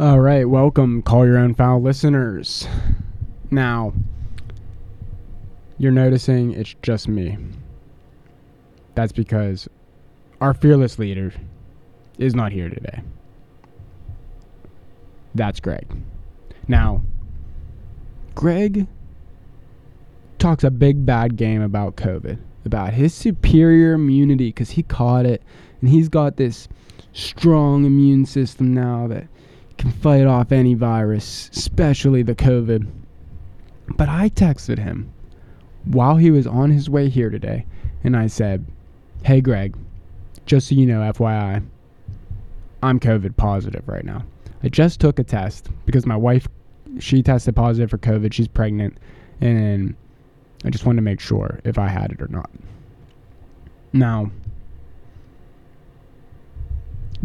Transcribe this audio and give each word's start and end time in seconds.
All 0.00 0.20
right, 0.20 0.48
welcome, 0.48 1.02
call 1.02 1.26
your 1.26 1.38
own 1.38 1.56
foul 1.56 1.82
listeners. 1.82 2.68
Now, 3.50 3.92
you're 5.76 5.90
noticing 5.90 6.52
it's 6.52 6.76
just 6.82 7.08
me. 7.08 7.36
That's 8.94 9.10
because 9.10 9.68
our 10.40 10.54
fearless 10.54 11.00
leader 11.00 11.32
is 12.16 12.32
not 12.36 12.52
here 12.52 12.68
today. 12.68 13.00
That's 15.34 15.58
Greg. 15.58 15.84
Now, 16.68 17.02
Greg 18.36 18.86
talks 20.38 20.62
a 20.62 20.70
big 20.70 21.04
bad 21.04 21.36
game 21.36 21.60
about 21.60 21.96
COVID, 21.96 22.38
about 22.64 22.92
his 22.92 23.14
superior 23.14 23.94
immunity 23.94 24.50
because 24.50 24.70
he 24.70 24.84
caught 24.84 25.26
it 25.26 25.42
and 25.80 25.90
he's 25.90 26.08
got 26.08 26.36
this 26.36 26.68
strong 27.12 27.84
immune 27.84 28.26
system 28.26 28.72
now 28.72 29.08
that 29.08 29.26
can 29.78 29.90
fight 29.92 30.26
off 30.26 30.52
any 30.52 30.74
virus, 30.74 31.50
especially 31.52 32.22
the 32.22 32.34
COVID. 32.34 32.86
But 33.96 34.08
I 34.08 34.28
texted 34.28 34.78
him 34.78 35.10
while 35.84 36.16
he 36.16 36.30
was 36.30 36.46
on 36.46 36.70
his 36.70 36.90
way 36.90 37.08
here 37.08 37.30
today 37.30 37.64
and 38.04 38.16
I 38.16 38.26
said, 38.26 38.66
Hey, 39.24 39.40
Greg, 39.40 39.76
just 40.46 40.68
so 40.68 40.74
you 40.74 40.86
know, 40.86 41.00
FYI, 41.00 41.64
I'm 42.82 43.00
COVID 43.00 43.36
positive 43.36 43.88
right 43.88 44.04
now. 44.04 44.24
I 44.62 44.68
just 44.68 45.00
took 45.00 45.18
a 45.18 45.24
test 45.24 45.68
because 45.86 46.06
my 46.06 46.16
wife, 46.16 46.46
she 46.98 47.22
tested 47.22 47.56
positive 47.56 47.90
for 47.90 47.98
COVID. 47.98 48.32
She's 48.32 48.48
pregnant. 48.48 48.98
And 49.40 49.94
I 50.64 50.70
just 50.70 50.84
wanted 50.84 50.96
to 50.96 51.02
make 51.02 51.20
sure 51.20 51.60
if 51.64 51.78
I 51.78 51.88
had 51.88 52.12
it 52.12 52.20
or 52.20 52.28
not. 52.28 52.50
Now, 53.92 54.30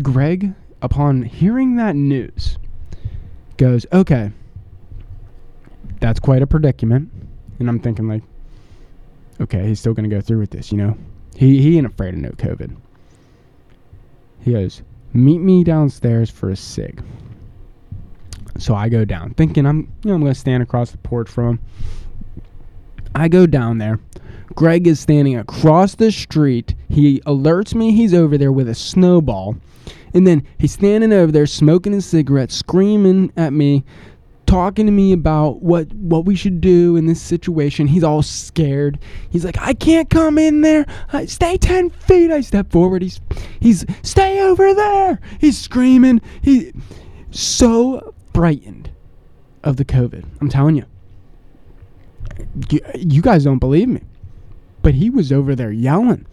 Greg, 0.02 0.54
upon 0.84 1.24
hearing 1.24 1.78
that 1.78 1.96
news, 1.96 2.58
goes, 3.58 3.88
okay, 3.94 4.32
that's 6.00 6.20
quite 6.20 6.42
a 6.42 6.48
predicament. 6.48 7.10
And 7.60 7.70
I'm 7.70 7.80
thinking, 7.80 8.08
like, 8.08 8.24
okay, 9.40 9.66
he's 9.66 9.80
still 9.80 9.94
going 9.94 10.08
to 10.08 10.16
go 10.16 10.22
through 10.22 10.40
with 10.40 10.52
this, 10.52 10.72
you 10.72 10.78
know? 10.78 10.98
He, 11.36 11.62
he 11.62 11.78
ain't 11.78 11.88
afraid 11.88 12.14
of 12.14 12.20
no 12.20 12.32
COVID. 12.32 12.76
He 14.42 14.52
goes, 14.52 14.84
meet 15.14 15.40
me 15.40 15.64
downstairs 15.64 16.30
for 16.30 16.50
a 16.50 16.56
cig. 16.56 17.02
So 18.60 18.76
I 18.76 18.90
go 18.90 19.06
down, 19.06 19.34
thinking 19.34 19.66
I'm, 19.66 19.92
you 20.04 20.10
know, 20.10 20.16
I'm 20.16 20.22
going 20.22 20.34
to 20.34 20.40
stand 20.40 20.62
across 20.62 20.92
the 20.92 20.98
porch 21.00 21.30
from 21.30 21.48
him. 21.48 21.60
I 23.16 23.30
go 23.30 23.48
down 23.48 23.78
there. 23.78 24.00
Greg 24.54 24.86
is 24.86 25.00
standing 25.00 25.38
across 25.38 25.96
the 25.96 26.12
street. 26.12 26.76
He 26.90 27.22
alerts 27.22 27.74
me 27.74 27.94
he's 27.94 28.14
over 28.14 28.38
there 28.38 28.52
with 28.52 28.68
a 28.68 28.76
snowball. 28.76 29.56
And 30.14 30.28
then 30.28 30.46
he's 30.58 30.74
standing 30.74 31.12
over 31.12 31.32
there 31.32 31.46
smoking 31.46 31.94
his 31.94 32.06
cigarette, 32.06 32.52
screaming 32.52 33.32
at 33.36 33.52
me, 33.52 33.84
talking 34.46 34.86
to 34.86 34.92
me 34.92 35.14
about 35.14 35.64
what 35.64 35.92
what 35.94 36.26
we 36.26 36.36
should 36.36 36.62
do 36.62 36.96
in 36.96 37.08
this 37.08 37.22
situation. 37.22 37.88
He's 37.88 38.04
all 38.04 38.22
scared. 38.22 39.00
He's 39.30 39.44
like, 39.44 39.58
"I 39.60 39.74
can't 39.74 40.10
come 40.10 40.38
in 40.38 40.62
there. 40.62 40.86
I, 41.12 41.26
stay 41.26 41.58
10 41.58 41.90
feet." 41.90 42.32
I 42.32 42.42
step 42.42 42.72
forward. 42.72 43.02
He's 43.02 43.20
he's 43.60 43.86
stay 44.04 44.42
over 44.42 44.74
there. 44.74 45.20
He's 45.40 45.60
screaming. 45.60 46.22
He's 46.42 46.72
so 47.32 48.14
frightened 48.34 48.92
of 49.64 49.78
the 49.78 49.86
COVID. 49.86 50.26
I'm 50.42 50.50
telling. 50.50 50.76
You, 50.76 50.86
you 52.96 53.22
guys 53.22 53.44
don't 53.44 53.60
believe 53.60 53.90
me. 53.90 54.02
But 54.82 54.96
he 54.96 55.10
was 55.10 55.32
over 55.32 55.56
there 55.56 55.72
yelling. 55.72 56.26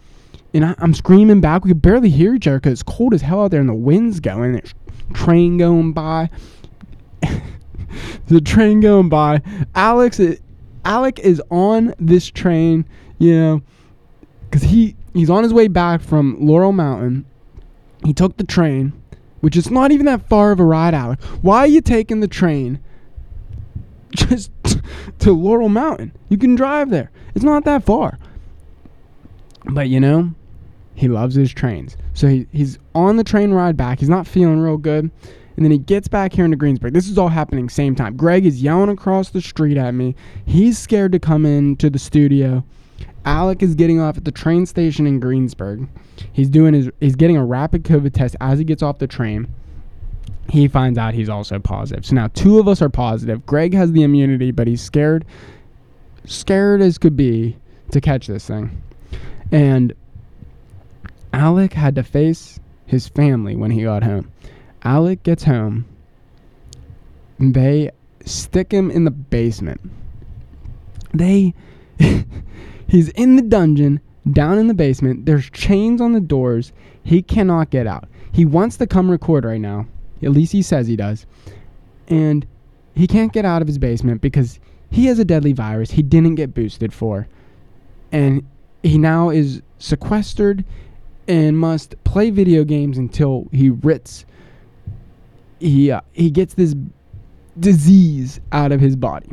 And 0.53 0.65
I, 0.65 0.75
am 0.79 0.93
screaming 0.93 1.41
back. 1.41 1.63
We 1.63 1.69
could 1.69 1.81
barely 1.81 2.09
hear 2.09 2.35
each 2.35 2.47
other 2.47 2.59
because 2.59 2.73
it's 2.73 2.83
cold 2.83 3.13
as 3.13 3.21
hell 3.21 3.43
out 3.43 3.51
there 3.51 3.61
and 3.61 3.69
the 3.69 3.73
wind's 3.73 4.19
going. 4.19 4.53
There's 4.53 4.73
train 5.13 5.57
going 5.57 5.93
by. 5.93 6.29
the 8.27 8.41
train 8.41 8.81
going 8.81 9.09
by. 9.09 9.41
Alex, 9.75 10.19
is, 10.19 10.41
Alec 10.85 11.19
is 11.19 11.41
on 11.49 11.93
this 11.99 12.27
train, 12.27 12.85
you 13.19 13.35
know, 13.35 13.61
because 14.49 14.63
he 14.63 14.95
he's 15.13 15.29
on 15.29 15.43
his 15.43 15.53
way 15.53 15.67
back 15.67 16.01
from 16.01 16.37
Laurel 16.39 16.71
Mountain. 16.71 17.25
He 18.03 18.13
took 18.13 18.37
the 18.37 18.43
train, 18.43 18.93
which 19.41 19.55
is 19.55 19.69
not 19.69 19.91
even 19.91 20.05
that 20.07 20.27
far 20.27 20.51
of 20.51 20.59
a 20.59 20.65
ride, 20.65 20.93
Alec. 20.93 21.21
Why 21.41 21.59
are 21.59 21.67
you 21.67 21.81
taking 21.81 22.19
the 22.19 22.27
train 22.27 22.79
just 24.15 24.51
to 25.19 25.31
Laurel 25.31 25.69
Mountain? 25.69 26.13
You 26.29 26.37
can 26.37 26.55
drive 26.55 26.89
there. 26.89 27.11
It's 27.35 27.45
not 27.45 27.63
that 27.65 27.83
far. 27.83 28.17
But 29.65 29.89
you 29.89 29.99
know, 29.99 30.33
he 30.95 31.07
loves 31.07 31.35
his 31.35 31.51
trains. 31.51 31.97
So 32.13 32.27
he, 32.27 32.47
he's 32.51 32.77
on 32.93 33.17
the 33.17 33.23
train 33.23 33.51
ride 33.51 33.77
back. 33.77 33.99
He's 33.99 34.09
not 34.09 34.27
feeling 34.27 34.59
real 34.59 34.77
good. 34.77 35.09
And 35.55 35.65
then 35.65 35.71
he 35.71 35.77
gets 35.77 36.07
back 36.07 36.33
here 36.33 36.45
into 36.45 36.57
Greensburg. 36.57 36.93
This 36.93 37.09
is 37.09 37.17
all 37.17 37.27
happening 37.27 37.69
same 37.69 37.95
time. 37.95 38.15
Greg 38.15 38.45
is 38.45 38.61
yelling 38.63 38.89
across 38.89 39.29
the 39.29 39.41
street 39.41 39.77
at 39.77 39.93
me. 39.93 40.15
He's 40.45 40.77
scared 40.77 41.11
to 41.11 41.19
come 41.19 41.45
into 41.45 41.89
the 41.89 41.99
studio. 41.99 42.63
Alec 43.25 43.61
is 43.61 43.75
getting 43.75 43.99
off 43.99 44.17
at 44.17 44.25
the 44.25 44.31
train 44.31 44.65
station 44.65 45.05
in 45.05 45.19
Greensburg. 45.19 45.87
He's 46.33 46.49
doing 46.49 46.73
his 46.73 46.89
he's 46.99 47.15
getting 47.15 47.37
a 47.37 47.45
rapid 47.45 47.83
COVID 47.83 48.13
test 48.13 48.35
as 48.41 48.59
he 48.59 48.65
gets 48.65 48.81
off 48.81 48.97
the 48.99 49.07
train. 49.07 49.53
He 50.49 50.67
finds 50.67 50.97
out 50.97 51.13
he's 51.13 51.29
also 51.29 51.59
positive. 51.59 52.05
So 52.05 52.15
now 52.15 52.27
two 52.27 52.59
of 52.59 52.67
us 52.67 52.81
are 52.81 52.89
positive. 52.89 53.45
Greg 53.45 53.73
has 53.73 53.91
the 53.91 54.03
immunity, 54.03 54.51
but 54.51 54.67
he's 54.67 54.81
scared 54.81 55.25
scared 56.25 56.81
as 56.81 56.97
could 56.97 57.15
be 57.15 57.57
to 57.91 58.01
catch 58.01 58.27
this 58.27 58.47
thing. 58.47 58.81
And 59.51 59.93
Alec 61.33 61.73
had 61.73 61.95
to 61.95 62.03
face 62.03 62.59
his 62.85 63.07
family 63.07 63.55
when 63.55 63.71
he 63.71 63.83
got 63.83 64.03
home. 64.03 64.31
Alec 64.83 65.23
gets 65.23 65.43
home. 65.43 65.85
They 67.39 67.91
stick 68.25 68.71
him 68.71 68.91
in 68.91 69.05
the 69.05 69.11
basement. 69.11 69.81
They. 71.13 71.53
he's 72.87 73.09
in 73.09 73.35
the 73.35 73.41
dungeon, 73.41 73.99
down 74.31 74.57
in 74.57 74.67
the 74.67 74.73
basement. 74.73 75.25
There's 75.25 75.49
chains 75.49 76.01
on 76.01 76.13
the 76.13 76.19
doors. 76.19 76.73
He 77.03 77.21
cannot 77.21 77.69
get 77.69 77.87
out. 77.87 78.07
He 78.31 78.45
wants 78.45 78.77
to 78.77 78.87
come 78.87 79.09
record 79.09 79.45
right 79.45 79.61
now. 79.61 79.87
At 80.23 80.31
least 80.31 80.51
he 80.51 80.61
says 80.61 80.87
he 80.87 80.95
does. 80.95 81.25
And 82.07 82.45
he 82.95 83.07
can't 83.07 83.33
get 83.33 83.45
out 83.45 83.61
of 83.61 83.67
his 83.67 83.77
basement 83.77 84.21
because 84.21 84.59
he 84.89 85.05
has 85.05 85.19
a 85.19 85.25
deadly 85.25 85.53
virus 85.53 85.91
he 85.91 86.03
didn't 86.03 86.35
get 86.35 86.53
boosted 86.53 86.93
for. 86.93 87.27
And 88.11 88.45
he 88.83 88.97
now 88.97 89.29
is 89.29 89.61
sequestered 89.79 90.65
and 91.31 91.57
must 91.57 91.95
play 92.03 92.29
video 92.29 92.65
games 92.65 92.97
until 92.97 93.47
he 93.53 93.69
writs 93.69 94.25
he 95.61 95.91
uh, 95.91 96.01
he 96.11 96.29
gets 96.29 96.55
this 96.55 96.75
disease 97.59 98.41
out 98.51 98.71
of 98.71 98.81
his 98.81 98.95
body. 98.95 99.29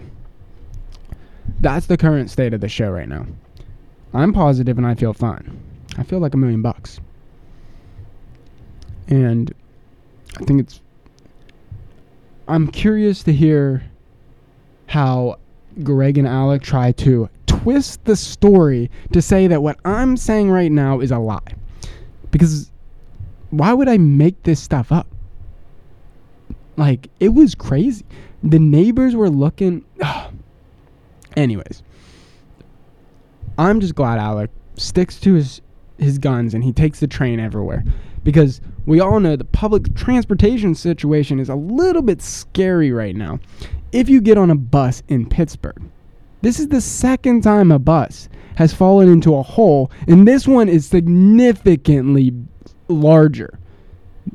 That's 1.60 1.86
the 1.86 1.96
current 1.96 2.30
state 2.30 2.54
of 2.54 2.60
the 2.60 2.68
show 2.68 2.90
right 2.90 3.08
now. 3.08 3.26
I'm 4.14 4.32
positive 4.32 4.78
and 4.78 4.86
I 4.86 4.94
feel 4.94 5.12
fine. 5.12 5.60
I 5.96 6.02
feel 6.02 6.20
like 6.20 6.34
a 6.34 6.36
million 6.36 6.62
bucks. 6.62 7.00
And 9.08 9.52
I 10.40 10.44
think 10.44 10.60
it's 10.60 10.80
I'm 12.46 12.68
curious 12.68 13.22
to 13.24 13.32
hear 13.32 13.82
how 14.86 15.38
Greg 15.82 16.16
and 16.18 16.28
Alec 16.28 16.62
try 16.62 16.92
to 16.92 17.28
twist 17.46 18.04
the 18.04 18.16
story 18.16 18.90
to 19.12 19.20
say 19.20 19.46
that 19.48 19.62
what 19.62 19.78
I'm 19.84 20.16
saying 20.16 20.50
right 20.50 20.70
now 20.70 21.00
is 21.00 21.10
a 21.10 21.18
lie. 21.18 21.54
Because 22.30 22.70
why 23.50 23.72
would 23.72 23.88
I 23.88 23.98
make 23.98 24.42
this 24.42 24.60
stuff 24.60 24.92
up? 24.92 25.06
Like, 26.76 27.08
it 27.18 27.30
was 27.30 27.54
crazy. 27.54 28.04
The 28.42 28.58
neighbors 28.58 29.16
were 29.16 29.30
looking. 29.30 29.84
Anyways, 31.36 31.82
I'm 33.58 33.80
just 33.80 33.94
glad 33.94 34.18
Alec 34.18 34.50
sticks 34.76 35.18
to 35.20 35.34
his, 35.34 35.60
his 35.98 36.18
guns 36.18 36.54
and 36.54 36.62
he 36.62 36.72
takes 36.72 37.00
the 37.00 37.08
train 37.08 37.40
everywhere. 37.40 37.84
Because 38.22 38.60
we 38.86 39.00
all 39.00 39.20
know 39.20 39.36
the 39.36 39.44
public 39.44 39.94
transportation 39.94 40.74
situation 40.74 41.40
is 41.40 41.48
a 41.48 41.54
little 41.54 42.02
bit 42.02 42.20
scary 42.20 42.92
right 42.92 43.16
now. 43.16 43.40
If 43.90 44.08
you 44.08 44.20
get 44.20 44.36
on 44.36 44.50
a 44.50 44.54
bus 44.54 45.02
in 45.08 45.28
Pittsburgh, 45.28 45.82
this 46.42 46.60
is 46.60 46.68
the 46.68 46.80
second 46.80 47.42
time 47.42 47.72
a 47.72 47.78
bus 47.78 48.28
has 48.56 48.72
fallen 48.72 49.08
into 49.08 49.34
a 49.34 49.42
hole, 49.42 49.90
and 50.06 50.26
this 50.26 50.46
one 50.46 50.68
is 50.68 50.86
significantly 50.86 52.32
larger 52.88 53.58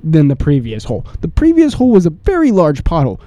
than 0.04 0.28
the 0.28 0.36
previous 0.36 0.84
hole. 0.84 1.06
The 1.22 1.28
previous 1.28 1.74
hole 1.74 1.92
was 1.92 2.06
a 2.06 2.10
very 2.10 2.52
large 2.52 2.84
pothole, 2.84 3.20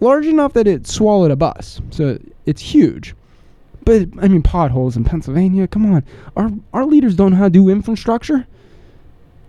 large 0.00 0.26
enough 0.26 0.52
that 0.54 0.66
it 0.66 0.86
swallowed 0.86 1.30
a 1.30 1.36
bus. 1.36 1.80
So 1.90 2.18
it's 2.44 2.60
huge. 2.60 3.14
But 3.84 4.08
I 4.20 4.28
mean, 4.28 4.42
potholes 4.42 4.96
in 4.96 5.04
Pennsylvania. 5.04 5.68
Come 5.68 5.92
on, 5.92 6.04
our 6.36 6.50
our 6.72 6.84
leaders 6.84 7.14
don't 7.14 7.32
know 7.32 7.38
how 7.38 7.44
to 7.44 7.50
do 7.50 7.68
infrastructure. 7.68 8.46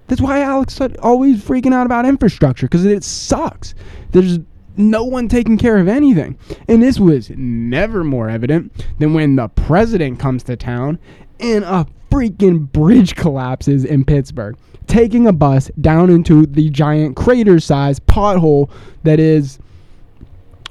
That's 0.08 0.22
why 0.22 0.42
Alex 0.42 0.80
always 1.00 1.44
freaking 1.44 1.74
out 1.74 1.86
about 1.86 2.06
infrastructure 2.06 2.66
because 2.66 2.86
it 2.86 3.04
sucks. 3.04 3.75
There's 4.12 4.40
no 4.77 5.03
one 5.03 5.27
taking 5.27 5.57
care 5.57 5.77
of 5.77 5.88
anything. 5.88 6.38
And 6.68 6.81
this 6.81 7.00
was 7.00 7.31
never 7.31 8.03
more 8.03 8.29
evident 8.29 8.71
than 9.00 9.13
when 9.13 9.35
the 9.35 9.47
president 9.50 10.19
comes 10.19 10.44
to 10.44 10.56
town 10.56 11.00
and 11.39 11.63
a 11.63 11.88
freaking 12.09 12.71
bridge 12.71 13.15
collapses 13.15 13.83
in 13.85 14.06
Pittsburgh, 14.06 14.57
taking 14.88 15.27
a 15.27 15.33
bus 15.33 15.69
down 15.81 16.09
into 16.09 16.45
the 16.45 16.69
giant 16.69 17.15
crater 17.15 17.59
sized 17.59 18.06
pothole 18.07 18.69
that 19.03 19.19
is 19.19 19.59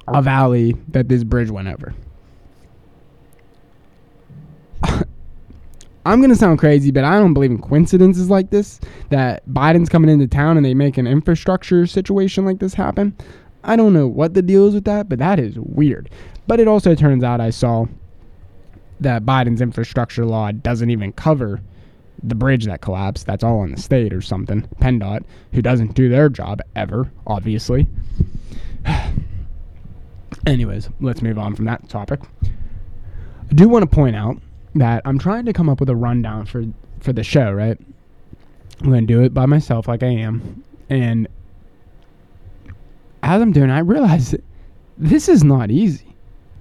a 0.08 0.22
valley 0.22 0.76
that 0.88 1.08
this 1.08 1.24
bridge 1.24 1.50
went 1.50 1.68
over. 1.68 1.94
I'm 6.06 6.20
gonna 6.20 6.36
sound 6.36 6.58
crazy, 6.60 6.90
but 6.92 7.04
I 7.04 7.18
don't 7.18 7.34
believe 7.34 7.50
in 7.50 7.60
coincidences 7.60 8.30
like 8.30 8.50
this. 8.50 8.80
That 9.10 9.46
Biden's 9.48 9.88
coming 9.88 10.08
into 10.10 10.28
town 10.28 10.56
and 10.56 10.64
they 10.64 10.74
make 10.74 10.98
an 10.98 11.06
infrastructure 11.06 11.86
situation 11.86 12.44
like 12.44 12.60
this 12.60 12.74
happen. 12.74 13.16
I 13.66 13.76
don't 13.76 13.92
know 13.92 14.06
what 14.06 14.34
the 14.34 14.42
deal 14.42 14.66
is 14.68 14.74
with 14.74 14.84
that, 14.84 15.08
but 15.08 15.18
that 15.18 15.38
is 15.38 15.58
weird. 15.58 16.08
But 16.46 16.60
it 16.60 16.68
also 16.68 16.94
turns 16.94 17.24
out 17.24 17.40
I 17.40 17.50
saw 17.50 17.86
that 19.00 19.24
Biden's 19.26 19.60
infrastructure 19.60 20.24
law 20.24 20.52
doesn't 20.52 20.88
even 20.88 21.12
cover 21.12 21.60
the 22.22 22.34
bridge 22.34 22.64
that 22.66 22.80
collapsed. 22.80 23.26
That's 23.26 23.44
all 23.44 23.64
in 23.64 23.72
the 23.72 23.80
state 23.80 24.12
or 24.12 24.22
something. 24.22 24.62
PennDOT, 24.80 25.24
who 25.52 25.60
doesn't 25.60 25.94
do 25.94 26.08
their 26.08 26.28
job 26.28 26.60
ever, 26.74 27.10
obviously. 27.26 27.86
Anyways, 30.46 30.88
let's 31.00 31.20
move 31.20 31.38
on 31.38 31.56
from 31.56 31.64
that 31.66 31.88
topic. 31.88 32.20
I 32.44 33.54
do 33.54 33.68
want 33.68 33.82
to 33.82 33.94
point 33.94 34.16
out 34.16 34.38
that 34.76 35.02
I'm 35.04 35.18
trying 35.18 35.44
to 35.46 35.52
come 35.52 35.68
up 35.68 35.80
with 35.80 35.88
a 35.88 35.96
rundown 35.96 36.46
for 36.46 36.64
for 37.00 37.12
the 37.12 37.24
show, 37.24 37.52
right? 37.52 37.78
I'm 38.80 38.90
going 38.90 39.06
to 39.06 39.12
do 39.12 39.22
it 39.22 39.34
by 39.34 39.46
myself 39.46 39.88
like 39.88 40.02
I 40.02 40.08
am. 40.08 40.64
And 40.88 41.28
as 43.26 43.43
I'm 43.43 43.50
doing, 43.50 43.70
I 43.70 43.81
realize 43.81 44.37
this 44.96 45.28
is 45.28 45.43
not 45.43 45.73
easy. 45.73 46.14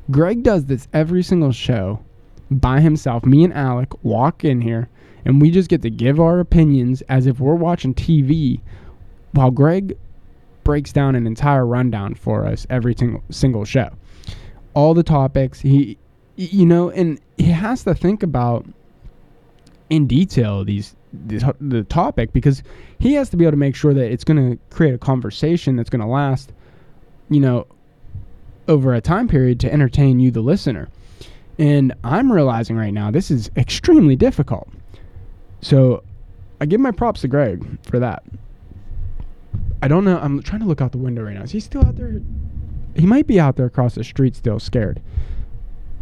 Greg 0.10 0.42
does 0.42 0.66
this 0.66 0.88
every 0.94 1.22
single 1.22 1.52
show 1.52 2.04
by 2.50 2.80
himself. 2.80 3.24
Me 3.24 3.44
and 3.44 3.54
Alec 3.54 4.04
walk 4.04 4.44
in 4.44 4.62
here 4.62 4.90
and 5.26 5.40
we 5.40 5.52
just 5.52 5.70
get 5.70 5.84
to 5.84 5.92
give 5.92 6.20
our 6.20 6.40
opinions 6.40 7.04
as 7.04 7.28
if 7.28 7.40
we're 7.40 7.54
watching 7.54 7.94
TV 7.94 8.62
while 9.34 9.52
Greg 9.52 9.96
breaks 10.64 10.92
down 10.92 11.14
an 11.14 11.28
entire 11.28 11.68
rundown 11.68 12.16
for 12.16 12.48
us 12.48 12.66
every 12.72 12.96
single 12.98 13.24
single 13.30 13.64
show. 13.64 13.92
All 14.74 14.96
the 14.96 15.04
topics 15.04 15.60
he 15.60 16.00
you 16.36 16.66
know 16.66 16.90
and 16.90 17.20
he 17.38 17.52
has 17.52 17.84
to 17.84 17.94
think 17.94 18.24
about 18.24 18.66
in 19.92 20.08
detail 20.08 20.66
these, 20.66 20.96
these 21.28 21.44
the 21.60 21.84
topic 21.84 22.34
because 22.34 22.64
he 23.00 23.14
has 23.14 23.30
to 23.30 23.38
be 23.38 23.46
able 23.46 23.52
to 23.52 23.58
make 23.58 23.76
sure 23.76 23.94
that 23.94 24.12
it's 24.12 24.24
going 24.24 24.52
to 24.52 24.76
create 24.76 24.94
a 24.94 24.98
conversation 24.98 25.76
that's 25.76 25.90
going 25.90 26.02
to 26.02 26.08
last 26.08 26.54
you 27.30 27.40
know 27.40 27.68
over 28.68 28.94
a 28.94 29.02
time 29.02 29.28
period 29.28 29.60
to 29.60 29.72
entertain 29.72 30.20
you 30.20 30.32
the 30.32 30.42
listener. 30.42 30.90
And 31.58 31.94
i'm 32.04 32.32
realizing 32.32 32.76
right 32.76 32.94
now 32.94 33.12
this 33.12 33.32
is 33.32 33.50
extremely 33.56 34.16
difficult. 34.16 34.70
So 35.62 36.04
i 36.62 36.66
give 36.66 36.80
my 36.80 36.92
props 36.92 37.22
to 37.22 37.28
greg 37.28 37.66
for 37.84 38.00
that. 38.00 38.24
I 39.82 39.88
don't 39.88 40.06
know 40.06 40.20
i'm 40.20 40.42
trying 40.42 40.62
to 40.62 40.68
look 40.68 40.82
out 40.82 40.92
the 40.92 40.98
window 40.98 41.24
right 41.24 41.36
now. 41.36 41.44
Is 41.44 41.52
he 41.52 41.60
still 41.60 41.86
out 41.86 41.96
there? 41.96 42.22
He 42.96 43.06
might 43.06 43.28
be 43.28 43.40
out 43.40 43.58
there 43.58 43.66
across 43.66 43.96
the 43.96 44.04
street 44.04 44.36
still 44.36 44.60
scared. 44.60 45.02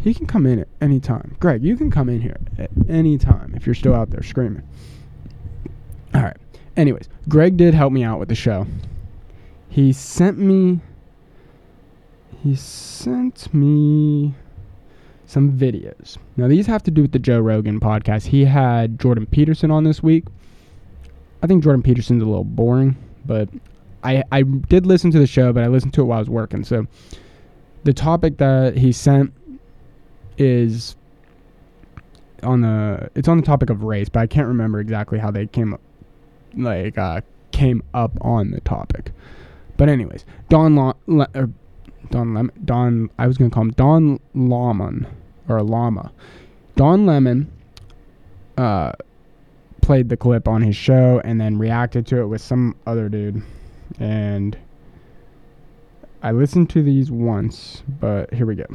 He 0.03 0.13
can 0.13 0.25
come 0.25 0.45
in 0.45 0.59
at 0.59 0.67
any 0.81 0.99
time. 0.99 1.37
Greg, 1.39 1.63
you 1.63 1.77
can 1.77 1.89
come 1.89 2.09
in 2.09 2.19
here 2.19 2.37
at 2.59 2.69
any 2.89 3.17
time 3.17 3.53
if 3.55 3.65
you're 3.65 3.73
still 3.73 3.95
out 3.95 4.09
there 4.09 4.21
screaming. 4.21 4.63
All 6.15 6.21
right. 6.21 6.37
Anyways, 6.75 7.07
Greg 7.29 7.57
did 7.57 7.73
help 7.73 7.93
me 7.93 8.03
out 8.03 8.19
with 8.19 8.29
the 8.29 8.35
show. 8.35 8.65
He 9.69 9.93
sent 9.93 10.37
me 10.37 10.81
he 12.43 12.55
sent 12.55 13.53
me 13.53 14.35
some 15.25 15.57
videos. 15.57 16.17
Now 16.35 16.47
these 16.47 16.67
have 16.67 16.83
to 16.83 16.91
do 16.91 17.01
with 17.01 17.13
the 17.13 17.19
Joe 17.19 17.39
Rogan 17.39 17.79
podcast. 17.79 18.27
He 18.27 18.45
had 18.45 18.99
Jordan 18.99 19.25
Peterson 19.25 19.71
on 19.71 19.83
this 19.83 20.03
week. 20.03 20.25
I 21.41 21.47
think 21.47 21.63
Jordan 21.63 21.81
Peterson's 21.81 22.21
a 22.21 22.25
little 22.25 22.43
boring, 22.43 22.97
but 23.25 23.49
I 24.03 24.23
I 24.31 24.43
did 24.43 24.85
listen 24.85 25.11
to 25.11 25.19
the 25.19 25.27
show, 25.27 25.53
but 25.53 25.63
I 25.63 25.67
listened 25.67 25.93
to 25.95 26.01
it 26.01 26.05
while 26.05 26.17
I 26.17 26.19
was 26.19 26.29
working. 26.29 26.63
So 26.63 26.85
the 27.83 27.93
topic 27.93 28.37
that 28.37 28.77
he 28.77 28.91
sent 28.91 29.33
is 30.37 30.95
on 32.43 32.61
the 32.61 33.09
it's 33.15 33.27
on 33.27 33.37
the 33.37 33.43
topic 33.43 33.69
of 33.69 33.83
race, 33.83 34.09
but 34.09 34.19
I 34.19 34.27
can't 34.27 34.47
remember 34.47 34.79
exactly 34.79 35.17
how 35.17 35.31
they 35.31 35.47
came 35.47 35.73
up 35.73 35.81
like 36.55 36.97
uh, 36.97 37.21
came 37.51 37.83
up 37.93 38.11
on 38.21 38.51
the 38.51 38.61
topic. 38.61 39.11
But 39.77 39.89
anyways, 39.89 40.25
Don 40.49 40.75
La, 40.75 40.93
Le, 41.07 41.27
or 41.35 41.49
Don 42.11 42.33
Lemon, 42.33 42.55
Don 42.65 43.09
I 43.17 43.27
was 43.27 43.37
gonna 43.37 43.49
call 43.49 43.63
him 43.63 43.71
Don 43.71 44.19
Lemon 44.33 45.07
or 45.47 45.61
Llama. 45.61 46.11
Don 46.75 47.05
Lemon 47.05 47.51
uh, 48.57 48.93
played 49.81 50.09
the 50.09 50.17
clip 50.17 50.47
on 50.47 50.61
his 50.61 50.75
show 50.75 51.21
and 51.23 51.39
then 51.39 51.57
reacted 51.57 52.05
to 52.07 52.21
it 52.21 52.27
with 52.27 52.41
some 52.41 52.75
other 52.85 53.09
dude, 53.09 53.41
and 53.99 54.57
I 56.21 56.31
listened 56.31 56.69
to 56.71 56.83
these 56.83 57.11
once, 57.11 57.83
but 57.99 58.33
here 58.33 58.45
we 58.45 58.55
go 58.55 58.65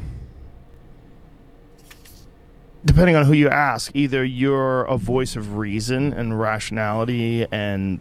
depending 2.89 3.17
on 3.17 3.27
who 3.27 3.35
you 3.35 3.51
ask, 3.51 3.91
either 3.95 4.25
you're 4.25 4.85
a 4.85 4.97
voice 4.97 5.37
of 5.37 5.59
reason 5.59 6.15
and 6.15 6.41
rationality 6.41 7.47
and 7.53 8.01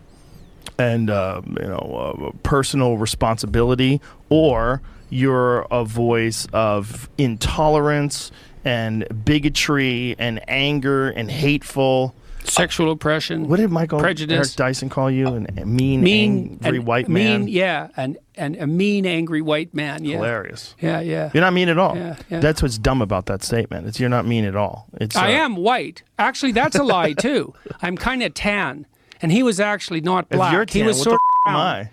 and 0.79 1.09
uh, 1.09 1.41
you 1.45 1.67
know 1.67 2.31
uh, 2.31 2.37
personal 2.43 2.97
responsibility, 2.97 3.99
or 4.29 4.81
you're 5.09 5.67
a 5.71 5.83
voice 5.83 6.47
of 6.53 7.09
intolerance 7.17 8.31
and 8.63 9.05
bigotry 9.25 10.15
and 10.19 10.39
anger 10.47 11.09
and 11.09 11.31
hateful 11.31 12.15
sexual 12.49 12.91
oppression. 12.91 13.47
What 13.47 13.57
did 13.57 13.69
Michael 13.69 13.99
prejudice. 13.99 14.35
Eric 14.35 14.51
Dyson 14.55 14.89
call 14.89 15.11
you? 15.11 15.27
An 15.27 15.47
mean, 15.65 16.01
mean 16.01 16.59
angry 16.63 16.77
and 16.79 16.87
white 16.87 17.09
man. 17.09 17.45
Mean, 17.45 17.47
yeah, 17.53 17.89
and 17.97 18.17
and 18.35 18.55
a 18.57 18.67
mean, 18.67 19.05
angry 19.05 19.41
white 19.41 19.73
man. 19.73 20.03
Yeah, 20.03 20.17
Hilarious. 20.17 20.75
Yeah, 20.79 20.99
yeah. 21.01 21.31
You're 21.33 21.41
not 21.41 21.53
mean 21.53 21.69
at 21.69 21.77
all. 21.77 21.95
Yeah, 21.95 22.15
yeah. 22.29 22.39
That's 22.39 22.61
what's 22.61 22.77
dumb 22.77 23.01
about 23.01 23.25
that 23.27 23.43
statement. 23.43 23.87
It's 23.87 23.99
you're 23.99 24.09
not 24.09 24.25
mean 24.25 24.45
at 24.45 24.55
all. 24.55 24.87
It's 24.93 25.15
I 25.15 25.33
uh, 25.33 25.43
am 25.43 25.55
white. 25.55 26.03
Actually, 26.19 26.51
that's 26.53 26.75
a 26.75 26.83
lie 26.83 27.13
too. 27.13 27.53
I'm 27.81 27.97
kind 27.97 28.23
of 28.23 28.33
tan, 28.33 28.85
and 29.21 29.31
he 29.31 29.43
was 29.43 29.59
actually 29.59 30.01
not 30.01 30.29
black. 30.29 30.53
you're 30.53 30.65
he 30.67 30.83
was 30.83 31.01
sort 31.01 31.15
of 31.15 31.51
am. 31.51 31.55
I? 31.55 31.89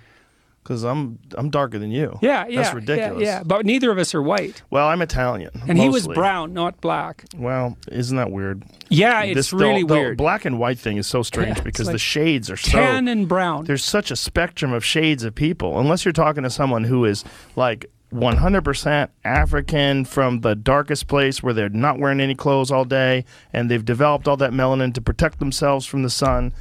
Because 0.65 0.83
I'm 0.83 1.19
I'm 1.37 1.51
darker 1.51 1.79
than 1.79 1.91
you. 1.91 2.19
Yeah, 2.23 2.47
yeah, 2.49 2.63
That's 2.63 2.75
ridiculous. 2.75 3.23
Yeah, 3.23 3.43
but 3.45 3.67
neither 3.67 3.91
of 3.91 3.99
us 3.99 4.15
are 4.15 4.23
white, 4.23 4.63
Well, 4.71 4.89
I'm 4.89 5.03
Italian. 5.03 5.51
and 5.69 5.79
he 5.79 5.91
was 5.91 6.09
brown, 6.09 6.55
not 6.55 6.81
black. 6.81 7.25
Well, 7.37 7.77
isn't 7.93 8.17
that 8.17 8.31
weird? 8.31 8.63
Yeah, 8.89 9.23
it's 9.25 9.35
This- 9.37 9.51
the- 9.51 9.57
really 9.59 9.83
the 9.85 9.93
weird. 9.95 10.17
black 10.17 10.47
and 10.47 10.59
white 10.59 10.79
thing 10.79 10.97
is 10.97 11.07
so 11.07 11.23
strange 11.23 11.59
Yeah, 11.59 11.65
because 11.65 11.89
the 11.89 11.99
shades 11.99 12.51
are 12.51 12.57
so. 12.57 12.79
tan 12.79 13.09
and 13.09 13.29
brown. 13.29 13.67
There's 13.67 13.85
such 13.85 14.11
a 14.11 14.17
spectrum 14.17 14.73
of 14.73 14.83
shades 14.85 15.23
of 15.23 15.35
people. 15.35 15.79
Unless 15.79 16.07
you're 16.07 16.13
talking 16.13 16.45
to 16.45 16.51
someone 16.51 16.85
who 16.85 17.05
is 17.05 17.25
like 17.57 17.85
100% 18.11 19.09
African 19.25 20.05
from 20.05 20.41
the 20.41 20.55
darkest 20.55 21.09
place 21.09 21.43
where 21.43 21.53
they're 21.53 21.69
not 21.69 21.99
wearing 21.99 22.21
any 22.21 22.35
clothes 22.35 22.71
all 22.71 22.85
day 22.85 23.25
and 23.53 23.71
they've 23.71 23.85
developed 23.85 24.27
all 24.29 24.37
that 24.39 24.53
melanin 24.53 24.95
to 24.95 25.01
protect 25.01 25.41
themselves 25.41 25.85
from 25.85 26.03
the 26.03 26.11
sun. 26.11 26.53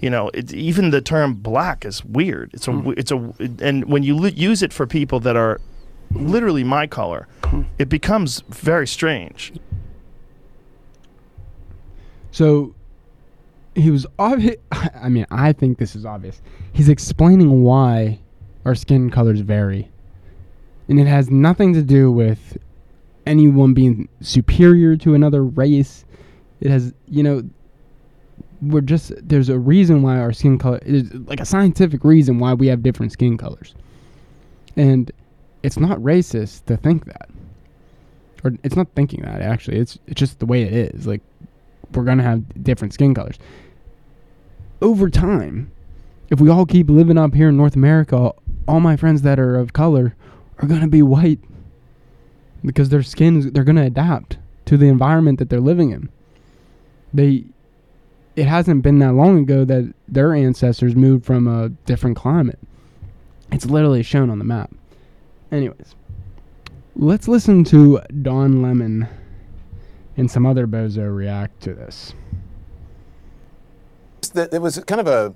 You 0.00 0.10
know, 0.10 0.30
it, 0.34 0.52
even 0.52 0.90
the 0.90 1.00
term 1.00 1.34
black 1.34 1.84
is 1.84 2.04
weird. 2.04 2.50
It's 2.52 2.68
a, 2.68 2.72
w 2.72 2.94
it's 2.96 3.10
a, 3.10 3.32
and 3.60 3.84
when 3.86 4.02
you 4.02 4.14
li- 4.16 4.34
use 4.36 4.62
it 4.62 4.72
for 4.72 4.86
people 4.86 5.20
that 5.20 5.36
are 5.36 5.60
literally 6.12 6.64
my 6.64 6.86
color, 6.86 7.26
Hmm. 7.44 7.62
it 7.78 7.88
becomes 7.88 8.42
very 8.48 8.86
strange. 8.86 9.52
So 12.30 12.74
he 13.74 13.90
was 13.90 14.06
obvious. 14.18 14.56
I 14.72 15.08
mean, 15.08 15.26
I 15.30 15.52
think 15.52 15.78
this 15.78 15.96
is 15.96 16.04
obvious. 16.04 16.40
He's 16.72 16.88
explaining 16.88 17.62
why 17.62 18.20
our 18.64 18.74
skin 18.74 19.10
colors 19.10 19.40
vary, 19.40 19.90
and 20.88 20.98
it 21.00 21.06
has 21.06 21.30
nothing 21.30 21.72
to 21.74 21.82
do 21.82 22.10
with 22.10 22.58
anyone 23.26 23.74
being 23.74 24.08
superior 24.20 24.96
to 24.96 25.14
another 25.14 25.42
race. 25.42 26.04
It 26.60 26.70
has, 26.70 26.92
you 27.08 27.22
know, 27.22 27.42
we're 28.70 28.80
just 28.80 29.12
there's 29.26 29.48
a 29.48 29.58
reason 29.58 30.02
why 30.02 30.18
our 30.18 30.32
skin 30.32 30.58
color 30.58 30.78
is 30.82 31.12
like 31.14 31.40
a 31.40 31.44
scientific 31.44 32.04
reason 32.04 32.38
why 32.38 32.54
we 32.54 32.66
have 32.68 32.82
different 32.82 33.12
skin 33.12 33.36
colors, 33.36 33.74
and 34.76 35.10
it's 35.62 35.78
not 35.78 35.98
racist 35.98 36.66
to 36.66 36.76
think 36.76 37.06
that, 37.06 37.28
or 38.44 38.52
it's 38.62 38.76
not 38.76 38.88
thinking 38.94 39.22
that 39.22 39.42
actually. 39.42 39.78
It's 39.78 39.98
it's 40.06 40.18
just 40.18 40.38
the 40.38 40.46
way 40.46 40.62
it 40.62 40.72
is. 40.72 41.06
Like 41.06 41.22
we're 41.92 42.04
gonna 42.04 42.22
have 42.22 42.62
different 42.62 42.94
skin 42.94 43.14
colors. 43.14 43.38
Over 44.82 45.08
time, 45.08 45.70
if 46.30 46.40
we 46.40 46.50
all 46.50 46.66
keep 46.66 46.88
living 46.88 47.18
up 47.18 47.34
here 47.34 47.48
in 47.48 47.56
North 47.56 47.76
America, 47.76 48.32
all 48.68 48.80
my 48.80 48.96
friends 48.96 49.22
that 49.22 49.38
are 49.38 49.56
of 49.56 49.72
color 49.72 50.14
are 50.58 50.68
gonna 50.68 50.88
be 50.88 51.02
white 51.02 51.40
because 52.64 52.88
their 52.88 53.02
skins 53.02 53.50
they're 53.52 53.64
gonna 53.64 53.84
adapt 53.84 54.38
to 54.66 54.76
the 54.76 54.88
environment 54.88 55.38
that 55.38 55.48
they're 55.48 55.60
living 55.60 55.90
in. 55.90 56.08
They 57.14 57.44
it 58.36 58.46
hasn't 58.46 58.82
been 58.82 58.98
that 58.98 59.14
long 59.14 59.38
ago 59.38 59.64
that 59.64 59.92
their 60.06 60.34
ancestors 60.34 60.94
moved 60.94 61.24
from 61.24 61.48
a 61.48 61.70
different 61.86 62.16
climate. 62.16 62.58
It's 63.50 63.64
literally 63.64 64.02
shown 64.02 64.28
on 64.28 64.38
the 64.38 64.44
map. 64.44 64.70
Anyways, 65.50 65.94
let's 66.94 67.28
listen 67.28 67.64
to 67.64 68.00
Don 68.22 68.60
Lemon 68.60 69.08
and 70.16 70.30
some 70.30 70.44
other 70.44 70.66
bozo 70.66 71.14
react 71.14 71.62
to 71.62 71.74
this. 71.74 72.14
It 74.34 74.60
was 74.60 74.78
kind 74.86 75.00
of 75.00 75.06
a 75.06 75.34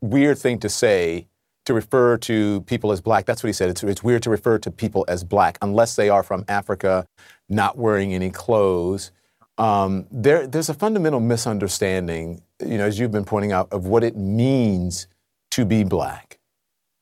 weird 0.00 0.38
thing 0.38 0.60
to 0.60 0.68
say 0.68 1.26
to 1.64 1.74
refer 1.74 2.16
to 2.18 2.60
people 2.62 2.92
as 2.92 3.00
black. 3.00 3.26
That's 3.26 3.42
what 3.42 3.48
he 3.48 3.52
said. 3.52 3.70
It's, 3.70 3.82
it's 3.82 4.04
weird 4.04 4.22
to 4.22 4.30
refer 4.30 4.58
to 4.58 4.70
people 4.70 5.04
as 5.08 5.24
black 5.24 5.58
unless 5.62 5.96
they 5.96 6.08
are 6.08 6.22
from 6.22 6.44
Africa, 6.48 7.06
not 7.48 7.76
wearing 7.76 8.14
any 8.14 8.30
clothes. 8.30 9.10
Um, 9.60 10.06
there, 10.10 10.46
there's 10.46 10.70
a 10.70 10.74
fundamental 10.74 11.20
misunderstanding, 11.20 12.42
you 12.64 12.78
know, 12.78 12.86
as 12.86 12.98
you've 12.98 13.12
been 13.12 13.26
pointing 13.26 13.52
out, 13.52 13.70
of 13.72 13.86
what 13.86 14.02
it 14.02 14.16
means 14.16 15.06
to 15.50 15.66
be 15.66 15.84
black. 15.84 16.38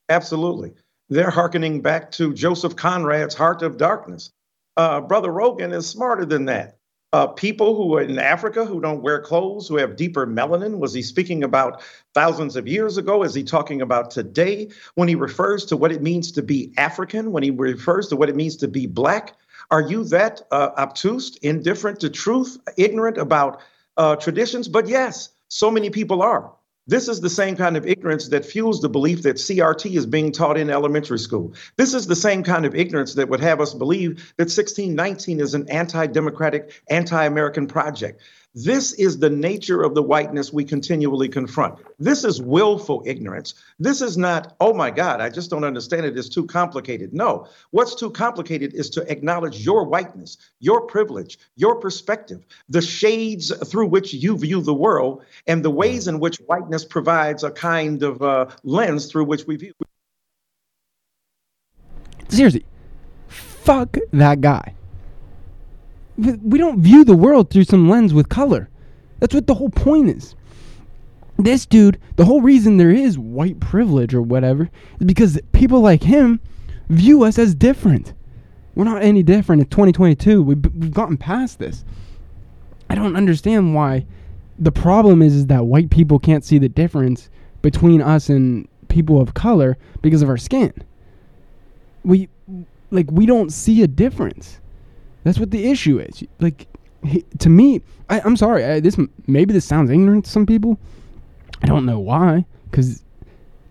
Absolutely. 0.09 0.75
They're 1.09 1.31
hearkening 1.31 1.83
back 1.83 2.11
to 2.13 2.35
Joseph 2.35 2.75
Conrad's 2.75 3.35
Heart 3.35 3.63
of 3.63 3.77
Darkness. 3.77 4.33
Uh, 4.77 5.01
Brother 5.01 5.31
Rogan 5.31 5.73
is 5.73 5.89
smarter 5.89 6.25
than 6.25 6.47
that. 6.47 6.79
Uh, 7.13 7.29
people 7.29 7.77
who 7.77 7.97
are 7.97 8.03
in 8.03 8.19
Africa 8.19 8.65
who 8.65 8.81
don't 8.81 9.03
wear 9.03 9.21
clothes, 9.21 9.69
who 9.69 9.77
have 9.77 9.95
deeper 9.95 10.27
melanin. 10.27 10.79
Was 10.79 10.93
he 10.93 11.01
speaking 11.01 11.45
about 11.45 11.81
thousands 12.13 12.57
of 12.57 12.67
years 12.67 12.99
ago? 12.99 13.23
Is 13.23 13.35
he 13.35 13.45
talking 13.45 13.81
about 13.81 14.11
today? 14.11 14.69
When 14.97 15.07
he 15.07 15.15
refers 15.15 15.65
to 15.67 15.77
what 15.77 15.93
it 15.93 16.03
means 16.03 16.33
to 16.33 16.43
be 16.43 16.75
African, 16.77 17.31
when 17.31 17.45
he 17.45 17.51
refers 17.51 18.09
to 18.09 18.17
what 18.17 18.29
it 18.29 18.37
means 18.37 18.57
to 18.57 18.69
be 18.69 18.87
black, 18.87 19.35
are 19.71 19.83
you 19.83 20.05
that 20.05 20.43
uh, 20.51 20.71
obtuse, 20.79 21.37
indifferent 21.43 22.01
to 22.01 22.11
truth, 22.11 22.59
ignorant 22.77 23.19
about 23.19 23.61
uh, 23.97 24.17
traditions? 24.17 24.69
But 24.69 24.89
yes, 24.89 25.31
so 25.49 25.71
many 25.71 25.91
people 25.91 26.23
are. 26.23 26.53
This 26.87 27.07
is 27.07 27.21
the 27.21 27.29
same 27.29 27.55
kind 27.55 27.77
of 27.77 27.87
ignorance 27.87 28.29
that 28.29 28.47
fuels 28.47 28.81
the 28.81 28.89
belief 28.89 29.23
that 29.23 29.37
CRT 29.37 29.95
is 29.95 30.07
being 30.07 30.33
taught 30.33 30.57
in 30.57 30.71
elementary 30.71 31.19
school. 31.19 31.53
This 31.77 31.93
is 31.93 32.07
the 32.07 32.17
same 32.17 32.43
kind 32.43 32.65
of 32.65 32.75
ignorance 32.75 33.13
that 33.15 33.29
would 33.29 33.41
have 33.41 33.61
us 33.61 33.75
believe 33.75 34.33
that 34.39 34.45
1619 34.45 35.39
is 35.39 35.53
an 35.53 35.69
anti 35.69 36.07
democratic, 36.07 36.83
anti 36.89 37.23
American 37.27 37.67
project. 37.67 38.23
This 38.65 38.93
is 38.95 39.21
the 39.21 39.31
nature 39.31 39.83
of 39.83 39.95
the 39.95 40.03
whiteness 40.03 40.53
we 40.53 40.65
continually 40.65 41.29
confront. 41.29 41.79
This 42.01 42.25
is 42.25 42.43
willful 42.43 43.05
ignorance. 43.07 43.55
This 43.79 44.03
is 44.03 44.19
not, 44.19 44.57
oh 44.59 44.75
my 44.75 44.91
God, 44.91 45.21
I 45.21 45.29
just 45.29 45.49
don't 45.49 45.63
understand 45.63 46.07
it. 46.07 46.19
It's 46.19 46.29
too 46.29 46.45
complicated. 46.45 47.15
No, 47.15 47.47
what's 47.71 47.95
too 47.95 48.11
complicated 48.11 48.75
is 48.75 48.91
to 48.91 49.13
acknowledge 49.13 49.65
your 49.65 49.85
whiteness, 49.85 50.39
your 50.59 50.81
privilege, 50.81 51.39
your 51.55 51.77
perspective, 51.77 52.45
the 52.69 52.83
shades 52.83 53.57
through 53.69 53.87
which 53.87 54.13
you 54.13 54.37
view 54.37 54.61
the 54.61 54.75
world, 54.75 55.23
and 55.47 55.65
the 55.65 55.71
ways 55.71 56.09
in 56.09 56.19
which 56.19 56.39
whiteness 56.39 56.85
provides 56.85 57.45
a 57.45 57.53
kind 57.53 58.03
of 58.03 58.21
uh, 58.23 58.47
lens 58.65 59.07
through 59.07 59.27
which 59.27 59.47
we 59.47 59.55
view. 59.55 59.73
Seriously, 62.29 62.67
fuck 63.29 63.97
that 64.11 64.41
guy 64.41 64.75
we 66.19 66.59
don't 66.59 66.81
view 66.81 67.05
the 67.05 67.17
world 67.17 67.51
through 67.51 67.65
some 67.65 67.89
lens 67.89 68.13
with 68.13 68.29
color. 68.29 68.69
That's 69.21 69.35
what 69.35 69.47
the 69.47 69.55
whole 69.55 69.71
point 69.71 70.11
is. 70.11 70.35
This 71.39 71.65
dude, 71.65 72.01
the 72.17 72.25
whole 72.25 72.43
reason 72.43 72.77
there 72.77 72.91
is 72.91 73.19
white 73.19 73.61
privilege 73.61 74.13
or 74.13 74.23
whatever 74.23 74.69
is 74.99 75.07
because 75.07 75.41
people 75.53 75.81
like 75.81 76.03
him 76.03 76.41
view 76.89 77.23
us 77.23 77.39
as 77.39 77.55
different. 77.55 78.13
We're 78.75 78.85
not 78.85 79.03
any 79.03 79.23
different. 79.23 79.63
in 79.63 79.69
2022. 79.69 80.43
We've, 80.43 80.65
we've 80.75 80.95
gotten 80.95 81.17
past 81.17 81.59
this. 81.59 81.85
I 82.91 82.95
don't 82.95 83.17
understand 83.17 83.75
why 83.75 84.07
the 84.59 84.73
problem 84.73 85.23
is, 85.23 85.35
is 85.35 85.47
that 85.47 85.67
white 85.67 85.91
people 85.91 86.19
can't 86.19 86.45
see 86.45 86.59
the 86.59 86.69
difference 86.69 87.31
between 87.63 88.03
us 88.03 88.29
and 88.29 88.69
people 88.89 89.21
of 89.21 89.35
color 89.35 89.77
because 90.03 90.23
of 90.23 90.29
our 90.29 90.37
skin. 90.37 90.73
We 92.05 92.29
like 92.91 93.11
we 93.11 93.27
don't 93.27 93.53
see 93.53 93.83
a 93.83 93.87
difference. 93.87 94.61
That's 95.29 95.39
what 95.39 95.51
the 95.51 95.71
issue 95.71 95.99
is. 95.99 96.25
Like, 96.41 96.67
he, 97.05 97.23
to 97.41 97.51
me, 97.51 97.83
I, 98.09 98.21
am 98.21 98.35
sorry. 98.35 98.65
I, 98.65 98.81
this 98.81 98.97
maybe 99.27 99.53
this 99.53 99.67
sounds 99.67 99.91
ignorant 99.91 100.25
to 100.25 100.31
some 100.31 100.47
people. 100.47 100.79
I 101.61 101.67
don't 101.67 101.85
know 101.85 101.99
why. 101.99 102.47
Because, 102.71 103.05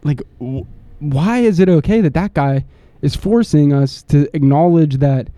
like, 0.03 0.21
w- 0.37 0.67
why 0.99 1.39
is 1.39 1.59
it 1.59 1.67
okay 1.67 1.99
that 2.01 2.13
that 2.13 2.35
guy 2.35 2.63
is 3.01 3.15
forcing 3.15 3.73
us 3.73 4.03
to 4.03 4.29
acknowledge 4.35 4.97
that 4.97 5.29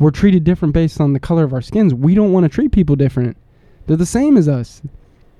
we're 0.00 0.10
treated 0.10 0.42
different 0.42 0.74
based 0.74 1.00
on 1.00 1.12
the 1.12 1.20
color 1.20 1.44
of 1.44 1.52
our 1.52 1.62
skins? 1.62 1.94
We 1.94 2.16
don't 2.16 2.32
want 2.32 2.42
to 2.42 2.48
treat 2.48 2.72
people 2.72 2.96
different. 2.96 3.36
They're 3.86 3.96
the 3.96 4.04
same 4.04 4.36
as 4.36 4.48
us. 4.48 4.82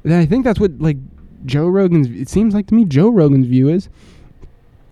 And 0.05 0.15
I 0.15 0.25
think 0.25 0.45
that's 0.45 0.61
what 0.61 0.79
like 0.79 0.99
Joe 1.47 1.67
Rogan's. 1.67 2.07
It 2.11 2.29
seems 2.29 2.55
like 2.55 2.69
to 2.69 2.75
me 2.75 2.85
Joe 2.85 3.09
Rogan's 3.09 3.49
view 3.49 3.69
is. 3.69 3.89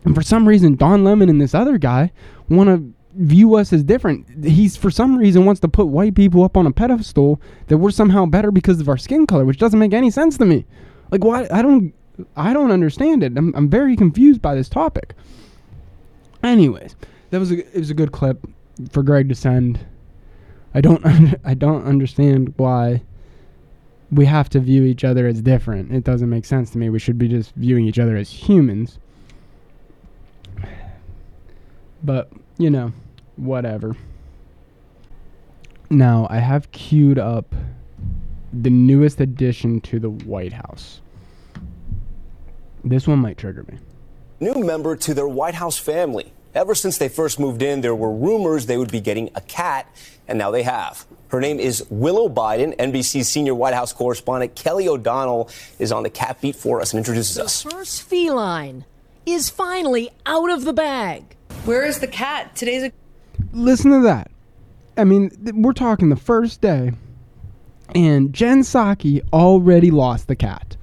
And 0.05 0.13
for 0.13 0.23
some 0.23 0.49
reason, 0.49 0.75
Don 0.75 1.05
Lemon 1.05 1.29
and 1.29 1.41
this 1.41 1.55
other 1.55 1.79
guy 1.79 2.11
want 2.49 2.69
to 2.69 2.96
view 3.17 3.55
us 3.55 3.73
as 3.73 3.83
different. 3.83 4.45
He's 4.45 4.77
for 4.77 4.91
some 4.91 5.17
reason 5.17 5.45
wants 5.45 5.61
to 5.63 5.69
put 5.69 5.87
white 5.87 6.15
people 6.15 6.43
up 6.45 6.57
on 6.57 6.67
a 6.67 6.73
pedestal 6.73 7.41
that 7.69 7.79
we're 7.79 7.91
somehow 7.91 8.27
better 8.27 8.51
because 8.51 8.81
of 8.81 8.89
our 8.89 8.99
skin 8.99 9.27
color, 9.27 9.45
which 9.45 9.59
doesn't 9.59 9.79
make 9.79 9.93
any 9.93 10.11
sense 10.11 10.37
to 10.39 10.45
me. 10.45 10.65
Like 11.11 11.25
why 11.25 11.49
I 11.51 11.63
don't 11.63 11.93
I 12.37 12.53
don't 12.53 12.71
understand 12.71 13.23
it. 13.23 13.37
I'm 13.37 13.55
I'm 13.55 13.69
very 13.69 13.97
confused 13.97 14.43
by 14.43 14.55
this 14.55 14.69
topic. 14.69 15.15
Anyways, 16.43 16.97
that 17.31 17.41
was 17.41 17.51
a 17.51 17.59
it 17.59 17.79
was 17.79 17.91
a 17.91 17.95
good 17.95 18.13
clip 18.13 18.47
for 18.91 19.03
Greg 19.03 19.29
to 19.29 19.35
send. 19.35 19.81
I 20.75 20.81
don't 20.81 21.05
I 21.45 21.55
don't 21.55 21.85
understand 21.85 22.55
why 22.57 23.03
we 24.11 24.27
have 24.27 24.49
to 24.51 24.61
view 24.61 24.85
each 24.85 25.05
other 25.05 25.27
as 25.27 25.43
different. 25.43 25.93
It 25.93 26.05
doesn't 26.05 26.31
make 26.31 26.45
sense 26.45 26.71
to 26.71 26.79
me. 26.79 26.91
We 26.91 26.99
should 26.99 27.19
be 27.19 27.29
just 27.29 27.55
viewing 27.55 27.87
each 27.87 27.99
other 27.99 28.17
as 28.17 28.31
humans. 28.31 28.99
But, 32.05 32.31
you 32.59 32.71
know, 32.71 32.93
whatever. 33.37 33.97
Now, 35.89 36.27
I 36.29 36.39
have 36.39 36.71
queued 36.73 37.19
up 37.19 37.55
the 38.53 38.71
newest 38.71 39.21
addition 39.21 39.81
to 39.83 39.99
the 40.01 40.11
White 40.11 40.53
House. 40.53 41.01
This 42.83 43.07
one 43.07 43.19
might 43.19 43.39
trigger 43.39 43.65
me. 43.65 43.79
New 44.41 44.55
member 44.55 44.97
to 44.97 45.15
their 45.15 45.29
White 45.29 45.55
House 45.55 45.79
family. 45.79 46.33
Ever 46.55 46.75
since 46.75 46.97
they 46.97 47.09
first 47.09 47.39
moved 47.39 47.63
in, 47.63 47.83
there 47.83 47.95
were 47.95 48.11
rumors 48.11 48.67
they 48.67 48.79
would 48.79 48.91
be 48.91 49.01
getting 49.01 49.31
a 49.35 49.43
cat, 49.43 49.87
and 50.27 50.39
now 50.39 50.51
they 50.51 50.63
have. 50.63 51.05
Her 51.29 51.41
name 51.41 51.61
is 51.61 51.85
Willow 51.91 52.29
Biden. 52.29 52.75
NBC's 52.77 53.29
senior 53.29 53.55
White 53.55 53.75
House 53.75 53.93
correspondent 53.93 54.55
Kelly 54.55 54.89
O'Donnell 54.89 55.51
is 55.79 55.93
on 55.93 56.03
the 56.03 56.11
cat 56.11 56.41
beat 56.41 56.57
for 56.57 56.81
us 56.81 56.93
and 56.93 56.99
introduces 56.99 57.37
the 57.37 57.45
us. 57.45 57.63
First 57.63 58.03
feline 58.03 58.87
is 59.27 59.51
finally 59.51 60.11
out 60.25 60.51
of 60.51 60.65
the 60.65 60.73
bag. 60.73 61.37
Where 61.65 61.85
is 61.85 61.99
the 61.99 62.07
cat? 62.07 62.57
Today's 62.57 62.85
a 62.85 62.93
listen 63.53 63.91
to 63.91 64.01
that. 64.03 64.31
I 64.97 65.05
mean, 65.05 65.31
th- 65.31 65.55
we're 65.55 65.73
talking 65.73 66.09
the 66.09 66.17
first 66.17 66.61
day, 66.61 66.93
and 67.95 68.33
Jen 68.33 68.61
Psaki 68.61 69.23
already 69.33 69.91
lost 69.91 70.29
the 70.29 70.37
cat. 70.37 70.77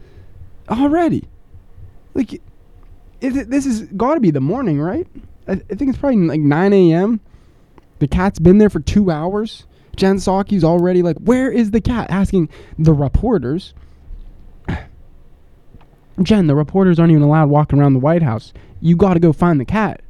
Already. 0.70 1.28
Like, 2.14 2.42
it, 3.22 3.50
this 3.50 3.66
has 3.66 3.82
got 3.82 4.16
to 4.16 4.20
be 4.20 4.32
the 4.32 4.42
morning, 4.42 4.80
right? 4.80 5.08
I, 5.48 5.54
I, 5.54 5.56
think 5.56 5.90
it's 5.90 5.98
probably 5.98 6.18
like 6.28 6.42
9 6.42 6.74
a.m. 6.74 7.20
The 8.00 8.08
cat's 8.08 8.40
been 8.40 8.60
there 8.60 8.70
for 8.70 8.80
two 8.80 9.12
hours. 9.12 9.66
Jen 9.96 10.18
Psaki's 10.18 10.64
already 10.64 11.02
like, 11.02 11.18
where 11.18 11.52
is 11.52 11.72
the 11.72 11.82
cat? 11.82 12.10
Asking 12.10 12.50
the 12.78 12.94
reporters. 12.94 13.74
Jen, 16.22 16.48
the 16.48 16.56
reporters 16.56 17.00
aren't 17.00 17.12
even 17.12 17.24
allowed 17.24 17.50
walking 17.50 17.80
around 17.80 17.94
the 17.94 18.00
White 18.00 18.24
House. 18.24 18.54
You 18.80 18.96
got 18.96 19.16
to 19.16 19.20
go 19.20 19.34
find 19.34 19.60
the 19.60 19.66
cat 19.66 20.03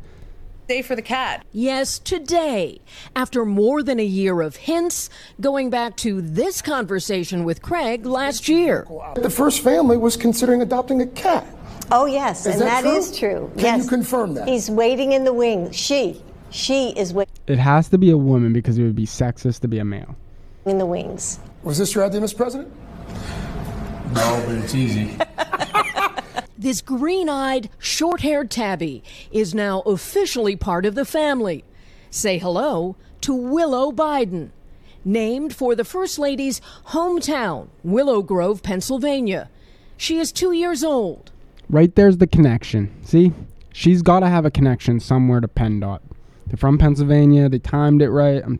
day 0.74 0.82
for 0.82 0.96
the 0.96 1.02
cat. 1.02 1.46
Yes, 1.52 2.00
today. 2.00 2.80
After 3.16 3.46
more 3.46 3.84
than 3.84 4.00
a 4.00 4.06
year 4.06 4.42
of 4.42 4.56
hints, 4.56 5.10
going 5.40 5.70
back 5.70 5.96
to 5.98 6.22
this 6.22 6.62
conversation 6.62 7.44
with 7.44 7.62
Craig 7.62 8.06
last 8.06 8.50
year. 8.50 8.88
The 9.16 9.30
first 9.30 9.64
family 9.64 9.98
was 9.98 10.18
considering 10.18 10.62
adopting 10.62 11.02
a 11.02 11.08
cat. 11.08 11.46
Oh, 11.92 12.06
yes, 12.06 12.48
is 12.48 12.56
and 12.56 12.62
that, 12.62 12.82
that 12.82 12.90
true? 12.90 12.98
is 12.98 13.18
true. 13.18 13.52
Can 13.56 13.64
yes. 13.64 13.84
you 13.84 13.90
confirm 13.90 14.34
that? 14.34 14.48
He's 14.48 14.70
waiting 14.70 15.12
in 15.12 15.26
the 15.26 15.34
wings. 15.34 15.76
She, 15.76 16.20
she 16.50 16.90
is 16.98 17.14
waiting. 17.14 17.34
It 17.46 17.60
has 17.60 17.90
to 17.90 18.00
be 18.00 18.10
a 18.10 18.18
woman 18.18 18.52
because 18.52 18.78
it 18.78 18.84
would 18.84 18.96
be 18.96 19.06
sexist 19.06 19.60
to 19.60 19.68
be 19.68 19.78
a 19.78 19.86
male. 19.86 20.16
In 20.66 20.80
the 20.80 20.86
wings. 20.88 21.40
Was 21.62 21.78
this 21.78 21.94
your 21.94 22.06
idea, 22.06 22.22
Mr. 22.22 22.38
President? 22.38 22.74
No, 24.14 24.44
but 24.48 24.56
it's 24.56 24.74
easy. 24.74 25.18
This 26.58 26.82
green 26.82 27.30
eyed, 27.30 27.70
short 27.80 28.22
haired 28.22 28.52
tabby 28.52 29.04
is 29.32 29.56
now 29.56 29.82
officially 29.82 30.56
part 30.56 30.86
of 30.86 30.94
the 30.94 31.06
family. 31.06 31.64
Say 32.12 32.38
hello 32.38 32.96
to 33.22 33.34
Willow 33.34 33.92
Biden, 33.92 34.50
named 35.04 35.56
for 35.56 35.76
the 35.76 35.84
First 35.84 36.20
Lady's 36.20 36.62
hometown, 36.88 37.70
Willow 37.84 38.22
Grove, 38.22 38.62
Pennsylvania. 38.62 39.50
She 39.98 40.20
is 40.20 40.32
two 40.32 40.52
years 40.52 40.84
old. 40.84 41.32
Right 41.70 41.94
there's 41.96 42.18
the 42.18 42.28
connection. 42.28 42.94
See? 43.04 43.34
She's 43.72 44.04
got 44.04 44.20
to 44.20 44.28
have 44.28 44.46
a 44.46 44.52
connection 44.52 45.00
somewhere 45.00 45.40
to 45.42 45.48
PennDOT. 45.48 46.00
They're 46.46 46.58
from 46.58 46.78
Pennsylvania. 46.78 47.50
They 47.50 47.58
timed 47.58 48.04
it 48.04 48.12
right. 48.12 48.44
Um, 48.44 48.60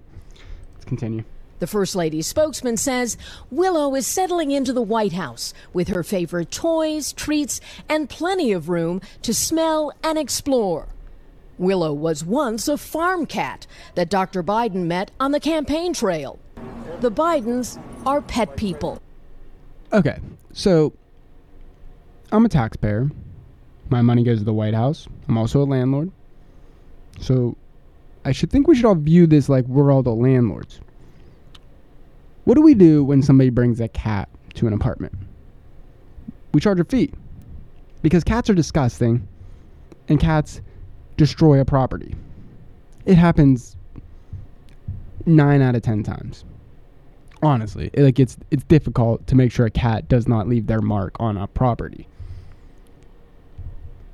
let's 0.74 0.86
continue. 0.86 1.24
The 1.64 1.68
First 1.68 1.96
Lady's 1.96 2.28
spokesman 2.28 2.76
says 2.76 3.16
Willow 3.50 3.96
is 3.96 4.06
settling 4.06 4.52
into 4.52 4.74
the 4.74 4.82
White 4.82 5.14
House 5.14 5.54
with 5.72 5.88
her 5.88 6.04
favorite 6.04 6.52
toys, 6.52 7.14
treats, 7.14 7.62
and 7.88 8.10
plenty 8.10 8.52
of 8.52 8.68
room 8.68 9.00
to 9.22 9.34
smell 9.34 9.94
and 10.04 10.18
explore. 10.18 10.90
Willow 11.58 11.94
was 11.94 12.26
once 12.26 12.68
a 12.68 12.78
farm 12.78 13.26
cat 13.26 13.66
that 13.96 14.10
Dr. 14.10 14.44
Biden 14.44 14.88
met 14.88 15.12
on 15.22 15.32
the 15.32 15.40
campaign 15.40 15.94
trail. 15.94 16.38
The 17.00 17.10
Bidens 17.10 17.82
are 18.06 18.22
pet 18.22 18.58
people. 18.58 19.02
Okay, 19.94 20.20
so 20.52 20.92
I'm 22.34 22.44
a 22.44 22.50
taxpayer. 22.50 23.10
My 23.88 24.02
money 24.02 24.26
goes 24.26 24.40
to 24.40 24.44
the 24.44 24.52
White 24.52 24.74
House. 24.74 25.08
I'm 25.30 25.38
also 25.38 25.62
a 25.62 25.64
landlord. 25.64 26.12
So 27.22 27.56
I 28.26 28.34
should 28.34 28.52
think 28.52 28.68
we 28.68 28.76
should 28.76 28.84
all 28.84 28.96
view 28.96 29.26
this 29.28 29.48
like 29.48 29.66
we're 29.68 29.94
all 29.94 30.04
the 30.04 30.14
landlords. 30.14 30.82
What 32.46 32.56
do 32.56 32.62
we 32.62 32.74
do 32.74 33.04
when 33.04 33.22
somebody 33.22 33.50
brings 33.50 33.80
a 33.80 33.88
cat 33.88 34.30
to 34.56 34.68
an 34.68 34.74
apartment? 34.74 35.14
We 36.54 36.60
charge 36.62 36.80
a 36.80 36.84
fee. 36.84 37.12
Because 38.02 38.24
cats 38.24 38.50
are 38.50 38.54
disgusting 38.54 39.26
and 40.10 40.20
cats 40.20 40.62
destroy 41.18 41.60
a 41.60 41.66
property. 41.66 42.16
It 43.06 43.16
happens 43.16 43.78
9 45.26 45.62
out 45.62 45.76
of 45.76 45.82
10 45.82 46.04
times. 46.04 46.44
Honestly, 47.42 47.90
It- 47.94 48.04
like 48.04 48.20
it's 48.20 48.38
it's 48.52 48.64
difficult 48.66 49.26
to 49.28 49.36
make 49.36 49.52
sure 49.52 49.66
a 49.66 49.70
cat 49.72 50.08
does 50.08 50.28
not 50.28 50.48
leave 50.48 50.68
their 50.68 50.82
mark 50.82 51.16
on 51.20 51.36
a 51.38 51.48
property. 51.48 52.08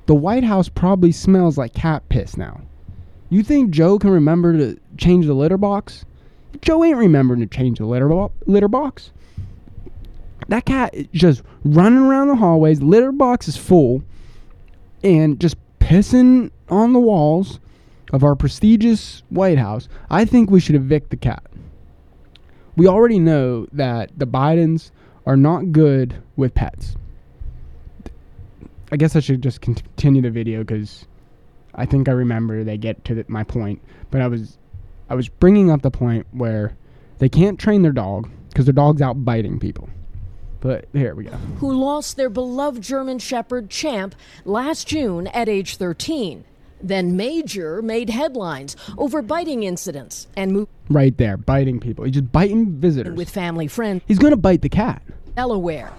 The 0.06 0.14
White 0.16 0.42
House 0.44 0.68
probably 0.68 1.12
smells 1.12 1.56
like 1.56 1.72
cat 1.72 2.08
piss 2.08 2.36
now. 2.36 2.60
You 3.28 3.44
think 3.44 3.70
Joe 3.70 3.98
can 4.00 4.10
remember 4.10 4.56
to 4.56 4.76
change 4.96 5.26
the 5.26 5.34
litter 5.34 5.58
box? 5.58 6.04
Joe 6.62 6.84
ain't 6.84 6.96
remembering 6.96 7.40
to 7.40 7.46
change 7.46 7.78
the 7.78 7.86
litter, 7.86 8.08
bo- 8.08 8.32
litter 8.46 8.68
box. 8.68 9.12
That 10.48 10.64
cat 10.64 10.94
is 10.94 11.06
just 11.12 11.42
running 11.64 12.00
around 12.00 12.28
the 12.28 12.36
hallways, 12.36 12.82
litter 12.82 13.12
box 13.12 13.46
is 13.48 13.56
full, 13.56 14.02
and 15.02 15.38
just 15.40 15.56
pissing 15.78 16.50
on 16.68 16.92
the 16.92 16.98
walls 16.98 17.60
of 18.12 18.24
our 18.24 18.34
prestigious 18.34 19.22
White 19.30 19.58
House. 19.58 19.88
I 20.10 20.24
think 20.24 20.50
we 20.50 20.60
should 20.60 20.74
evict 20.74 21.10
the 21.10 21.16
cat. 21.16 21.42
We 22.76 22.86
already 22.86 23.18
know 23.18 23.66
that 23.72 24.10
the 24.16 24.26
Bidens 24.26 24.90
are 25.26 25.36
not 25.36 25.72
good 25.72 26.20
with 26.36 26.54
pets. 26.54 26.96
I 28.92 28.96
guess 28.96 29.14
I 29.14 29.20
should 29.20 29.42
just 29.42 29.60
continue 29.60 30.22
the 30.22 30.30
video 30.30 30.60
because 30.60 31.06
I 31.74 31.86
think 31.86 32.08
I 32.08 32.12
remember 32.12 32.64
they 32.64 32.76
get 32.76 33.04
to 33.04 33.14
the, 33.14 33.24
my 33.28 33.44
point. 33.44 33.80
But 34.10 34.20
I 34.20 34.26
was, 34.26 34.58
I 35.10 35.14
was 35.14 35.28
bringing 35.28 35.70
up 35.70 35.82
the 35.82 35.90
point 35.90 36.26
where 36.30 36.76
they 37.18 37.28
can't 37.28 37.58
train 37.58 37.82
their 37.82 37.92
dog 37.92 38.30
because 38.48 38.64
their 38.64 38.72
dog's 38.72 39.02
out 39.02 39.24
biting 39.24 39.58
people. 39.58 39.90
But 40.60 40.86
here 40.92 41.14
we 41.14 41.24
go. 41.24 41.32
who 41.58 41.72
lost 41.72 42.16
their 42.16 42.28
beloved 42.30 42.82
German 42.82 43.18
Shepherd 43.18 43.70
Champ 43.70 44.14
last 44.44 44.86
June 44.86 45.26
at 45.28 45.48
age 45.48 45.76
13. 45.76 46.44
Then 46.82 47.16
Major 47.16 47.82
made 47.82 48.08
headlines 48.10 48.76
over 48.96 49.20
biting 49.20 49.64
incidents 49.64 50.28
and 50.36 50.52
moved 50.52 50.70
Right 50.88 51.16
there, 51.18 51.36
biting 51.36 51.78
people. 51.80 52.04
He's 52.04 52.14
just 52.14 52.32
biting 52.32 52.72
visitors. 52.78 53.16
with 53.16 53.30
family 53.30 53.66
friends 53.68 54.02
He's 54.06 54.18
gonna 54.18 54.36
bite 54.36 54.62
the 54.62 54.68
cat. 54.68 55.02
Delaware. 55.36 55.92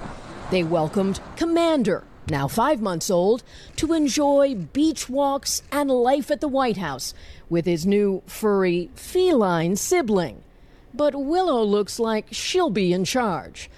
They 0.51 0.63
welcomed 0.63 1.19
Commander, 1.37 2.03
now 2.29 2.47
five 2.47 2.81
months 2.81 3.09
old, 3.09 3.43
to 3.77 3.93
enjoy 3.93 4.55
beach 4.55 5.09
walks 5.09 5.63
and 5.71 5.89
life 5.89 6.31
at 6.31 6.41
the 6.41 6.47
White 6.47 6.77
House 6.77 7.13
with 7.49 7.65
his 7.65 7.85
new 7.85 8.21
furry 8.25 8.89
feline 8.95 9.75
sibling. 9.75 10.43
But 10.93 11.15
Willow 11.15 11.63
looks 11.63 11.99
like 11.99 12.27
she'll 12.31 12.69
be 12.69 12.93
in 12.93 13.05
charge. 13.05 13.69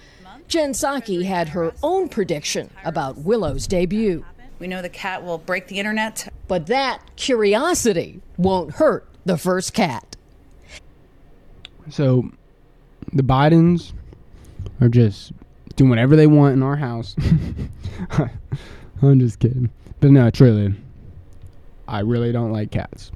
Jen 0.47 0.73
Psaki 0.73 1.25
had 1.25 1.49
her 1.49 1.73
own 1.81 2.09
prediction 2.09 2.69
about 2.83 3.19
Willow's 3.19 3.65
debut. 3.67 4.25
We 4.59 4.67
know 4.67 4.81
the 4.81 4.89
cat 4.89 5.23
will 5.23 5.37
break 5.37 5.67
the 5.67 5.79
internet. 5.79 6.31
But 6.47 6.67
that 6.67 7.01
curiosity 7.15 8.21
won't 8.37 8.75
hurt 8.75 9.07
the 9.25 9.37
first 9.37 9.73
cat. 9.73 10.15
So, 11.89 12.29
the 13.11 13.23
Bidens 13.23 13.93
are 14.79 14.89
just 14.89 15.33
doing 15.75 15.89
whatever 15.89 16.15
they 16.15 16.27
want 16.27 16.53
in 16.53 16.63
our 16.63 16.75
house. 16.75 17.15
I'm 19.01 19.19
just 19.19 19.39
kidding. 19.39 19.69
But 19.99 20.11
no, 20.11 20.29
truly, 20.29 20.73
I 21.87 21.99
really 21.99 22.31
don't 22.31 22.51
like 22.51 22.71
cats. 22.71 23.11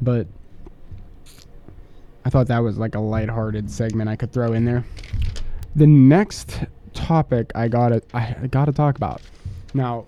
But 0.00 0.26
I 2.24 2.30
thought 2.30 2.48
that 2.48 2.58
was 2.58 2.78
like 2.78 2.94
a 2.94 3.00
lighthearted 3.00 3.70
segment 3.70 4.08
I 4.08 4.16
could 4.16 4.32
throw 4.32 4.52
in 4.52 4.64
there. 4.64 4.84
The 5.74 5.86
next 5.86 6.64
topic 6.92 7.52
I 7.54 7.68
gotta 7.68 8.02
I 8.14 8.32
gotta 8.50 8.72
talk 8.72 8.96
about. 8.96 9.20
Now, 9.74 10.06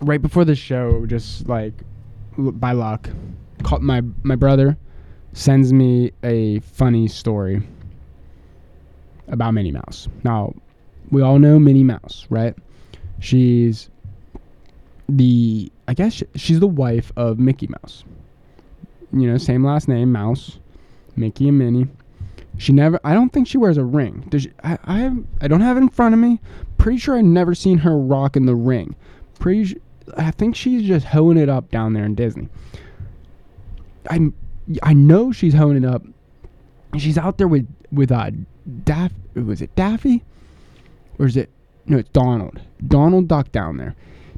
right 0.00 0.20
before 0.20 0.44
the 0.44 0.54
show, 0.54 1.06
just 1.06 1.48
like 1.48 1.72
by 2.36 2.72
luck, 2.72 3.08
caught 3.62 3.82
my 3.82 4.02
my 4.22 4.36
brother 4.36 4.76
sends 5.32 5.72
me 5.72 6.10
a 6.24 6.58
funny 6.60 7.06
story 7.06 7.62
about 9.30 9.54
Minnie 9.54 9.72
Mouse. 9.72 10.08
Now, 10.24 10.54
we 11.10 11.22
all 11.22 11.38
know 11.38 11.58
Minnie 11.58 11.84
Mouse, 11.84 12.26
right? 12.30 12.54
She's 13.18 13.90
the 15.08 15.70
I 15.88 15.94
guess 15.94 16.22
she's 16.36 16.60
the 16.60 16.66
wife 16.66 17.12
of 17.16 17.38
Mickey 17.38 17.66
Mouse. 17.66 18.04
You 19.12 19.30
know, 19.30 19.38
same 19.38 19.64
last 19.64 19.88
name, 19.88 20.12
Mouse, 20.12 20.58
Mickey 21.16 21.48
and 21.48 21.58
Minnie. 21.58 21.88
She 22.58 22.72
never. 22.72 23.00
I 23.04 23.14
don't 23.14 23.32
think 23.32 23.48
she 23.48 23.58
wears 23.58 23.76
a 23.76 23.84
ring. 23.84 24.26
Does 24.28 24.42
she, 24.42 24.52
I? 24.62 24.78
I. 24.84 25.10
I 25.40 25.48
don't 25.48 25.62
have 25.62 25.76
it 25.76 25.80
in 25.80 25.88
front 25.88 26.14
of 26.14 26.20
me. 26.20 26.40
Pretty 26.78 26.98
sure 26.98 27.16
I've 27.16 27.24
never 27.24 27.54
seen 27.54 27.78
her 27.78 27.96
rocking 27.98 28.46
the 28.46 28.54
ring. 28.54 28.94
Pretty. 29.38 29.64
su- 29.66 29.80
I 30.16 30.30
think 30.30 30.56
she's 30.56 30.82
just 30.86 31.06
hoeing 31.06 31.38
it 31.38 31.48
up 31.48 31.70
down 31.70 31.92
there 31.92 32.04
in 32.04 32.14
Disney. 32.14 32.48
I'm. 34.10 34.34
I 34.82 34.92
know 34.92 35.32
she's 35.32 35.54
hoeing 35.54 35.76
it 35.76 35.84
up. 35.84 36.02
She's 36.98 37.18
out 37.18 37.38
there 37.38 37.48
with 37.48 37.66
with 37.90 38.12
uh, 38.12 38.30
Daff. 38.84 39.12
Was 39.34 39.62
it 39.62 39.74
Daffy? 39.76 40.22
Or 41.18 41.26
is 41.26 41.36
it? 41.36 41.50
No, 41.86 41.98
it's 41.98 42.10
Donald. 42.10 42.60
Donald 42.86 43.28
Duck 43.28 43.52
down 43.52 43.76
there. 43.76 43.94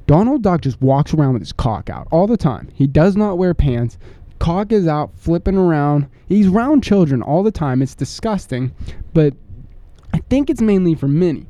Donald 0.06 0.42
Duck 0.42 0.60
just 0.60 0.80
walks 0.80 1.14
around 1.14 1.34
with 1.34 1.42
his 1.42 1.52
cock 1.52 1.88
out 1.88 2.08
all 2.10 2.26
the 2.26 2.36
time. 2.36 2.68
He 2.74 2.86
does 2.86 3.16
not 3.16 3.38
wear 3.38 3.54
pants. 3.54 3.98
Cock 4.38 4.72
is 4.72 4.88
out 4.88 5.12
flipping 5.16 5.56
around. 5.56 6.08
He's 6.28 6.48
around 6.48 6.82
children 6.82 7.22
all 7.22 7.42
the 7.42 7.52
time. 7.52 7.82
It's 7.82 7.94
disgusting, 7.94 8.74
but 9.12 9.34
I 10.12 10.18
think 10.30 10.50
it's 10.50 10.60
mainly 10.60 10.94
for 10.94 11.06
Minnie. 11.06 11.46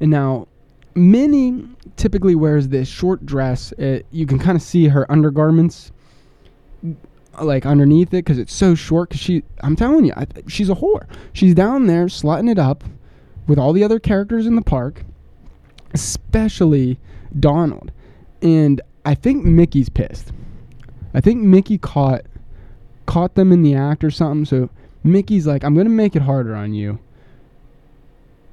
And 0.00 0.10
now, 0.10 0.46
Minnie 0.94 1.68
typically 1.96 2.34
wears 2.34 2.68
this 2.68 2.88
short 2.88 3.26
dress. 3.26 3.72
It, 3.72 4.06
you 4.10 4.26
can 4.26 4.38
kind 4.38 4.56
of 4.56 4.62
see 4.62 4.88
her 4.88 5.10
undergarments 5.10 5.90
like 7.40 7.64
underneath 7.66 8.08
it 8.08 8.24
because 8.24 8.38
it's 8.38 8.54
so 8.54 8.74
short. 8.74 9.10
Because 9.10 9.20
she, 9.20 9.42
I'm 9.60 9.76
telling 9.76 10.04
you, 10.04 10.12
I, 10.16 10.26
she's 10.48 10.70
a 10.70 10.74
whore. 10.74 11.06
She's 11.32 11.54
down 11.54 11.86
there 11.86 12.06
slutting 12.06 12.50
it 12.50 12.58
up 12.58 12.84
with 13.46 13.58
all 13.58 13.72
the 13.72 13.84
other 13.84 13.98
characters 13.98 14.46
in 14.46 14.56
the 14.56 14.62
park, 14.62 15.04
especially 15.94 16.98
Donald. 17.38 17.92
And 18.40 18.80
I 19.04 19.14
think 19.14 19.44
Mickey's 19.44 19.88
pissed. 19.88 20.32
I 21.14 21.20
think 21.20 21.42
Mickey 21.42 21.78
caught 21.78 22.22
caught 23.04 23.34
them 23.34 23.52
in 23.52 23.62
the 23.62 23.74
act 23.74 24.04
or 24.04 24.10
something. 24.10 24.44
So 24.44 24.70
Mickey's 25.04 25.46
like, 25.46 25.64
I'm 25.64 25.74
gonna 25.74 25.90
make 25.90 26.16
it 26.16 26.22
harder 26.22 26.54
on 26.54 26.72
you. 26.72 26.98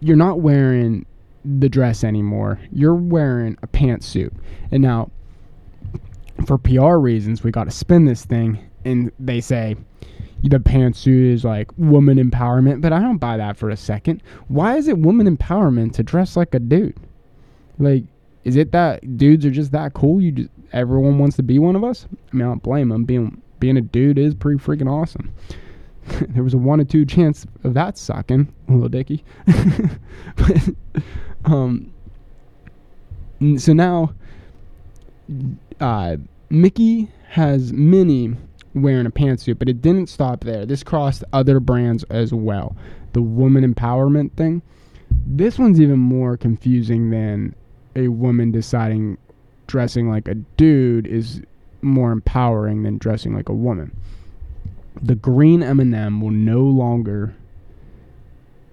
You're 0.01 0.17
not 0.17 0.39
wearing 0.39 1.05
the 1.45 1.69
dress 1.69 2.03
anymore. 2.03 2.59
You're 2.71 2.95
wearing 2.95 3.57
a 3.61 3.67
pantsuit. 3.67 4.33
And 4.71 4.81
now, 4.81 5.11
for 6.45 6.57
PR 6.57 6.95
reasons, 6.95 7.43
we 7.43 7.51
got 7.51 7.65
to 7.65 7.71
spin 7.71 8.05
this 8.05 8.25
thing, 8.25 8.59
and 8.89 9.12
they 9.19 9.41
say 9.41 9.75
the 10.43 10.58
pantsuit 10.58 11.34
is 11.34 11.43
like 11.43 11.69
woman 11.78 12.17
empowerment, 12.17 12.82
but 12.82 12.93
I 12.93 12.99
don't 12.99 13.17
buy 13.17 13.38
that 13.38 13.58
for 13.58 13.69
a 13.69 13.78
second. 13.78 14.23
Why 14.47 14.78
is 14.78 14.88
it 14.88 14.97
woman 14.97 15.36
empowerment 15.36 15.93
to 15.93 16.04
dress 16.04 16.38
like 16.38 16.54
a 16.54 16.60
dude? 16.60 16.97
Like, 17.78 18.04
is 18.43 18.56
it 18.56 18.71
that 18.71 19.17
dudes 19.17 19.45
are 19.45 19.52
just 19.52 19.71
that 19.73 19.93
cool? 19.93 20.21
You 20.21 20.32
just 20.32 20.49
everyone 20.71 21.17
wants 21.17 21.36
to 21.38 21.43
be 21.43 21.60
one 21.60 21.75
of 21.75 21.84
us. 21.84 22.08
I 22.32 22.36
mean, 22.36 22.45
I 22.45 22.49
don't 22.49 22.63
blame 22.63 22.89
them. 22.89 23.04
Being 23.04 23.41
being 23.60 23.78
a 23.78 23.82
dude 23.82 24.17
is 24.17 24.34
pretty 24.34 24.60
freaking 24.60 24.89
awesome. 24.89 25.34
there 26.30 26.43
was 26.43 26.54
a 26.54 26.58
one 26.58 26.80
or 26.80 26.86
two 26.86 27.06
chance 27.06 27.45
of 27.63 27.73
that 27.73 27.97
sucking, 27.97 28.52
little 28.67 28.89
dicky. 28.89 29.23
but, 30.36 30.69
um, 31.45 31.91
so 33.58 33.73
now, 33.73 34.13
uh, 35.80 36.17
Mickey 36.49 37.12
has 37.28 37.71
Minnie 37.73 38.36
wearing 38.73 39.05
a 39.05 39.12
pantsuit, 39.12 39.60
but 39.60 39.69
it 39.69 39.82
didn't 39.82 40.08
stop 40.08 40.43
there. 40.43 40.65
This 40.65 40.84
crossed 40.84 41.23
other 41.34 41.60
brands 41.60 42.03
as 42.05 42.34
well. 42.34 42.75
The 43.13 43.21
woman 43.21 43.73
empowerment 43.73 44.34
thing. 44.34 44.62
This 45.25 45.58
one's 45.58 45.82
even 45.82 45.99
more 45.99 46.38
confusing 46.38 47.10
than 47.10 47.55
a 47.95 48.08
woman 48.10 48.51
deciding 48.51 49.17
dressing 49.67 50.10
like 50.10 50.27
a 50.27 50.36
dude 50.36 51.08
is 51.08 51.41
more 51.82 52.12
empowering 52.12 52.84
than 52.84 52.97
dressing 52.97 53.36
like 53.36 53.49
a 53.49 53.53
woman. 53.53 53.95
The 55.01 55.15
green 55.15 55.63
M&M 55.63 56.21
will 56.21 56.32
no 56.32 56.60
longer 56.60 57.36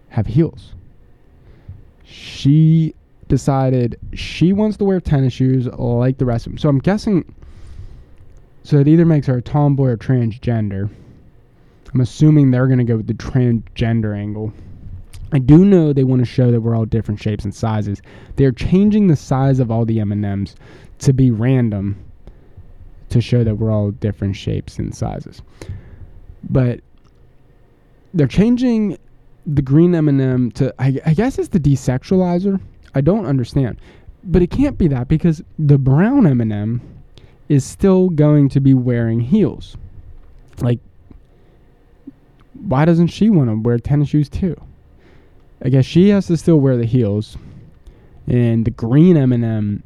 have 0.09 0.27
heels. 0.27 0.75
She 2.05 2.95
decided 3.29 3.99
she 4.15 4.53
wants 4.53 4.77
to 4.79 4.85
wear 4.85 5.01
tennis 5.01 5.33
shoes 5.33 5.67
like 5.67 6.19
the 6.19 6.25
rest 6.25 6.47
of 6.47 6.53
them. 6.53 6.59
So 6.59 6.69
I'm 6.69 6.79
guessing 6.79 7.35
so 8.67 8.79
it 8.79 8.89
either 8.89 9.05
makes 9.05 9.29
her 9.29 9.39
a 9.39 9.43
tomboy 9.43 9.91
or 9.91 9.97
transgender. 9.97 10.91
I'm 11.95 12.01
assuming 12.01 12.51
they're 12.51 12.67
going 12.67 12.79
to 12.79 12.85
go 12.85 12.97
with 12.97 13.07
the 13.07 13.15
transgender 13.15 14.17
angle. 14.17 14.53
I 15.31 15.39
do 15.39 15.65
know 15.65 15.93
they 15.93 16.03
want 16.03 16.21
to 16.21 16.27
show 16.27 16.51
that 16.51 16.61
we're 16.61 16.75
all 16.75 16.85
different 16.85 17.21
shapes 17.21 17.45
and 17.45 17.55
sizes. 17.55 18.03
They're 18.35 18.51
changing 18.51 19.07
the 19.07 19.15
size 19.15 19.61
of 19.61 19.71
all 19.71 19.85
the 19.85 20.01
M&Ms 20.01 20.57
to 20.99 21.13
be 21.13 21.31
random 21.31 21.97
to 23.11 23.21
show 23.21 23.45
that 23.45 23.55
we're 23.55 23.71
all 23.71 23.93
different 23.93 24.35
shapes 24.35 24.81
and 24.81 24.93
sizes. 24.93 25.43
But 26.51 26.81
they're 28.15 28.27
changing 28.27 28.99
the 29.47 29.63
green 29.63 29.95
M&M 29.95 30.51
to 30.53 30.75
I, 30.81 31.01
I 31.07 31.15
guess 31.15 31.39
it's 31.39 31.51
the 31.51 31.61
desexualizer. 31.61 32.61
I 32.97 33.01
don't 33.01 33.27
understand. 33.27 33.79
But 34.25 34.43
it 34.43 34.51
can't 34.51 34.77
be 34.77 34.89
that 34.89 35.07
because 35.07 35.41
the 35.57 35.79
brown 35.79 36.27
M&M 36.27 36.81
is 37.49 37.65
still 37.65 38.09
going 38.09 38.49
to 38.51 38.61
be 38.61 38.75
wearing 38.75 39.21
heels. 39.21 39.77
Like 40.61 40.81
why 42.67 42.85
doesn't 42.85 43.09
she 43.09 43.31
want 43.31 43.51
to 43.51 43.57
wear 43.57 43.79
tennis 43.79 44.09
shoes 44.09 44.29
too? 44.29 44.57
I 45.63 45.69
guess 45.69 45.85
she 45.85 46.11
has 46.11 46.27
to 46.27 46.37
still 46.37 46.59
wear 46.59 46.77
the 46.77 46.85
heels, 46.85 47.37
and 48.27 48.65
the 48.65 48.71
green 48.71 49.17
M&M. 49.17 49.83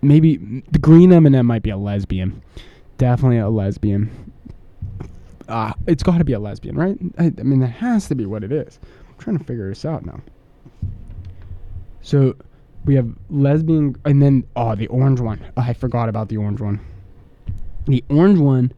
Maybe 0.00 0.36
the 0.70 0.78
green 0.78 1.12
M&M 1.12 1.46
might 1.46 1.62
be 1.62 1.70
a 1.70 1.76
lesbian. 1.76 2.42
Definitely 2.98 3.38
a 3.38 3.48
lesbian. 3.48 4.32
Uh, 5.48 5.72
it's 5.86 6.02
got 6.02 6.18
to 6.18 6.24
be 6.24 6.32
a 6.32 6.38
lesbian, 6.38 6.76
right? 6.76 6.96
I, 7.18 7.24
I 7.26 7.42
mean, 7.42 7.60
that 7.60 7.68
has 7.68 8.08
to 8.08 8.14
be 8.14 8.24
what 8.24 8.44
it 8.44 8.52
is. 8.52 8.78
I'm 9.08 9.18
trying 9.18 9.38
to 9.38 9.44
figure 9.44 9.68
this 9.68 9.84
out 9.84 10.06
now. 10.06 10.20
So 12.02 12.36
we 12.84 12.94
have 12.94 13.08
lesbian, 13.30 13.96
and 14.04 14.22
then 14.22 14.44
oh, 14.56 14.74
the 14.74 14.86
orange 14.88 15.20
one. 15.20 15.44
Oh, 15.56 15.62
I 15.62 15.72
forgot 15.72 16.08
about 16.08 16.28
the 16.28 16.36
orange 16.36 16.60
one. 16.60 16.80
The 17.86 18.04
orange 18.08 18.38
one 18.38 18.72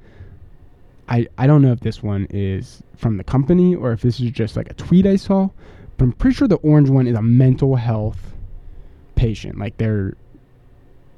I, 1.09 1.29
I 1.38 1.47
don't 1.47 1.62
know 1.62 1.73
if 1.73 1.81
this 1.81 2.03
one 2.03 2.27
is 2.31 2.83
from 2.97 3.16
the 3.16 3.25
company 3.25 3.75
or 3.75 3.92
if 3.92 4.03
this 4.03 4.19
is 4.19 4.31
just 4.31 4.57
like 4.57 4.71
a 4.71 4.75
tweet 4.75 5.07
I 5.07 5.16
saw, 5.16 5.51
but 5.97 6.05
I'm 6.05 6.12
pretty 6.12 6.35
sure 6.35 6.49
the 6.49 6.57
orange 6.57 6.90
one 6.90 7.07
is 7.07 7.16
a 7.16 7.23
mental 7.23 7.77
health 7.77 8.35
patient. 9.14 9.59
Like 9.59 9.77
they're 9.77 10.16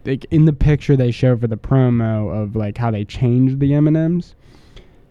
like 0.04 0.26
in 0.30 0.44
the 0.44 0.52
picture 0.52 0.96
they 0.96 1.10
show 1.10 1.36
for 1.36 1.46
the 1.46 1.56
promo 1.56 2.30
of 2.30 2.54
like 2.54 2.76
how 2.76 2.90
they 2.90 3.04
changed 3.04 3.60
the 3.60 3.74
M&Ms. 3.74 4.34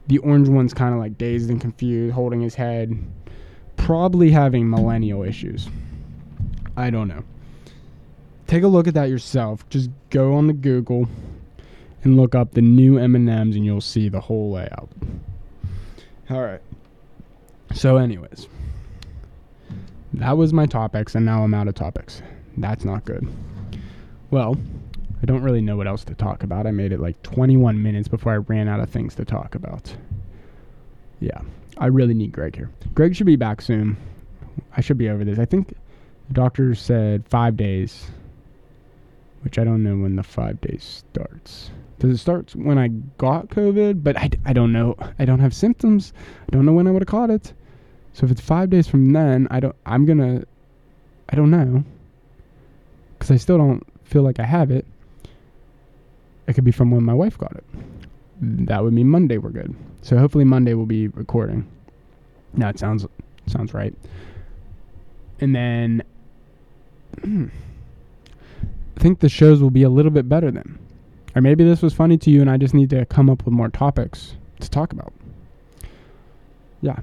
The 0.08 0.20
orange 0.20 0.48
one's 0.48 0.74
kind 0.74 0.94
of 0.94 1.00
like 1.00 1.18
dazed 1.18 1.50
and 1.50 1.60
confused, 1.60 2.14
holding 2.14 2.42
his 2.42 2.56
head, 2.56 2.98
probably 3.76 4.32
having 4.32 4.70
millennial 4.70 5.24
issues. 5.24 5.68
I 6.78 6.92
don't 6.92 7.08
know. 7.08 7.24
Take 8.48 8.64
a 8.64 8.68
look 8.68 8.88
at 8.88 8.94
that 8.94 9.10
yourself. 9.10 9.68
Just 9.70 9.90
go 10.10 10.34
on 10.34 10.48
the 10.48 10.54
Google 10.54 11.08
and 12.04 12.18
look 12.18 12.34
up 12.34 12.54
the 12.54 12.62
new 12.62 12.98
M&Ms 12.98 13.56
and 13.56 13.66
you'll 13.66 13.82
see 13.82 14.08
the 14.10 14.22
whole 14.22 14.52
layout. 14.52 14.90
All 16.30 16.42
right. 16.42 16.62
So 17.74 17.98
anyways, 17.98 18.48
that 20.14 20.38
was 20.38 20.54
my 20.54 20.66
topics 20.66 21.16
and 21.16 21.26
now 21.26 21.44
I'm 21.44 21.54
out 21.54 21.68
of 21.68 21.76
topics. 21.76 22.22
That's 22.56 22.86
not 22.86 23.06
good. 23.06 23.28
Well, 24.32 24.56
I 25.22 25.26
don't 25.26 25.44
really 25.44 25.62
know 25.62 25.76
what 25.76 25.88
else 25.88 26.04
to 26.06 26.16
talk 26.16 26.44
about. 26.44 26.68
I 26.68 26.72
made 26.72 26.92
it 26.92 27.00
like 27.00 27.22
21 27.24 27.82
minutes 27.82 28.08
before 28.08 28.34
I 28.34 28.38
ran 28.38 28.68
out 28.68 28.80
of 28.80 28.90
things 28.90 29.16
to 29.16 29.26
talk 29.26 29.56
about. 29.56 29.96
Yeah, 31.20 31.42
I 31.78 31.88
really 31.88 32.14
need 32.14 32.32
Greg 32.32 32.56
here. 32.56 32.70
Greg 32.94 33.16
should 33.16 33.26
be 33.26 33.36
back 33.36 33.62
soon. 33.62 33.98
I 34.76 34.82
should 34.82 34.98
be 34.98 35.10
over 35.10 35.26
this. 35.26 35.40
I 35.40 35.46
think 35.46 35.70
the 36.28 36.34
doctor 36.34 36.76
said 36.76 37.28
five 37.28 37.58
days, 37.58 38.08
which 39.42 39.58
I 39.58 39.64
don't 39.64 39.84
know 39.84 39.98
when 39.98 40.16
the 40.16 40.24
five 40.24 40.60
days 40.62 41.04
starts. 41.12 41.72
Does 42.00 42.12
it 42.12 42.18
start 42.18 42.56
when 42.56 42.78
I 42.78 42.90
got 43.18 43.50
COVID? 43.50 44.04
But 44.04 44.18
I, 44.18 44.30
I 44.46 44.54
don't 44.54 44.72
know. 44.72 44.96
I 45.18 45.26
don't 45.26 45.40
have 45.40 45.54
symptoms. 45.54 46.14
I 46.48 46.56
don't 46.56 46.66
know 46.66 46.74
when 46.74 46.88
I 46.88 46.92
would 46.92 47.02
have 47.02 47.08
caught 47.08 47.30
it. 47.30 47.54
So 48.14 48.26
if 48.26 48.32
it's 48.32 48.42
five 48.42 48.70
days 48.70 48.88
from 48.88 49.14
then, 49.14 49.48
I 49.52 49.60
don't. 49.60 49.76
I'm 49.86 50.06
gonna. 50.06 50.44
I 51.30 51.36
don't 51.36 51.52
know. 51.52 51.84
Because 53.18 53.32
I 53.32 53.38
still 53.38 53.58
don't 53.58 53.86
feel 54.04 54.22
like 54.22 54.40
I 54.40 54.44
have 54.46 54.72
it. 54.72 54.86
It 56.48 56.54
could 56.54 56.64
be 56.64 56.72
from 56.72 56.92
when 56.92 57.04
my 57.04 57.14
wife 57.14 57.38
got 57.38 57.56
it. 57.56 57.64
That 58.42 58.84
would 58.84 58.94
mean 58.94 59.10
Monday 59.10 59.38
we're 59.38 59.50
good. 59.50 59.76
So 60.02 60.18
hopefully 60.18 60.46
Monday 60.46 60.74
we'll 60.74 60.86
be 60.86 61.08
recording. 61.10 61.68
Now 62.54 62.70
it 62.70 62.80
sounds 62.80 63.06
sounds 63.48 63.74
right. 63.74 63.94
And 65.40 65.56
then 65.56 66.04
think 68.98 69.20
the 69.20 69.30
shows 69.30 69.62
will 69.62 69.70
be 69.70 69.84
a 69.84 69.90
little 69.90 70.12
bit 70.12 70.28
better 70.28 70.52
then. 70.52 70.80
Or 71.36 71.42
maybe 71.42 71.64
this 71.64 71.82
was 71.82 71.94
funny 71.94 72.18
to 72.18 72.32
you 72.32 72.42
and 72.42 72.50
I 72.50 72.58
just 72.58 72.74
need 72.74 72.90
to 72.92 73.06
come 73.06 73.30
up 73.30 73.46
with 73.46 73.54
more 73.54 73.70
topics 73.70 74.36
to 74.60 74.70
talk 74.70 74.92
about. 74.92 75.14
Yeah. 76.82 77.00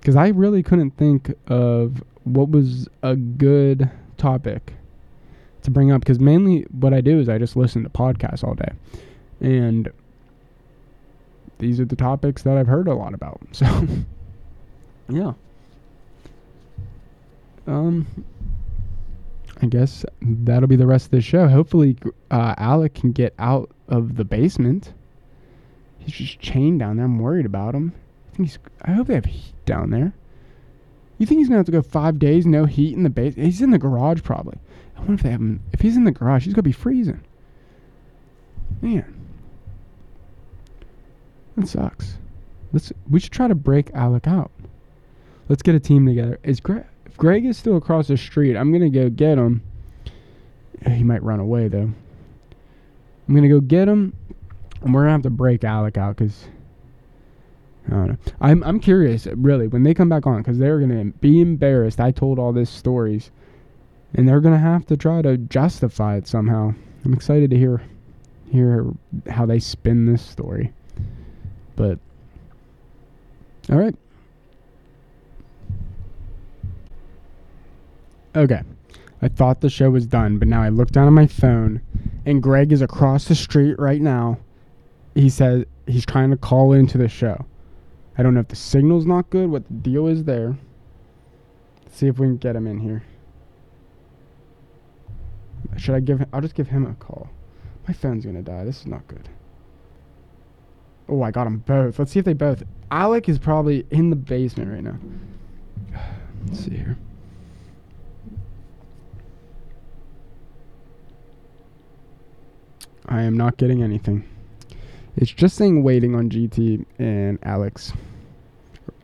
Because 0.00 0.16
I 0.16 0.28
really 0.28 0.62
couldn't 0.62 0.92
think 0.92 1.34
of 1.48 2.02
what 2.24 2.50
was 2.50 2.88
a 3.02 3.16
good 3.16 3.90
topic 4.18 4.74
to 5.62 5.70
bring 5.70 5.90
up. 5.90 6.00
Because 6.00 6.20
mainly 6.20 6.62
what 6.70 6.94
I 6.94 7.00
do 7.00 7.18
is 7.18 7.28
I 7.28 7.38
just 7.38 7.56
listen 7.56 7.82
to 7.82 7.88
podcasts 7.90 8.44
all 8.44 8.54
day. 8.54 8.72
And 9.40 9.90
these 11.58 11.80
are 11.80 11.84
the 11.84 11.96
topics 11.96 12.42
that 12.42 12.56
I've 12.56 12.66
heard 12.66 12.88
a 12.88 12.94
lot 12.94 13.14
about. 13.14 13.40
So, 13.52 13.86
yeah. 15.08 15.32
Um, 17.66 18.06
I 19.62 19.66
guess 19.66 20.04
that'll 20.20 20.68
be 20.68 20.76
the 20.76 20.86
rest 20.86 21.06
of 21.06 21.10
the 21.12 21.20
show. 21.20 21.48
Hopefully, 21.48 21.96
uh, 22.30 22.54
Alec 22.58 22.94
can 22.94 23.12
get 23.12 23.34
out 23.38 23.70
of 23.88 24.16
the 24.16 24.24
basement. 24.24 24.92
He's 25.98 26.14
just 26.14 26.40
chained 26.40 26.78
down 26.80 26.96
there. 26.96 27.06
I'm 27.06 27.18
worried 27.18 27.46
about 27.46 27.74
him. 27.74 27.92
I 28.32 28.36
think 28.36 28.48
he's. 28.48 28.58
I 28.82 28.92
hope 28.92 29.06
they 29.06 29.14
have 29.14 29.24
heat 29.24 29.54
down 29.64 29.90
there. 29.90 30.12
You 31.18 31.26
think 31.26 31.38
he's 31.38 31.48
gonna 31.48 31.58
have 31.58 31.66
to 31.66 31.72
go 31.72 31.82
five 31.82 32.18
days, 32.18 32.44
no 32.44 32.66
heat 32.66 32.94
in 32.94 33.02
the 33.02 33.10
base? 33.10 33.34
He's 33.34 33.62
in 33.62 33.70
the 33.70 33.78
garage 33.78 34.22
probably. 34.22 34.58
I 34.96 35.00
wonder 35.00 35.14
if 35.14 35.22
they 35.22 35.30
have 35.30 35.40
him. 35.40 35.62
If 35.72 35.80
he's 35.80 35.96
in 35.96 36.04
the 36.04 36.12
garage, 36.12 36.44
he's 36.44 36.52
gonna 36.52 36.62
be 36.62 36.72
freezing. 36.72 37.22
Man, 38.82 39.26
that 41.56 41.66
sucks. 41.66 42.18
Let's. 42.72 42.92
We 43.08 43.20
should 43.20 43.32
try 43.32 43.48
to 43.48 43.54
break 43.54 43.90
Alec 43.94 44.26
out. 44.26 44.50
Let's 45.48 45.62
get 45.62 45.74
a 45.74 45.80
team 45.80 46.04
together. 46.04 46.38
Is 46.42 46.60
Greg? 46.60 46.84
Greg 47.16 47.44
is 47.44 47.56
still 47.56 47.76
across 47.76 48.08
the 48.08 48.16
street, 48.16 48.56
I'm 48.56 48.72
gonna 48.72 48.90
go 48.90 49.08
get 49.08 49.38
him. 49.38 49.62
He 50.86 51.02
might 51.02 51.22
run 51.22 51.40
away 51.40 51.68
though. 51.68 51.90
I'm 53.28 53.34
gonna 53.34 53.48
go 53.48 53.60
get 53.60 53.88
him, 53.88 54.12
and 54.82 54.94
we're 54.94 55.02
gonna 55.02 55.12
have 55.12 55.22
to 55.22 55.30
break 55.30 55.64
Alec 55.64 55.96
out 55.96 56.16
because 56.16 56.46
I 57.88 57.90
don't 57.90 58.08
know. 58.08 58.16
I'm 58.40 58.62
I'm 58.64 58.80
curious, 58.80 59.26
really, 59.26 59.68
when 59.68 59.82
they 59.82 59.94
come 59.94 60.08
back 60.08 60.26
on, 60.26 60.38
because 60.38 60.58
they're 60.58 60.78
gonna 60.78 61.06
be 61.06 61.40
embarrassed. 61.40 62.00
I 62.00 62.10
told 62.10 62.38
all 62.38 62.52
these 62.52 62.70
stories, 62.70 63.30
and 64.14 64.28
they're 64.28 64.40
gonna 64.40 64.58
have 64.58 64.86
to 64.86 64.96
try 64.96 65.22
to 65.22 65.36
justify 65.36 66.16
it 66.16 66.28
somehow. 66.28 66.74
I'm 67.04 67.14
excited 67.14 67.50
to 67.50 67.56
hear 67.56 67.82
hear 68.50 68.86
how 69.28 69.46
they 69.46 69.58
spin 69.58 70.06
this 70.06 70.22
story. 70.22 70.72
But 71.74 71.98
all 73.70 73.76
right. 73.76 73.94
Okay. 78.36 78.62
I 79.22 79.28
thought 79.28 79.62
the 79.62 79.70
show 79.70 79.90
was 79.90 80.06
done, 80.06 80.38
but 80.38 80.46
now 80.46 80.62
I 80.62 80.68
look 80.68 80.90
down 80.90 81.06
at 81.06 81.12
my 81.12 81.26
phone 81.26 81.80
and 82.26 82.42
Greg 82.42 82.70
is 82.70 82.82
across 82.82 83.24
the 83.24 83.34
street 83.34 83.78
right 83.78 84.00
now. 84.00 84.38
He 85.14 85.30
says 85.30 85.64
he's 85.86 86.04
trying 86.04 86.30
to 86.30 86.36
call 86.36 86.74
into 86.74 86.98
the 86.98 87.08
show. 87.08 87.46
I 88.18 88.22
don't 88.22 88.34
know 88.34 88.40
if 88.40 88.48
the 88.48 88.56
signal's 88.56 89.06
not 89.06 89.30
good, 89.30 89.48
what 89.48 89.66
the 89.66 89.74
deal 89.74 90.06
is 90.06 90.24
there. 90.24 90.56
Let's 91.82 91.96
see 91.96 92.08
if 92.08 92.18
we 92.18 92.26
can 92.26 92.36
get 92.36 92.54
him 92.54 92.66
in 92.66 92.78
here. 92.78 93.02
Should 95.78 95.94
I 95.94 96.00
give 96.00 96.18
him 96.18 96.28
I'll 96.32 96.42
just 96.42 96.54
give 96.54 96.68
him 96.68 96.84
a 96.84 96.94
call. 96.94 97.30
My 97.88 97.94
phone's 97.94 98.26
gonna 98.26 98.42
die. 98.42 98.64
This 98.64 98.80
is 98.80 98.86
not 98.86 99.06
good. 99.08 99.30
Oh, 101.08 101.22
I 101.22 101.30
got 101.30 101.44
them 101.44 101.58
both. 101.58 101.98
Let's 101.98 102.12
see 102.12 102.18
if 102.18 102.24
they 102.26 102.34
both. 102.34 102.64
Alec 102.90 103.30
is 103.30 103.38
probably 103.38 103.86
in 103.90 104.10
the 104.10 104.16
basement 104.16 104.72
right 104.72 104.82
now. 104.82 104.98
Let's 106.46 106.64
see 106.64 106.76
here. 106.76 106.98
I 113.08 113.22
am 113.22 113.36
not 113.36 113.56
getting 113.56 113.82
anything. 113.82 114.24
It's 115.16 115.30
just 115.30 115.56
saying 115.56 115.82
waiting 115.82 116.14
on 116.14 116.28
GT 116.28 116.84
and 116.98 117.38
Alex. 117.42 117.92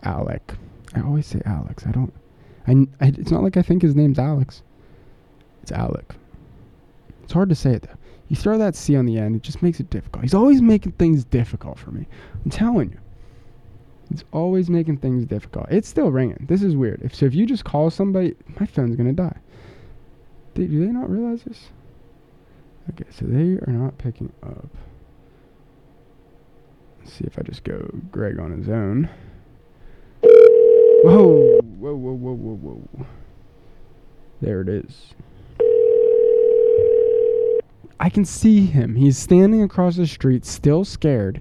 Alec. 0.02 0.54
I 0.94 1.00
always 1.00 1.26
say 1.26 1.40
Alex. 1.46 1.86
I 1.86 1.92
don't. 1.92 2.12
I, 2.66 2.72
I, 3.00 3.08
It's 3.08 3.30
not 3.30 3.42
like 3.42 3.56
I 3.56 3.62
think 3.62 3.82
his 3.82 3.96
name's 3.96 4.18
Alex. 4.18 4.62
It's 5.62 5.72
Alec. 5.72 6.14
It's 7.22 7.32
hard 7.32 7.48
to 7.48 7.54
say 7.54 7.72
it 7.72 7.82
though. 7.82 7.96
You 8.28 8.36
throw 8.36 8.58
that 8.58 8.74
C 8.74 8.96
on 8.96 9.06
the 9.06 9.18
end, 9.18 9.36
it 9.36 9.42
just 9.42 9.62
makes 9.62 9.78
it 9.78 9.90
difficult. 9.90 10.22
He's 10.22 10.34
always 10.34 10.62
making 10.62 10.92
things 10.92 11.24
difficult 11.24 11.78
for 11.78 11.90
me. 11.90 12.06
I'm 12.44 12.50
telling 12.50 12.90
you. 12.90 12.98
He's 14.10 14.24
always 14.32 14.68
making 14.68 14.98
things 14.98 15.24
difficult. 15.24 15.66
It's 15.70 15.88
still 15.88 16.10
ringing. 16.10 16.46
This 16.48 16.62
is 16.62 16.76
weird. 16.76 17.00
If 17.02 17.14
so, 17.14 17.26
if 17.26 17.34
you 17.34 17.46
just 17.46 17.64
call 17.64 17.90
somebody, 17.90 18.34
my 18.58 18.66
phone's 18.66 18.96
gonna 18.96 19.12
die. 19.12 19.38
do 20.54 20.66
they 20.66 20.92
not 20.92 21.10
realize 21.10 21.42
this? 21.44 21.68
Okay, 22.90 23.04
so 23.10 23.24
they 23.26 23.58
are 23.66 23.72
not 23.72 23.96
picking 23.98 24.32
up. 24.42 24.68
Let's 27.00 27.12
see 27.14 27.24
if 27.24 27.38
I 27.38 27.42
just 27.42 27.64
go 27.64 27.88
Greg 28.10 28.38
on 28.38 28.56
his 28.56 28.68
own. 28.68 29.08
Whoa, 30.22 31.60
whoa, 31.60 31.94
whoa, 31.94 32.12
whoa, 32.12 32.34
whoa, 32.34 32.54
whoa. 32.56 33.06
There 34.40 34.60
it 34.60 34.68
is. 34.68 35.14
I 38.00 38.10
can 38.10 38.24
see 38.24 38.66
him. 38.66 38.96
He's 38.96 39.16
standing 39.16 39.62
across 39.62 39.96
the 39.96 40.06
street, 40.06 40.44
still 40.44 40.84
scared. 40.84 41.40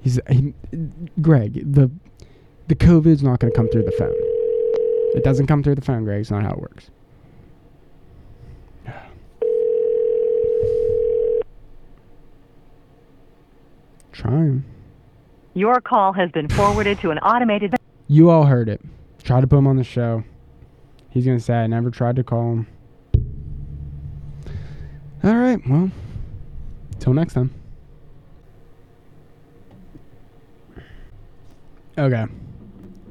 He's 0.00 0.18
he, 0.30 0.54
Greg. 1.20 1.74
The 1.74 1.90
the 2.68 2.74
COVID's 2.74 3.22
not 3.22 3.40
going 3.40 3.52
to 3.52 3.56
come 3.56 3.68
through 3.68 3.84
the 3.84 3.92
phone. 3.92 4.14
It 5.14 5.22
doesn't 5.22 5.46
come 5.46 5.62
through 5.62 5.74
the 5.74 5.82
phone, 5.82 6.04
Greg. 6.04 6.22
It's 6.22 6.30
not 6.30 6.42
how 6.42 6.52
it 6.52 6.60
works. 6.60 6.90
Try 14.14 14.30
him. 14.30 14.64
Your 15.54 15.80
call 15.80 16.12
has 16.12 16.30
been 16.30 16.48
forwarded 16.48 17.00
to 17.00 17.10
an 17.10 17.18
automated. 17.18 17.74
You 18.06 18.30
all 18.30 18.44
heard 18.44 18.68
it. 18.68 18.80
Try 19.24 19.40
to 19.40 19.46
put 19.48 19.58
him 19.58 19.66
on 19.66 19.76
the 19.76 19.82
show. 19.82 20.22
He's 21.10 21.26
gonna 21.26 21.40
say 21.40 21.54
I 21.54 21.66
never 21.66 21.90
tried 21.90 22.14
to 22.16 22.24
call 22.24 22.52
him. 22.52 22.66
All 25.24 25.34
right. 25.34 25.58
Well, 25.68 25.90
till 27.00 27.12
next 27.12 27.34
time. 27.34 27.52
Okay. 31.98 32.26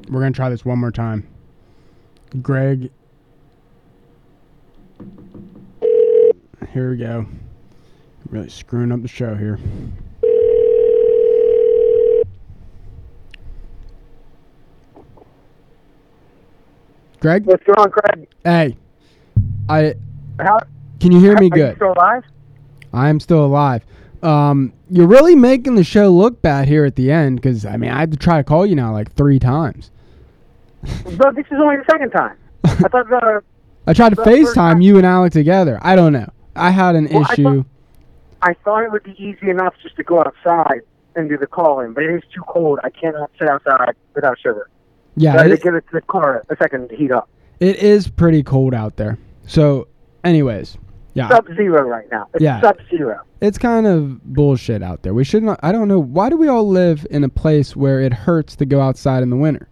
We're 0.10 0.22
gonna 0.22 0.32
try 0.32 0.50
this 0.50 0.64
one 0.64 0.80
more 0.80 0.92
time. 0.92 1.28
Greg. 2.42 2.92
Here 6.72 6.92
we 6.92 6.98
go. 6.98 7.26
Really 8.30 8.50
screwing 8.50 8.94
up 8.94 9.02
the 9.02 9.10
show 9.10 9.36
here. 9.36 9.60
Greg? 17.24 17.46
What's 17.46 17.64
going 17.64 17.80
on, 17.80 17.90
Craig? 17.90 18.28
Hey. 18.44 18.78
I 19.70 19.96
How, 20.40 20.60
can 21.00 21.14
you 21.14 21.22
hear 21.22 21.40
me 21.40 21.48
are 21.48 21.50
good? 21.50 21.70
you 21.70 21.76
still 21.78 21.94
alive? 21.94 22.24
I 22.92 23.08
am 23.08 23.22
still 23.22 23.46
alive. 23.46 23.86
Um, 24.22 24.74
you're 24.90 25.08
really 25.08 25.34
making 25.34 25.76
the 25.76 25.86
show 25.86 26.10
look 26.10 26.42
bad 26.42 26.68
here 26.68 26.84
at 26.84 26.98
the 26.98 27.12
end 27.12 27.38
because 27.38 27.66
I 27.66 27.78
mean 27.78 27.92
I 27.92 28.00
had 28.02 28.12
to 28.12 28.18
try 28.18 28.38
to 28.38 28.44
call 28.44 28.66
you 28.66 28.76
now 28.76 28.92
like 28.92 29.14
three 29.14 29.40
times. 29.40 29.90
But 31.18 31.36
this 31.36 31.46
is 31.46 31.54
only 31.62 31.78
the 31.78 31.86
second 31.90 32.10
time. 32.12 32.38
I 32.66 32.90
thought 32.90 33.12
uh, 33.12 33.40
I 33.88 33.94
tried 33.94 34.10
to 34.10 34.16
FaceTime 34.18 34.84
you 34.84 34.98
and 34.98 35.06
Alec 35.06 35.32
together. 35.32 35.80
I 35.82 35.96
don't 35.96 36.12
know. 36.12 36.30
I 36.58 36.72
had 36.72 36.96
an 36.96 37.08
Well, 37.10 37.26
I 37.30 37.34
issue. 37.34 37.64
I 38.42 38.54
thought 38.66 38.84
it 38.84 38.92
would 38.92 39.04
be 39.04 39.16
easy 39.18 39.50
enough 39.50 39.76
just 39.82 39.96
to 39.96 40.04
go 40.04 40.20
outside 40.20 40.82
and 41.16 41.30
do 41.30 41.38
the 41.38 41.48
calling, 41.48 41.94
but 41.94 42.04
it 42.04 42.14
is 42.16 42.24
too 42.36 42.42
cold. 42.48 42.80
I 42.84 42.90
cannot 42.90 43.32
sit 43.40 43.48
outside 43.48 43.96
without 44.14 44.38
sugar. 44.40 44.68
Yeah, 45.16 45.40
I 45.40 45.48
to 45.48 45.58
give 45.58 45.76
it 45.76 45.86
to 45.88 45.94
the 45.94 46.02
car 46.02 46.44
a 46.50 46.56
second 46.58 46.90
to 46.90 46.96
heat 46.96 47.12
up. 47.12 47.30
It 47.60 47.78
is 47.78 48.08
pretty 48.08 48.44
cold 48.44 48.74
out 48.74 48.96
there. 48.98 49.18
So, 49.46 49.88
anyways, 50.24 50.78
yeah, 51.14 51.30
Sub 51.30 51.48
zero 51.56 51.82
right 51.88 52.10
now. 52.12 52.28
It's 52.34 52.42
Yeah. 52.44 52.60
sub 52.62 52.78
zero. 52.90 53.22
it's 53.42 53.58
kind 53.58 53.86
of 53.86 54.24
bullshit 54.34 54.82
out 54.82 55.04
there. 55.04 55.14
We 55.14 55.24
should 55.24 55.44
not. 55.44 55.60
I 55.62 55.72
don't 55.72 55.88
know 55.88 56.00
why 56.00 56.30
do 56.30 56.38
we 56.38 56.48
all 56.48 56.68
live 56.68 57.06
in 57.12 57.24
a 57.24 57.30
place 57.30 57.76
where 57.76 58.02
it 58.02 58.12
hurts 58.14 58.56
to 58.58 58.66
go 58.66 58.82
outside 58.82 59.22
in 59.22 59.30
the 59.30 59.36
winter. 59.38 59.68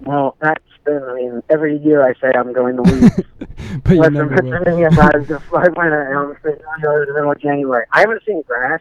Well, 0.00 0.36
that's 0.40 0.62
been. 0.84 1.02
I 1.02 1.14
mean, 1.14 1.42
every 1.48 1.78
year 1.78 2.04
I 2.06 2.12
say 2.14 2.32
I'm 2.36 2.52
going 2.52 2.76
to 2.76 2.82
leave. 2.82 3.10
But 3.82 3.94
you 3.94 4.00
never 4.10 4.26
will. 4.28 4.36
Pennsylvania 4.52 4.88
guys 4.90 5.26
the 5.26 5.40
fly 5.40 5.62
winter, 5.76 6.02
and 6.08 6.16
I'm 6.18 6.36
saying 6.44 6.58
oh, 6.86 7.02
in 7.02 7.08
the 7.08 7.14
middle 7.14 7.32
of 7.32 7.40
January. 7.40 7.84
I 7.92 8.00
haven't 8.00 8.22
seen 8.24 8.42
grass 8.42 8.80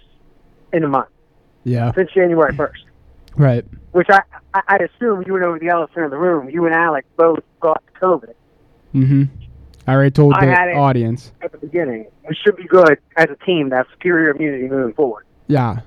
in 0.72 0.84
a 0.84 0.88
month 0.88 1.08
Yeah, 1.64 1.92
since 1.94 2.12
January 2.12 2.56
first. 2.56 2.84
Right. 3.36 3.66
Which 3.92 4.08
I, 4.10 4.22
I 4.54 4.62
I 4.68 4.76
assume 4.78 5.24
you 5.28 5.40
know 5.40 5.58
the 5.58 5.70
elephant 5.70 6.06
in 6.06 6.10
the 6.12 6.18
room. 6.18 6.50
You 6.50 6.66
and 6.66 6.74
Alec 6.76 7.06
both 7.18 7.40
got 7.60 7.84
COVID 8.02 8.34
Mm-hmm. 8.94 9.24
I 9.88 9.94
already 9.94 10.12
told 10.12 10.34
I 10.36 10.46
the 10.46 10.74
audience. 10.76 11.32
at 11.42 11.52
the 11.52 11.58
beginning. 11.58 12.06
We 12.30 12.36
should 12.36 12.56
be 12.56 12.66
good 12.66 12.98
as 13.18 13.28
a 13.30 13.36
team 13.46 13.70
to 13.72 13.78
have 13.78 13.88
superior 13.92 14.30
immunity 14.30 14.68
moving 14.68 14.94
forward. 14.94 15.26
Yeah, 15.48 15.82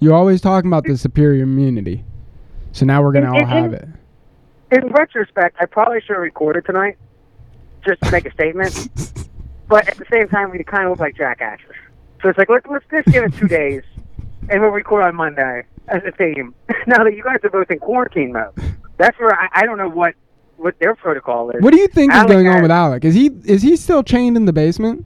you're 0.00 0.14
always 0.14 0.40
talking 0.40 0.70
about 0.70 0.84
the 0.84 0.96
superior 0.96 1.42
immunity. 1.42 2.04
So 2.72 2.86
now 2.86 3.02
we're 3.02 3.12
gonna 3.12 3.26
In- 3.26 3.34
all 3.34 3.40
in- 3.40 3.46
have 3.64 3.72
it. 3.72 3.88
In 4.72 4.88
retrospect, 4.88 5.56
I 5.60 5.66
probably 5.66 6.00
should 6.00 6.14
have 6.14 6.22
recorded 6.22 6.64
tonight 6.64 6.98
just 7.86 8.00
to 8.02 8.10
make 8.10 8.26
a 8.26 8.32
statement. 8.32 8.74
but 9.68 9.86
at 9.88 9.96
the 9.96 10.04
same 10.10 10.28
time, 10.28 10.50
we 10.50 10.62
kind 10.64 10.84
of 10.84 10.90
look 10.90 11.00
like 11.00 11.16
jackasses. 11.16 11.66
So 12.22 12.28
it's 12.30 12.38
like 12.38 12.48
let's 12.48 12.66
let's 12.68 12.84
just 12.90 13.06
give 13.08 13.22
it 13.24 13.34
two 13.34 13.48
days, 13.48 13.82
and 14.48 14.60
we'll 14.60 14.70
record 14.70 15.02
on 15.04 15.14
Monday 15.14 15.64
as 15.88 16.02
a 16.06 16.12
team. 16.12 16.54
now 16.86 17.04
that 17.04 17.14
you 17.14 17.22
guys 17.22 17.38
are 17.44 17.50
both 17.50 17.70
in 17.70 17.78
quarantine 17.78 18.32
mode, 18.32 18.52
that's 18.96 19.18
where 19.18 19.34
I, 19.34 19.48
I 19.52 19.66
don't 19.66 19.78
know 19.78 19.88
what 19.88 20.14
what 20.56 20.78
their 20.78 20.94
protocol 20.94 21.50
is. 21.50 21.62
What 21.62 21.72
do 21.72 21.78
you 21.78 21.88
think 21.88 22.12
Alec 22.12 22.30
is 22.30 22.34
going 22.34 22.48
on 22.48 22.62
with 22.62 22.70
Alec? 22.70 23.04
Is 23.04 23.14
he 23.14 23.30
is 23.44 23.62
he 23.62 23.76
still 23.76 24.02
chained 24.02 24.36
in 24.36 24.46
the 24.46 24.52
basement? 24.52 25.04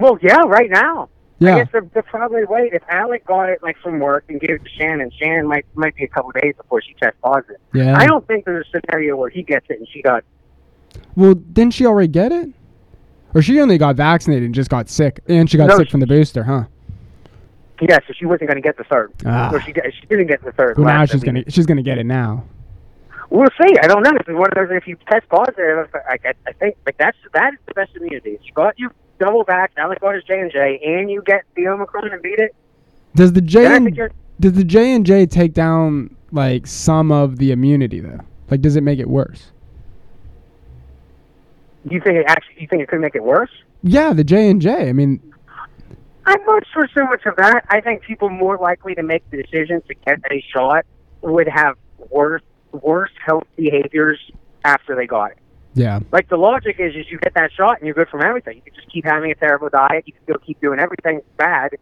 Well, 0.00 0.18
yeah, 0.22 0.42
right 0.46 0.70
now. 0.70 1.08
Yeah. 1.38 1.54
I 1.54 1.58
guess 1.58 1.68
they're, 1.72 1.88
they're 1.92 2.02
probably 2.02 2.44
wait. 2.44 2.72
If 2.72 2.82
Alec 2.88 3.26
got 3.26 3.50
it 3.50 3.62
like 3.62 3.76
from 3.82 3.98
work 3.98 4.24
and 4.28 4.40
gave 4.40 4.50
it 4.50 4.64
to 4.64 4.70
Shannon, 4.70 5.10
Shannon 5.20 5.46
might 5.46 5.66
might 5.74 5.94
be 5.94 6.04
a 6.04 6.08
couple 6.08 6.30
days 6.32 6.54
before 6.56 6.80
she 6.80 6.94
tests 6.94 7.18
positive. 7.22 7.58
Yeah. 7.74 7.96
I 7.96 8.06
don't 8.06 8.26
think 8.26 8.44
there's 8.44 8.66
a 8.72 8.80
scenario 8.80 9.16
where 9.16 9.30
he 9.30 9.42
gets 9.42 9.66
it 9.68 9.78
and 9.78 9.88
she 9.92 10.02
got. 10.02 10.24
Well, 11.14 11.34
didn't 11.34 11.74
she 11.74 11.84
already 11.86 12.08
get 12.08 12.32
it? 12.32 12.50
Or 13.34 13.42
she 13.42 13.60
only 13.60 13.76
got 13.76 13.96
vaccinated 13.96 14.44
and 14.44 14.54
just 14.54 14.70
got 14.70 14.88
sick, 14.88 15.20
and 15.28 15.50
she 15.50 15.58
got 15.58 15.66
No, 15.66 15.76
sick 15.76 15.90
from 15.90 16.00
the 16.00 16.06
booster, 16.06 16.44
huh? 16.44 16.64
Yeah, 17.80 17.98
so 18.06 18.14
she 18.14 18.26
wasn't 18.26 18.48
going 18.48 18.62
to 18.62 18.66
get 18.66 18.76
the 18.76 18.84
third. 18.84 19.12
Ah. 19.24 19.50
So 19.50 19.58
she 19.58 19.72
she 19.72 20.06
didn't 20.06 20.28
get 20.28 20.42
the 20.42 20.52
third. 20.52 20.78
Well, 20.78 20.86
now 20.86 21.04
she's 21.04 21.22
gonna 21.22 21.44
she's 21.48 21.66
gonna 21.66 21.82
get 21.82 21.98
it 21.98 22.06
now. 22.06 22.44
We'll 23.28 23.48
see. 23.60 23.76
I 23.82 23.86
don't 23.86 24.02
know. 24.02 24.12
This 24.12 24.28
is 24.28 24.34
one 24.34 24.48
of 24.48 24.54
those. 24.54 24.68
If 24.70 24.86
you 24.86 24.96
test 25.10 25.28
positive, 25.28 25.88
I, 25.94 26.18
I, 26.24 26.32
I 26.46 26.52
think 26.52 26.76
like 26.86 26.96
that's 26.96 27.18
that 27.34 27.54
is 27.54 27.58
the 27.66 27.74
best 27.74 27.94
immunity. 27.96 28.38
You 28.42 28.52
got 28.54 28.78
you 28.78 28.90
double 29.18 29.44
Alec 29.48 30.00
got 30.00 30.14
his 30.14 30.24
J 30.24 30.40
and 30.40 30.52
J, 30.52 30.80
and 30.84 31.10
you 31.10 31.22
get 31.22 31.42
the 31.54 31.68
Omicron 31.68 32.12
and 32.12 32.22
beat 32.22 32.38
it. 32.38 32.54
Does 33.14 33.32
the 33.32 33.40
J 33.40 33.66
and, 33.66 33.86
and 33.98 34.10
does 34.38 34.52
the 34.52 34.64
J 34.64 34.92
and 34.92 35.04
J 35.04 35.26
take 35.26 35.54
down 35.54 36.14
like 36.32 36.66
some 36.66 37.10
of 37.10 37.38
the 37.38 37.52
immunity 37.52 38.00
though? 38.00 38.20
Like, 38.50 38.60
does 38.60 38.76
it 38.76 38.82
make 38.82 38.98
it 38.98 39.08
worse? 39.08 39.50
You 41.88 42.00
think 42.00 42.16
it 42.16 42.26
actually? 42.28 42.60
You 42.60 42.68
think 42.68 42.82
it 42.82 42.88
could 42.88 43.00
make 43.00 43.14
it 43.14 43.22
worse? 43.22 43.50
Yeah, 43.82 44.12
the 44.12 44.24
J 44.24 44.50
and 44.50 44.60
J. 44.60 44.88
I 44.88 44.92
mean, 44.92 45.20
I'm 46.26 46.44
not 46.44 46.64
sure 46.72 46.88
so 46.94 47.04
much 47.04 47.24
of 47.26 47.36
that. 47.36 47.64
I 47.68 47.80
think 47.80 48.02
people 48.02 48.28
more 48.28 48.58
likely 48.58 48.94
to 48.96 49.02
make 49.02 49.28
the 49.30 49.42
decision 49.42 49.80
to 49.88 49.94
get 49.94 50.18
a 50.30 50.44
shot 50.52 50.84
would 51.22 51.48
have 51.48 51.76
worse 52.10 52.42
worse 52.72 53.10
health 53.24 53.44
behaviors 53.56 54.18
after 54.64 54.94
they 54.96 55.06
got 55.06 55.30
it. 55.30 55.38
yeah, 55.74 56.00
Like 56.12 56.28
the 56.28 56.36
logic 56.36 56.76
is, 56.78 56.94
is 56.94 57.06
you 57.10 57.18
get 57.18 57.32
that 57.34 57.50
shot 57.52 57.78
and 57.78 57.86
you're 57.86 57.94
good 57.94 58.08
from 58.08 58.22
everything. 58.22 58.56
You 58.56 58.62
can 58.62 58.74
just 58.74 58.90
keep 58.92 59.04
having 59.04 59.30
a 59.30 59.34
terrible 59.34 59.68
diet. 59.70 60.04
You 60.06 60.12
can 60.12 60.22
still 60.24 60.38
keep 60.44 60.60
doing 60.60 60.78
everything 60.80 61.22
bad. 61.38 61.76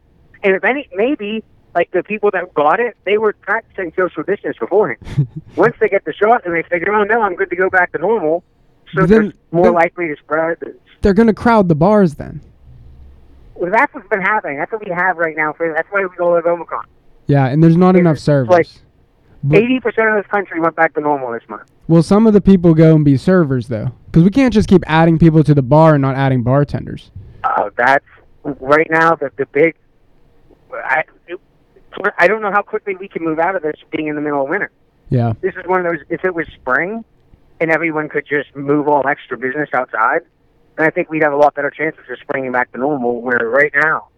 And 0.44 0.54
if 0.54 0.62
any, 0.62 0.88
maybe 0.94 1.42
like 1.74 1.90
the 1.90 2.02
people 2.04 2.30
that 2.32 2.52
got 2.54 2.78
it, 2.78 2.96
they 3.04 3.18
were 3.18 3.32
practicing 3.32 3.92
social 3.96 4.22
distance 4.22 4.56
beforehand. 4.60 4.98
Once 5.56 5.74
they 5.80 5.88
get 5.88 6.04
the 6.04 6.12
shot 6.12 6.44
and 6.44 6.54
they 6.54 6.62
figure, 6.62 6.92
oh 6.94 7.02
no, 7.04 7.22
I'm 7.22 7.34
good 7.34 7.50
to 7.50 7.56
go 7.56 7.70
back 7.70 7.90
to 7.92 7.98
normal. 7.98 8.44
So 8.94 9.00
But 9.00 9.08
they're 9.08 9.32
more 9.50 9.64
then- 9.64 9.74
likely 9.74 10.06
to 10.08 10.16
spread. 10.22 10.58
they're 11.00 11.14
gonna 11.14 11.34
crowd 11.34 11.68
the 11.68 11.74
bars 11.74 12.14
then. 12.14 12.40
Well, 13.54 13.70
that's 13.70 13.92
what's 13.94 14.08
been 14.08 14.20
happening. 14.22 14.58
That's 14.58 14.72
what 14.72 14.84
we 14.84 14.90
have 14.92 15.16
right 15.16 15.36
now. 15.36 15.52
For 15.52 15.72
that's 15.74 15.88
why 15.90 16.00
we 16.04 16.16
all 16.24 16.34
have 16.34 16.46
Omicron. 16.46 16.86
Yeah, 17.26 17.46
and 17.46 17.62
there's 17.62 17.76
not 17.76 17.96
enough 17.96 18.18
servers. 18.18 18.50
like- 18.50 18.68
Eighty 19.52 19.78
percent 19.78 20.08
of 20.08 20.14
this 20.16 20.26
country 20.30 20.58
went 20.58 20.74
back 20.74 20.94
to 20.94 21.00
normal 21.02 21.30
this 21.32 21.42
month. 21.50 21.70
well, 21.86 22.02
some 22.02 22.26
of 22.26 22.32
the 22.32 22.40
people 22.40 22.72
go 22.72 22.94
and 22.96 23.04
be 23.04 23.18
servers 23.18 23.68
though, 23.68 23.90
because 24.06 24.22
we 24.24 24.30
can't 24.30 24.54
just 24.54 24.68
keep 24.68 24.82
adding 24.86 25.18
people 25.18 25.44
to 25.44 25.52
the 25.54 25.60
bar 25.60 25.94
and 25.96 26.02
not 26.02 26.16
adding 26.16 26.42
bartenders. 26.42 27.10
Uh, 27.44 27.68
that's 27.76 28.06
right 28.42 28.88
now 28.90 29.14
the 29.14 29.30
the 29.36 29.44
big. 29.46 29.74
I 30.72 31.04
I 32.18 32.26
don't 32.26 32.40
know 32.40 32.50
how 32.52 32.62
quickly 32.62 32.96
we 32.96 33.06
can 33.06 33.22
move 33.22 33.38
out 33.38 33.54
of 33.54 33.60
this 33.62 33.76
being 33.90 34.06
in 34.08 34.14
the 34.14 34.22
middle 34.22 34.42
of 34.42 34.48
winter. 34.48 34.70
Yeah, 35.10 35.34
This 35.42 35.54
is 35.56 35.66
one 35.66 35.84
of 35.84 35.92
those. 35.92 36.00
If 36.08 36.24
it 36.24 36.34
was 36.34 36.46
spring, 36.54 37.04
and 37.60 37.70
everyone 37.70 38.08
could 38.08 38.26
just 38.26 38.56
move 38.56 38.88
all 38.88 39.06
extra 39.06 39.36
business 39.36 39.68
outside, 39.74 40.22
then 40.76 40.86
I 40.86 40.90
think 40.90 41.10
we'd 41.10 41.22
have 41.22 41.32
a 41.32 41.36
lot 41.36 41.54
better 41.54 41.70
chances 41.70 42.02
of 42.10 42.18
springing 42.20 42.52
back 42.52 42.72
to 42.72 42.78
normal. 42.78 43.20
Where 43.22 43.48
right 43.48 43.72
now, 43.82 44.08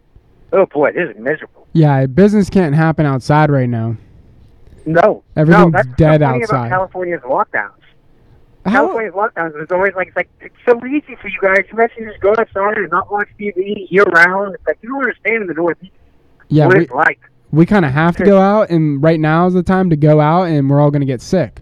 oh 0.53 0.67
boy, 0.67 0.93
this 0.93 1.11
is 1.15 1.17
miserable. 1.23 1.67
yeah. 1.73 2.07
Business 2.07 2.49
can't 2.51 2.75
happen 2.75 3.07
outside 3.07 3.51
right 3.51 3.69
now. 3.69 3.97
No, 4.87 5.25
Everything's 5.35 5.73
no, 5.73 5.83
dead 5.97 6.23
outside. 6.23 6.49
About 6.67 6.69
California's 6.69 7.21
lockdowns. 7.23 7.73
How- 8.65 8.73
California's 8.73 9.15
lockdowns 9.15 9.61
is 9.63 9.69
always 9.71 9.95
like 9.95 10.09
it's 10.09 10.17
like 10.17 10.29
it's 10.41 10.55
so 10.65 10.81
easy 10.87 11.17
for 11.21 11.29
you 11.29 11.39
guys. 11.43 11.65
You 11.71 11.77
guys 11.77 11.91
can 11.97 12.05
just 12.09 12.21
go 12.21 12.31
outside 12.39 12.79
and 12.79 12.91
not 12.91 13.11
watch 13.11 13.29
TV 13.39 13.87
year 13.91 14.05
round. 14.05 14.55
It's 14.55 14.67
like 14.67 14.79
you 14.83 14.89
don't 14.91 14.99
understand 15.03 15.43
in 15.43 15.47
the 15.49 15.55
Northeast 15.55 15.93
Yeah, 16.49 16.67
what 16.67 16.77
we, 16.79 16.85
it's 16.85 16.93
like. 16.93 17.19
we 17.53 17.67
kind 17.67 17.85
of 17.85 17.93
have 17.93 18.17
to 18.17 18.25
go 18.25 18.39
out, 18.41 18.71
and 18.71 19.03
right 19.03 19.19
now 19.21 19.47
is 19.47 19.55
the 19.55 19.63
time 19.65 19.91
to 19.91 19.97
go 19.97 20.21
out, 20.21 20.45
and 20.45 20.69
we're 20.71 20.81
all 20.81 20.91
gonna 20.93 21.05
get 21.05 21.21
sick. 21.21 21.61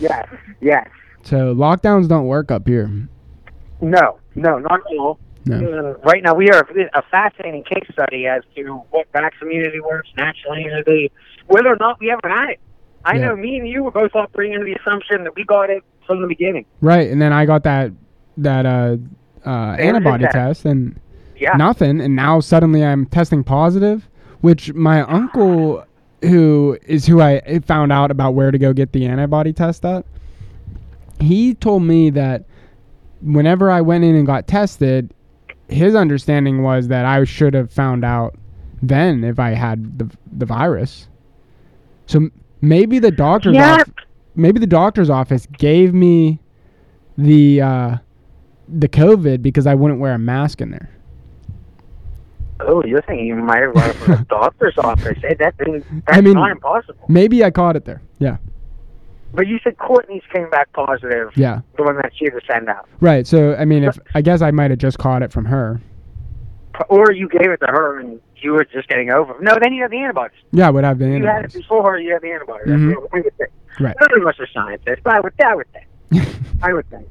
Yes, 0.00 0.26
yes. 0.60 0.88
So 1.22 1.54
lockdowns 1.54 2.08
don't 2.08 2.26
work 2.26 2.50
up 2.50 2.66
here. 2.66 2.90
No, 3.80 4.18
no, 4.34 4.58
not 4.58 4.80
at 4.80 4.98
all. 4.98 5.18
No. 5.46 5.56
Um, 5.56 5.96
right 6.04 6.22
now, 6.22 6.34
we 6.34 6.50
are 6.50 6.66
a 6.94 7.02
fascinating 7.10 7.64
case 7.64 7.86
study 7.92 8.26
as 8.26 8.42
to 8.56 8.82
what 8.90 9.06
vaccine 9.12 9.48
immunity 9.50 9.80
works, 9.80 10.08
natural 10.16 10.54
immunity, 10.54 11.10
whether 11.46 11.68
or 11.72 11.76
not 11.76 11.98
we 12.00 12.10
ever 12.10 12.28
had 12.28 12.50
it. 12.50 12.60
I 13.04 13.14
Yeah. 13.16 13.28
know 13.28 13.36
me 13.36 13.56
and 13.58 13.66
you 13.66 13.82
were 13.84 13.90
both 13.90 14.14
operating 14.14 14.54
under 14.54 14.66
the 14.66 14.74
assumption 14.74 15.24
that 15.24 15.34
we 15.36 15.44
got 15.44 15.70
it 15.70 15.82
from 16.06 16.20
the 16.20 16.26
beginning. 16.26 16.66
Right, 16.80 17.08
and 17.10 17.22
then 17.22 17.32
I 17.32 17.46
got 17.46 17.62
that 17.64 17.92
that 18.36 18.66
uh, 18.66 18.96
uh, 19.46 19.76
antibody 19.78 20.24
test. 20.24 20.34
test, 20.34 20.64
and 20.64 20.94
Yeah. 21.38 21.56
nothing, 21.56 22.00
and 22.00 22.14
now 22.14 22.40
suddenly 22.40 22.84
I'm 22.84 23.06
testing 23.06 23.42
positive, 23.42 24.08
which 24.42 24.74
my 24.74 25.00
uncle, 25.02 25.84
who 26.22 26.76
is 26.86 27.06
who 27.06 27.20
I 27.22 27.60
found 27.66 27.90
out 27.90 28.10
about 28.10 28.34
where 28.34 28.50
to 28.50 28.58
go 28.58 28.72
get 28.72 28.92
the 28.92 29.06
antibody 29.06 29.52
test 29.52 29.84
at, 29.84 30.04
he 31.20 31.54
told 31.54 31.82
me 31.82 32.10
that 32.10 32.44
whenever 33.20 33.70
I 33.70 33.80
went 33.80 34.04
in 34.04 34.14
and 34.14 34.26
got 34.26 34.46
tested, 34.46 35.12
his 35.68 35.94
understanding 35.94 36.62
was 36.62 36.88
that 36.88 37.04
I 37.04 37.24
should 37.24 37.54
have 37.54 37.70
found 37.72 38.04
out 38.04 38.36
then 38.82 39.24
if 39.24 39.38
I 39.38 39.50
had 39.50 39.98
the 39.98 40.08
the 40.32 40.46
virus. 40.46 41.08
So 42.06 42.28
maybe 42.60 42.98
the 42.98 43.10
doctor's 43.10 43.54
Yeah. 43.54 43.74
off, 43.80 43.90
maybe 44.34 44.60
the 44.60 44.66
doctor's 44.66 45.10
office 45.10 45.46
gave 45.58 45.92
me 45.92 46.38
the 47.16 47.60
uh, 47.60 47.96
the 48.68 48.88
COVID 48.88 49.42
because 49.42 49.66
I 49.66 49.74
wouldn't 49.74 50.00
wear 50.00 50.12
a 50.14 50.18
mask 50.18 50.60
in 50.60 50.70
there. 50.70 50.90
Oh, 52.60 52.82
you're 52.84 53.02
thinking 53.02 53.26
you 53.26 53.36
might 53.36 53.62
have 53.62 53.76
it 53.76 53.92
from 53.96 54.16
the 54.16 54.24
doctor's 54.28 54.76
office. 54.78 55.16
Hey, 55.22 55.34
that, 55.38 55.54
that's 55.58 55.84
I 56.08 56.20
mean, 56.20 56.34
not 56.34 56.50
impossible. 56.50 57.04
Maybe 57.08 57.44
I 57.44 57.50
caught 57.50 57.76
it 57.76 57.84
there. 57.84 58.02
Yeah, 58.18 58.38
But 59.34 59.46
you 59.46 59.58
said 59.62 59.76
Courtney's 59.78 60.22
came 60.32 60.48
back 60.50 60.72
positive. 60.72 61.30
yeah, 61.36 61.60
The 61.76 61.82
one 61.82 61.96
that 61.96 62.12
she 62.16 62.24
had 62.26 62.34
to 62.34 62.40
send 62.50 62.68
out. 62.68 62.88
right. 63.00 63.26
So 63.26 63.54
I 63.56 63.64
mean, 63.64 63.84
if 63.84 63.98
I 64.14 64.22
guess 64.22 64.40
I 64.42 64.50
might 64.50 64.70
have 64.70 64.78
just 64.78 64.98
caught 64.98 65.22
it 65.22 65.32
from 65.32 65.44
her. 65.46 65.80
Or 66.88 67.12
you 67.12 67.28
gave 67.28 67.50
it 67.50 67.58
to 67.58 67.66
her 67.66 67.98
and 67.98 68.20
you 68.36 68.52
were 68.52 68.64
just 68.64 68.88
getting 68.88 69.10
over. 69.10 69.34
No, 69.40 69.58
then 69.60 69.72
you 69.72 69.82
had 69.82 69.90
the 69.90 69.98
antibodies. 69.98 70.38
Yeah, 70.52 70.70
would 70.70 70.84
have 70.84 70.98
the 70.98 71.06
antibodies. 71.06 71.24
You 71.24 71.28
had 71.34 71.44
it 71.44 71.52
before 71.52 71.90
her, 71.92 71.98
you 71.98 72.12
had 72.12 72.22
the 72.22 72.30
antibodies. 72.30 72.66
That's 72.68 72.78
Mhm. 72.80 72.94
what 73.02 73.10
I 73.12 73.20
would 73.20 73.36
think. 73.36 73.50
Right. 73.80 73.96
None 74.00 74.20
of 74.22 74.26
us 74.28 74.34
are 74.40 74.46
scientists, 74.54 75.00
but 75.02 75.14
I 75.14 75.20
would, 75.20 75.32
I 75.44 75.54
would 75.56 75.66
think. 75.72 75.86
I 76.62 76.72
would 76.72 76.88
think. 76.88 77.06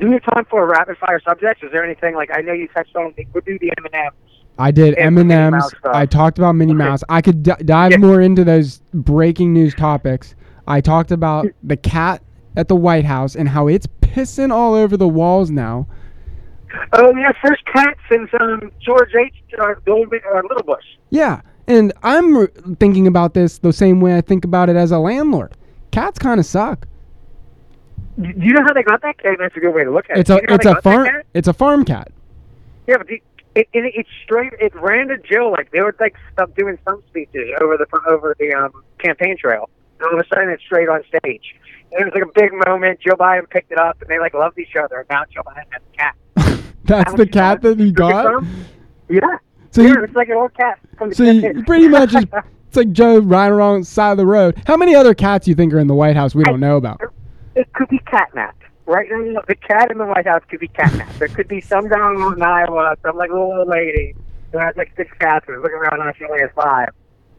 Do 0.00 0.08
we 0.08 0.14
have 0.14 0.24
time 0.34 0.44
for 0.50 0.64
a 0.64 0.66
rapid 0.66 0.98
fire 0.98 1.20
subject? 1.20 1.62
Is 1.64 1.70
there 1.72 1.84
anything 1.84 2.14
like 2.16 2.30
I 2.36 2.40
know 2.42 2.52
you 2.52 2.66
touched 2.68 2.94
on? 2.96 3.14
We'll 3.32 3.42
do 3.46 3.58
the 3.60 3.72
M 3.78 3.84
and 3.86 3.94
M. 3.94 4.10
I 4.58 4.70
did 4.72 4.98
M 4.98 5.16
and 5.18 5.30
M's. 5.30 5.72
I 5.84 6.04
talked 6.06 6.38
about 6.38 6.52
Minnie 6.56 6.74
Mouse. 6.74 7.04
I 7.08 7.20
could 7.22 7.42
d- 7.44 7.52
dive 7.64 7.98
more 8.00 8.20
into 8.20 8.42
those 8.42 8.78
breaking 8.92 9.52
news 9.52 9.74
topics. 9.74 10.34
I 10.66 10.80
talked 10.80 11.10
about 11.10 11.46
the 11.62 11.76
cat 11.76 12.22
at 12.56 12.68
the 12.68 12.76
White 12.76 13.04
House 13.04 13.36
and 13.36 13.48
how 13.48 13.68
it's 13.68 13.86
pissing 14.00 14.52
all 14.52 14.74
over 14.74 14.96
the 14.96 15.08
walls 15.08 15.50
now. 15.50 15.86
Oh 16.92 17.14
yeah, 17.16 17.32
first 17.42 17.64
cat 17.66 17.96
since 18.10 18.28
um, 18.40 18.70
George 18.80 19.10
H. 19.18 19.34
Uh, 19.58 19.74
Bill- 19.84 20.02
uh, 20.04 20.40
Little 20.48 20.64
Bush. 20.64 20.84
Yeah, 21.10 21.40
and 21.66 21.92
I'm 22.02 22.36
r- 22.36 22.50
thinking 22.78 23.06
about 23.06 23.34
this 23.34 23.58
the 23.58 23.72
same 23.72 24.00
way 24.00 24.16
I 24.16 24.20
think 24.20 24.44
about 24.44 24.68
it 24.68 24.76
as 24.76 24.90
a 24.90 24.98
landlord. 24.98 25.56
Cats 25.90 26.18
kind 26.18 26.40
of 26.40 26.46
suck. 26.46 26.86
Do 28.20 28.28
you 28.36 28.52
know 28.54 28.62
how 28.66 28.72
they 28.72 28.82
got 28.82 29.02
that 29.02 29.18
cat? 29.22 29.36
That's 29.38 29.56
a 29.56 29.60
good 29.60 29.74
way 29.74 29.84
to 29.84 29.90
look 29.90 30.06
at 30.10 30.18
It's 30.18 30.30
it. 30.30 30.32
a 30.38 30.40
you 30.40 30.46
know 30.48 30.54
it's 30.54 30.66
a 30.66 30.82
farm 30.82 31.06
cat? 31.06 31.26
it's 31.34 31.48
a 31.48 31.52
farm 31.52 31.84
cat. 31.84 32.08
Yeah, 32.86 32.96
but 32.98 33.06
the, 33.06 33.22
it, 33.54 33.68
it 33.72 33.92
it's 33.94 34.08
straight. 34.24 34.52
It 34.58 34.74
ran 34.74 35.08
to 35.08 35.18
Jill 35.18 35.50
like 35.52 35.70
they 35.70 35.80
were 35.80 35.94
like 36.00 36.16
stuff 36.32 36.50
doing 36.56 36.78
some 36.86 37.02
speeches 37.08 37.48
over 37.60 37.76
the 37.76 37.86
over 38.08 38.34
the 38.38 38.52
um, 38.54 38.82
campaign 38.98 39.36
trail. 39.38 39.70
And 39.98 40.08
all 40.08 40.18
of 40.18 40.24
a 40.24 40.28
sudden, 40.34 40.50
it's 40.50 40.62
straight 40.62 40.88
on 40.88 41.02
stage. 41.08 41.54
And 41.92 42.00
it 42.00 42.04
was 42.04 42.14
like 42.14 42.24
a 42.24 42.32
big 42.40 42.50
moment. 42.66 43.00
Joe 43.00 43.14
Biden 43.16 43.48
picked 43.48 43.72
it 43.72 43.78
up, 43.78 44.00
and 44.00 44.10
they 44.10 44.18
like 44.18 44.34
loved 44.34 44.58
each 44.58 44.76
other. 44.76 45.00
And 45.00 45.06
now 45.10 45.22
Joe 45.32 45.42
Biden 45.42 45.64
has 45.70 45.82
a 45.92 45.96
cat. 45.96 46.62
That's 46.84 47.14
the 47.14 47.26
cat 47.26 47.62
that 47.62 47.78
he 47.78 47.92
got. 47.92 48.42
Yeah. 49.08 49.20
So 49.70 49.82
yeah, 49.82 49.88
you- 49.88 50.04
it's 50.04 50.14
like 50.14 50.28
an 50.28 50.36
old 50.36 50.54
cat 50.54 50.78
from 50.98 51.10
the 51.10 51.14
So 51.14 51.24
you 51.24 51.62
pretty 51.64 51.88
much 51.88 52.10
just, 52.10 52.26
it's 52.68 52.76
like 52.76 52.92
Joe 52.92 53.18
riding 53.20 53.54
around 53.54 53.80
the 53.80 53.84
side 53.86 54.12
of 54.12 54.16
the 54.18 54.26
road. 54.26 54.60
How 54.66 54.76
many 54.76 54.94
other 54.94 55.14
cats 55.14 55.44
do 55.46 55.50
you 55.50 55.54
think 55.54 55.72
are 55.72 55.78
in 55.78 55.86
the 55.86 55.94
White 55.94 56.16
House 56.16 56.34
we 56.34 56.44
don't 56.44 56.60
know 56.60 56.76
about? 56.76 57.00
It 57.54 57.72
could 57.72 57.88
be 57.88 57.98
catnapped. 58.00 58.52
Right 58.86 59.08
now, 59.10 59.40
the 59.48 59.56
cat 59.56 59.90
in 59.90 59.98
the 59.98 60.04
White 60.06 60.26
House 60.26 60.42
could 60.48 60.60
be 60.60 60.68
catnapped. 60.68 61.18
There 61.18 61.28
could 61.28 61.48
be 61.48 61.60
some 61.60 61.88
down 61.88 62.16
in 62.34 62.42
Iowa, 62.42 62.94
some 63.04 63.16
like 63.16 63.30
little 63.30 63.52
old 63.52 63.68
lady 63.68 64.14
who 64.52 64.58
has 64.58 64.76
like 64.76 64.92
six 64.96 65.10
cats 65.18 65.44
and 65.48 65.56
is 65.56 65.62
looking 65.62 65.78
around 65.78 66.00
and 66.00 66.14
she 66.16 66.24
only 66.24 66.40
has 66.40 66.50
five. 66.54 66.90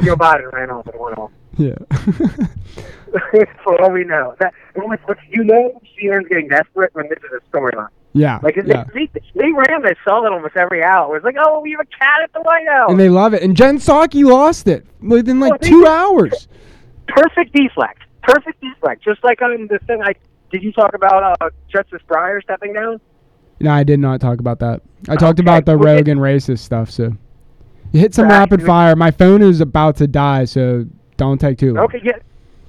Joe 0.02 0.16
Biden 0.16 0.52
ran 0.52 0.70
off 0.70 0.88
and 0.88 1.00
went 1.00 1.18
off. 1.18 1.32
Yeah. 1.58 1.76
For 3.64 3.82
all 3.82 3.92
we 3.92 4.04
know. 4.04 4.36
That, 4.40 4.54
what, 4.76 5.00
what, 5.08 5.18
you 5.30 5.44
know 5.44 5.82
CNN's 6.00 6.28
getting 6.28 6.48
desperate 6.50 6.94
when 6.94 7.08
this 7.10 7.20
is 7.20 7.40
a 7.42 7.56
storyline. 7.58 7.88
Yeah. 8.14 8.40
Like, 8.42 8.56
yeah. 8.56 8.84
they, 8.94 9.10
they, 9.36 9.52
ran 9.52 9.82
this 9.84 9.98
solid 10.04 10.32
almost 10.32 10.56
every 10.56 10.84
hour. 10.84 11.16
It's 11.16 11.26
like, 11.26 11.36
oh, 11.40 11.60
we 11.62 11.72
have 11.72 11.82
a 11.82 11.86
cat 11.86 12.22
at 12.24 12.34
the 12.34 12.42
White 12.42 12.68
House. 12.68 12.92
And 12.92 13.00
they 13.00 13.10
love 13.10 13.34
it. 13.34 13.44
And 13.44 13.56
Jen 13.56 13.78
Psaki 13.78 14.24
lost 14.24 14.68
it 14.68 14.86
within 15.02 15.40
like 15.40 15.54
Oh, 15.54 15.58
two 15.58 15.86
hours. 15.86 16.48
perfect 17.08 17.54
deflect. 17.54 18.02
Perfect 18.24 18.60
deflect. 18.62 19.04
Just 19.04 19.24
like 19.24 19.42
on 19.42 19.68
the 19.68 19.80
thing 19.88 20.02
I 20.02 20.14
did 20.52 20.64
you 20.64 20.72
talk 20.72 20.94
about 20.94 21.42
uh, 21.42 21.50
Justice 21.72 22.02
Breyer 22.08 22.42
stepping 22.42 22.74
down? 22.74 23.02
No, 23.60 23.72
I 23.72 23.84
did 23.84 24.00
not 24.00 24.22
talk 24.22 24.40
about 24.40 24.60
that. 24.60 24.82
I 25.10 25.16
talked 25.16 25.40
about 25.40 25.66
the 25.66 25.78
well, 25.78 25.88
it- 25.90 25.96
rogue 25.98 26.08
and 26.08 26.20
racist 26.20 26.60
stuff. 26.60 26.90
So 26.90 27.16
you 27.92 28.00
hit 28.00 28.14
some 28.14 28.26
Right. 28.28 28.40
rapid 28.40 28.64
fire. 28.64 28.96
My 28.96 29.12
phone 29.12 29.42
is 29.42 29.62
about 29.62 29.98
to 29.98 30.08
die, 30.08 30.46
so 30.46 30.86
don't 31.18 31.40
take 31.40 31.58
too 31.58 31.74
long. 31.74 31.86
Okay, 31.86 32.02
yeah. 32.04 32.18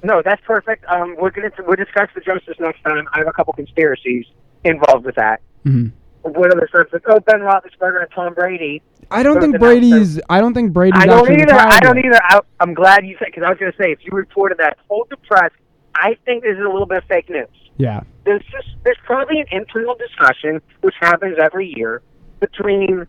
No, 0.03 0.23
that's 0.25 0.43
perfect. 0.45 0.85
Um, 0.89 1.17
we're 1.19 1.31
gonna 1.31 1.51
we'll 1.67 1.77
discuss 1.77 2.09
the 2.15 2.21
justice 2.21 2.57
next 2.61 2.83
time. 2.83 3.07
I 3.13 3.19
have 3.19 3.27
a 3.29 3.33
couple 3.33 3.53
conspiracies 3.53 4.27
involved 4.65 5.05
with 5.05 5.17
that. 5.17 5.41
Mhm. 5.67 5.93
What 6.23 6.53
other 6.53 6.69
stuff? 6.69 6.87
Like, 6.93 7.03
oh, 7.09 7.21
Ben 7.21 7.41
Roethlisberger 7.41 8.03
and 8.03 8.11
Tom 8.15 8.35
Brady. 8.35 8.83
I 9.11 9.23
don't 9.23 9.41
think 9.41 9.59
Brady's. 9.59 10.21
I 10.29 10.41
don't 10.41 10.53
think 10.55 10.73
Brady's 10.73 11.01
I 11.01 11.07
don't 11.07 11.31
either. 11.31 11.55
I 11.55 11.81
don't 11.81 11.99
either. 11.99 12.21
I, 12.23 12.41
I'm 12.61 12.75
glad 12.75 13.07
you 13.07 13.17
said 13.19 13.27
because 13.27 13.43
I 13.45 13.51
was 13.51 13.59
going 13.59 13.73
to 13.73 13.79
say 13.79 13.91
if 13.93 14.01
you 14.05 14.11
reported 14.13 14.59
that, 14.59 14.77
hold 14.89 15.09
the 15.11 15.17
press. 15.17 15.51
I 15.95 16.17
think 16.25 16.43
this 16.43 16.53
is 16.53 16.65
a 16.65 16.69
little 16.69 16.87
bit 16.87 16.99
of 16.99 17.05
fake 17.05 17.31
news. 17.31 17.49
Yeah. 17.79 18.03
There's 18.25 18.43
just 18.53 18.69
there's 18.85 18.99
probably 19.05 19.41
an 19.41 19.47
internal 19.51 19.97
discussion 19.97 20.61
which 20.83 20.95
happens 21.01 21.39
every 21.41 21.73
year 21.75 22.03
between 22.41 23.07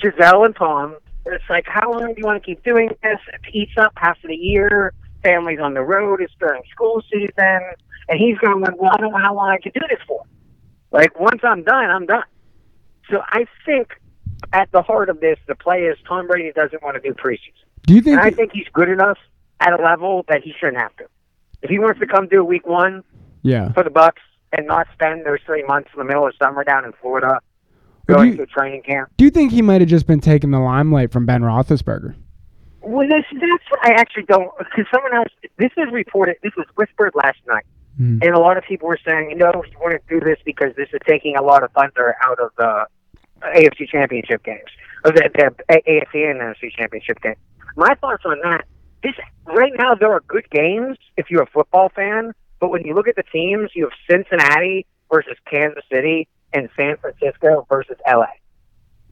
Gisele 0.00 0.44
and 0.44 0.54
Tom. 0.54 0.96
It's 1.26 1.44
like, 1.48 1.66
how 1.66 1.92
long 1.92 2.14
do 2.14 2.14
you 2.16 2.24
want 2.24 2.42
to 2.42 2.46
keep 2.46 2.64
doing 2.64 2.88
this? 3.02 3.18
It 3.32 3.54
eats 3.54 3.72
up 3.76 3.92
half 3.96 4.16
of 4.22 4.28
the 4.28 4.36
year. 4.36 4.92
Families 5.22 5.58
on 5.60 5.74
the 5.74 5.82
road. 5.82 6.22
It's 6.22 6.32
during 6.40 6.62
school 6.70 7.02
season, 7.12 7.60
and 8.08 8.18
he's 8.18 8.38
going, 8.38 8.60
"Well, 8.60 8.90
I 8.90 8.96
don't 8.96 9.12
know 9.12 9.18
how 9.18 9.34
long 9.34 9.50
I 9.50 9.58
can 9.58 9.70
do 9.74 9.80
this 9.90 9.98
for." 10.08 10.24
Like 10.92 11.20
once 11.20 11.42
I'm 11.44 11.62
done, 11.62 11.90
I'm 11.90 12.06
done. 12.06 12.24
So 13.10 13.20
I 13.28 13.44
think 13.66 14.00
at 14.54 14.72
the 14.72 14.80
heart 14.80 15.10
of 15.10 15.20
this, 15.20 15.38
the 15.46 15.54
play 15.54 15.82
is 15.82 15.98
Tom 16.08 16.26
Brady 16.26 16.52
doesn't 16.52 16.82
want 16.82 16.94
to 16.94 17.06
do 17.06 17.14
preseason. 17.14 17.52
Do 17.86 17.94
you 17.94 18.00
think? 18.00 18.16
And 18.16 18.26
I 18.26 18.30
think 18.30 18.52
he's 18.54 18.68
good 18.72 18.88
enough 18.88 19.18
at 19.60 19.78
a 19.78 19.82
level 19.82 20.24
that 20.28 20.42
he 20.42 20.54
shouldn't 20.58 20.78
have 20.78 20.96
to. 20.96 21.04
If 21.62 21.68
he 21.68 21.78
wants 21.78 22.00
to 22.00 22.06
come 22.06 22.26
do 22.28 22.42
week 22.42 22.66
one 22.66 23.04
yeah. 23.42 23.72
for 23.72 23.84
the 23.84 23.90
Bucs 23.90 24.22
and 24.52 24.66
not 24.66 24.86
spend 24.94 25.26
those 25.26 25.38
three 25.44 25.64
months 25.64 25.90
in 25.92 25.98
the 25.98 26.04
middle 26.04 26.26
of 26.26 26.32
summer 26.42 26.64
down 26.64 26.84
in 26.84 26.92
Florida 27.00 27.40
going 28.06 28.30
you- 28.32 28.36
to 28.38 28.46
training 28.46 28.82
camp. 28.82 29.10
Do 29.16 29.24
you 29.24 29.30
think 29.30 29.52
he 29.52 29.62
might 29.62 29.80
have 29.80 29.88
just 29.90 30.06
been 30.06 30.20
taking 30.20 30.50
the 30.50 30.58
limelight 30.60 31.12
from 31.12 31.26
Ben 31.26 31.42
Roethlisberger? 31.42 32.14
Well, 32.82 33.06
this, 33.06 33.24
that's 33.32 33.70
what 33.70 33.80
I 33.84 33.92
actually 33.92 34.22
don't. 34.24 34.50
Because 34.58 34.86
someone 34.92 35.14
else, 35.14 35.28
this 35.58 35.70
was 35.76 35.88
reported, 35.92 36.36
this 36.42 36.52
was 36.56 36.66
whispered 36.76 37.12
last 37.14 37.38
night, 37.46 37.64
Mm. 38.00 38.24
and 38.24 38.34
a 38.34 38.38
lot 38.38 38.56
of 38.56 38.64
people 38.64 38.88
were 38.88 38.98
saying, 39.04 39.36
no, 39.36 39.50
you 39.68 39.78
want 39.80 39.92
to 40.00 40.00
do 40.08 40.24
this 40.24 40.38
because 40.46 40.74
this 40.76 40.88
is 40.92 41.00
taking 41.06 41.36
a 41.36 41.42
lot 41.42 41.62
of 41.62 41.70
thunder 41.72 42.14
out 42.24 42.38
of 42.38 42.50
the 42.56 42.86
AFC 43.42 43.88
Championship 43.88 44.42
games, 44.44 44.70
or 45.04 45.10
the, 45.12 45.28
the 45.34 45.64
AFC 45.86 46.30
and 46.30 46.40
NFC 46.40 46.70
Championship 46.74 47.20
game. 47.20 47.34
My 47.76 47.94
thoughts 48.00 48.22
on 48.24 48.38
that: 48.44 48.64
this 49.02 49.12
right 49.44 49.72
now 49.76 49.94
there 49.94 50.12
are 50.12 50.20
good 50.28 50.48
games 50.50 50.96
if 51.16 51.30
you're 51.30 51.42
a 51.42 51.46
football 51.50 51.90
fan, 51.90 52.32
but 52.60 52.70
when 52.70 52.84
you 52.86 52.94
look 52.94 53.08
at 53.08 53.16
the 53.16 53.24
teams, 53.32 53.70
you 53.74 53.84
have 53.88 53.92
Cincinnati 54.08 54.86
versus 55.12 55.36
Kansas 55.50 55.84
City 55.92 56.28
and 56.52 56.68
San 56.76 56.96
Francisco 56.96 57.66
versus 57.68 57.96
LA. 58.06 58.26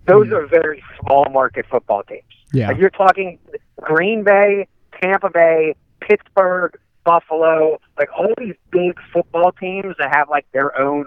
Those 0.06 0.28
hmm. 0.28 0.34
are 0.34 0.46
very 0.46 0.82
small 1.00 1.26
market 1.30 1.66
football 1.70 2.02
teams. 2.02 2.22
Yeah. 2.52 2.68
Like 2.68 2.78
you're 2.78 2.90
talking 2.90 3.38
Green 3.80 4.24
Bay, 4.24 4.66
Tampa 5.02 5.30
Bay, 5.30 5.74
Pittsburgh, 6.00 6.78
Buffalo, 7.04 7.78
like 7.98 8.08
all 8.16 8.32
these 8.38 8.54
big 8.70 8.98
football 9.12 9.52
teams 9.52 9.94
that 9.98 10.14
have 10.14 10.28
like 10.28 10.46
their 10.52 10.78
own 10.78 11.06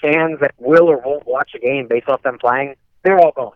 fans 0.00 0.38
that 0.40 0.54
will 0.58 0.88
or 0.88 0.98
won't 0.98 1.26
watch 1.26 1.50
a 1.54 1.58
game 1.58 1.86
based 1.88 2.08
off 2.08 2.22
them 2.22 2.38
playing, 2.38 2.74
they're 3.04 3.18
all 3.18 3.32
gone. 3.32 3.52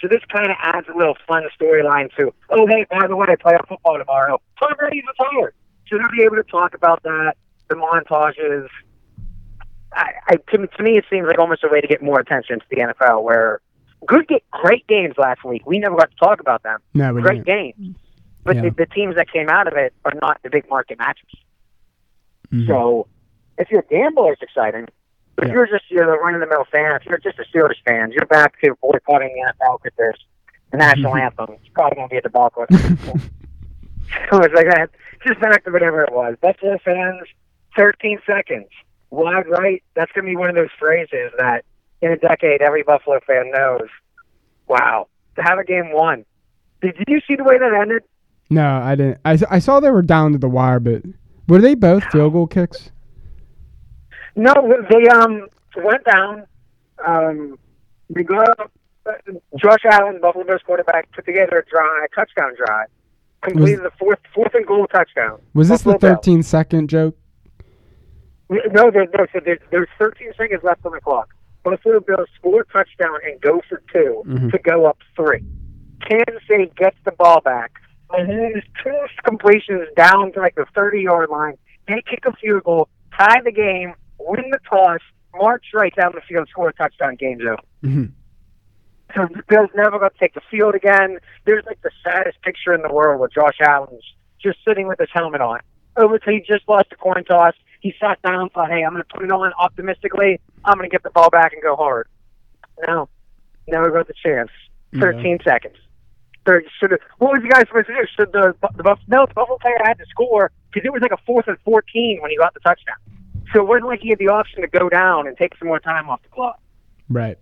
So 0.00 0.08
this 0.08 0.22
kind 0.32 0.50
of 0.50 0.56
adds 0.60 0.86
a 0.92 0.96
little 0.96 1.16
fun 1.26 1.44
storyline 1.58 2.14
to, 2.16 2.32
oh, 2.50 2.66
hey, 2.66 2.84
by 2.90 3.06
the 3.06 3.16
way, 3.16 3.26
I 3.28 3.36
play 3.36 3.54
a 3.54 3.66
football 3.66 3.96
tomorrow. 3.98 4.40
Tom 4.58 4.72
Brady's 4.76 5.04
retired. 5.18 5.54
So 5.88 5.98
they'll 5.98 6.10
be 6.10 6.22
able 6.24 6.36
to 6.36 6.42
talk 6.42 6.74
about 6.74 7.02
that, 7.04 7.34
the 7.68 7.76
montages. 7.76 8.68
I, 9.94 10.12
I 10.28 10.36
to, 10.36 10.66
to 10.66 10.82
me, 10.82 10.96
it 10.98 11.04
seems 11.10 11.26
like 11.26 11.38
almost 11.38 11.64
a 11.64 11.68
way 11.68 11.80
to 11.80 11.86
get 11.86 12.02
more 12.02 12.18
attention 12.20 12.58
to 12.60 12.66
the 12.70 12.76
NFL 12.78 13.22
where 13.22 13.60
good, 14.06 14.26
great 14.50 14.86
games 14.86 15.14
last 15.18 15.44
week. 15.44 15.66
We 15.66 15.78
never 15.78 15.96
got 15.96 16.10
to 16.10 16.16
talk 16.16 16.40
about 16.40 16.62
them. 16.62 16.80
No, 16.94 17.12
we 17.14 17.22
great 17.22 17.44
didn't. 17.44 17.76
games. 17.78 17.96
But 18.42 18.56
Yeah. 18.56 18.62
the, 18.62 18.70
the 18.70 18.86
teams 18.86 19.14
that 19.16 19.30
came 19.32 19.48
out 19.48 19.66
of 19.66 19.74
it 19.74 19.94
are 20.04 20.12
not 20.20 20.40
the 20.42 20.50
big 20.50 20.68
market 20.68 20.98
matches. 20.98 21.28
Mhm. 22.52 22.66
So 22.66 23.06
if 23.58 23.70
you're 23.70 23.80
a 23.80 23.86
gambler, 23.86 24.32
it's 24.32 24.42
exciting. 24.42 24.88
If 25.38 25.48
Yeah. 25.48 25.52
you're 25.54 25.66
just 25.66 25.90
you 25.90 25.98
know, 25.98 26.06
the 26.10 26.18
run 26.18 26.34
of 26.34 26.40
the 26.40 26.46
mill 26.46 26.64
fan, 26.70 26.94
if 26.96 27.06
you're 27.06 27.18
just 27.18 27.38
a 27.38 27.44
Steelers 27.44 27.80
fan, 27.86 28.12
you're 28.12 28.26
back 28.26 28.60
to 28.62 28.74
boycotting 28.82 29.28
the 29.34 29.52
NFL 29.52 29.78
because 29.82 29.96
this 29.96 30.16
the 30.70 30.78
national 30.78 31.14
anthem. 31.16 31.50
It's 31.60 31.68
probably 31.72 31.96
going 31.96 32.08
to 32.08 32.20
be 32.22 32.28
ball 32.30 32.50
court. 32.50 32.68
so 34.30 34.38
it's 34.42 34.54
like 34.54 34.66
that. 34.70 34.90
Just 35.26 35.40
back 35.40 35.64
to 35.64 35.70
whatever 35.70 36.02
it 36.02 36.12
was. 36.12 36.36
Buffalo 36.40 36.78
fans, 36.84 37.22
13 37.76 38.18
seconds. 38.26 38.66
Wide 39.14 39.48
right. 39.48 39.82
That's 39.94 40.10
going 40.12 40.24
to 40.24 40.30
be 40.30 40.36
one 40.36 40.48
of 40.48 40.56
those 40.56 40.70
phrases 40.78 41.32
that 41.38 41.64
in 42.02 42.10
a 42.10 42.16
decade 42.16 42.60
every 42.60 42.82
Buffalo 42.82 43.20
fan 43.26 43.50
knows. 43.52 43.88
Wow. 44.66 45.08
To 45.36 45.42
have 45.42 45.58
a 45.58 45.64
game 45.64 45.92
won. 45.92 46.24
Did, 46.82 46.96
did 46.96 47.08
you 47.08 47.20
see 47.26 47.36
the 47.36 47.44
way 47.44 47.58
that 47.58 47.72
ended? 47.72 48.02
No, 48.50 48.66
I 48.66 48.94
didn't. 48.94 49.18
I, 49.24 49.38
I 49.50 49.58
saw 49.58 49.80
they 49.80 49.90
were 49.90 50.02
down 50.02 50.32
to 50.32 50.38
the 50.38 50.48
wire, 50.48 50.80
but 50.80 51.02
were 51.48 51.60
they 51.60 51.74
both 51.74 52.04
field 52.04 52.32
goal 52.32 52.46
kicks? 52.46 52.90
No, 54.36 54.52
they 54.90 55.08
um 55.08 55.46
went 55.76 56.04
down. 56.04 56.46
Um, 57.06 57.58
they 58.10 58.22
got 58.22 58.48
up. 58.60 58.70
uh, 59.06 59.12
Josh 59.56 59.84
Allen, 59.90 60.18
Buffalo 60.20 60.44
Bills 60.44 60.60
quarterback, 60.66 61.10
put 61.12 61.24
together 61.24 61.58
a 61.58 61.70
drive, 61.70 62.08
touchdown 62.14 62.52
drive, 62.56 62.88
completed 63.42 63.80
the 63.84 63.90
fourth 63.98 64.18
fourth 64.34 64.54
and 64.54 64.66
goal 64.66 64.86
touchdown. 64.88 65.40
Was 65.54 65.68
this 65.68 65.82
the 65.82 65.92
Buffalo 65.92 66.12
Bills. 66.14 66.24
13 66.24 66.42
second 66.42 66.90
joke? 66.90 67.16
No, 68.50 68.90
there, 68.90 69.06
no. 69.16 69.26
So 69.32 69.40
there's, 69.44 69.58
there's 69.70 69.88
13 69.98 70.32
seconds 70.36 70.62
left 70.62 70.84
on 70.84 70.92
the 70.92 71.00
clock. 71.00 71.34
Buffalo 71.62 72.00
Bills 72.00 72.28
score 72.38 72.60
a 72.60 72.64
touchdown 72.66 73.18
and 73.24 73.40
go 73.40 73.62
for 73.68 73.82
2 73.92 74.22
Mhm. 74.26 74.50
to 74.52 74.58
go 74.58 74.84
up 74.86 74.98
three. 75.16 75.42
Kansas 76.06 76.42
City 76.48 76.70
gets 76.76 76.96
the 77.04 77.12
ball 77.12 77.40
back. 77.40 77.72
Mahomes 78.10 78.62
two 78.82 78.94
completions 79.24 79.88
down 79.96 80.32
to 80.32 80.40
like 80.40 80.54
the 80.56 80.66
30 80.74 81.00
yard 81.02 81.30
line. 81.30 81.54
They 81.88 82.02
kick 82.08 82.24
a 82.26 82.32
field 82.36 82.64
goal, 82.64 82.88
tie 83.18 83.40
the 83.42 83.50
game, 83.50 83.94
win 84.18 84.50
the 84.50 84.58
toss, 84.68 85.00
march 85.34 85.64
right 85.72 85.94
down 85.96 86.12
the 86.14 86.20
field, 86.20 86.48
score 86.50 86.68
a 86.68 86.72
touchdown. 86.74 87.16
Game's 87.16 87.42
over. 87.42 87.56
Mhm. 87.82 88.12
So 89.14 89.26
the 89.34 89.42
Bills 89.48 89.70
never 89.74 89.98
got 89.98 90.12
to 90.12 90.18
take 90.18 90.34
the 90.34 90.40
field 90.50 90.74
again. 90.74 91.18
There's 91.46 91.64
like 91.64 91.80
the 91.82 91.90
saddest 92.02 92.42
picture 92.42 92.74
in 92.74 92.82
the 92.82 92.92
world 92.92 93.20
with 93.20 93.32
Josh 93.32 93.58
Allen's 93.60 94.04
just 94.38 94.58
sitting 94.66 94.86
with 94.86 94.98
his 94.98 95.08
helmet 95.12 95.40
on. 95.40 95.60
Over 95.96 96.18
till 96.18 96.34
he 96.34 96.40
just 96.40 96.68
lost 96.68 96.90
the 96.90 96.96
coin 96.96 97.24
toss. 97.24 97.54
He 97.84 97.94
sat 98.00 98.20
down 98.22 98.40
and 98.40 98.50
thought, 98.50 98.70
hey, 98.70 98.82
I'm 98.82 98.92
going 98.94 99.04
to 99.06 99.14
put 99.14 99.22
it 99.22 99.30
on 99.30 99.52
optimistically. 99.58 100.40
I'm 100.64 100.78
going 100.78 100.88
to 100.88 100.90
get 100.90 101.02
the 101.02 101.10
ball 101.10 101.28
back 101.28 101.52
and 101.52 101.60
go 101.62 101.76
hard. 101.76 102.08
No, 102.88 103.10
never 103.68 103.90
got 103.90 104.06
the 104.06 104.14
chance. 104.24 104.48
13 104.98 105.40
seconds. 105.44 105.76
Third, 106.46 106.64
should 106.80 106.92
have, 106.92 107.00
what 107.18 107.32
was 107.32 107.42
you 107.44 107.50
guys 107.50 107.64
supposed 107.68 107.88
to 107.88 107.92
do? 107.92 108.06
Should 108.16 108.32
the, 108.32 108.54
the 108.74 108.82
Buff, 108.82 109.00
no, 109.06 109.26
the 109.26 109.34
Buffalo 109.34 109.58
player 109.58 109.76
had 109.84 109.98
to 109.98 110.06
score 110.08 110.50
because 110.72 110.86
it 110.86 110.94
was 110.94 111.02
like 111.02 111.12
a 111.12 111.18
fourth 111.26 111.46
and 111.46 111.58
14 111.62 112.20
when 112.22 112.30
he 112.30 112.38
got 112.38 112.54
the 112.54 112.60
touchdown. 112.60 112.96
So 113.52 113.60
it 113.60 113.68
wasn't 113.68 113.88
like 113.88 114.00
he 114.00 114.08
had 114.08 114.18
the 114.18 114.28
option 114.28 114.62
to 114.62 114.68
go 114.68 114.88
down 114.88 115.26
and 115.26 115.36
take 115.36 115.54
some 115.58 115.68
more 115.68 115.78
time 115.78 116.08
off 116.08 116.22
the 116.22 116.30
clock. 116.30 116.58
Right. 117.10 117.36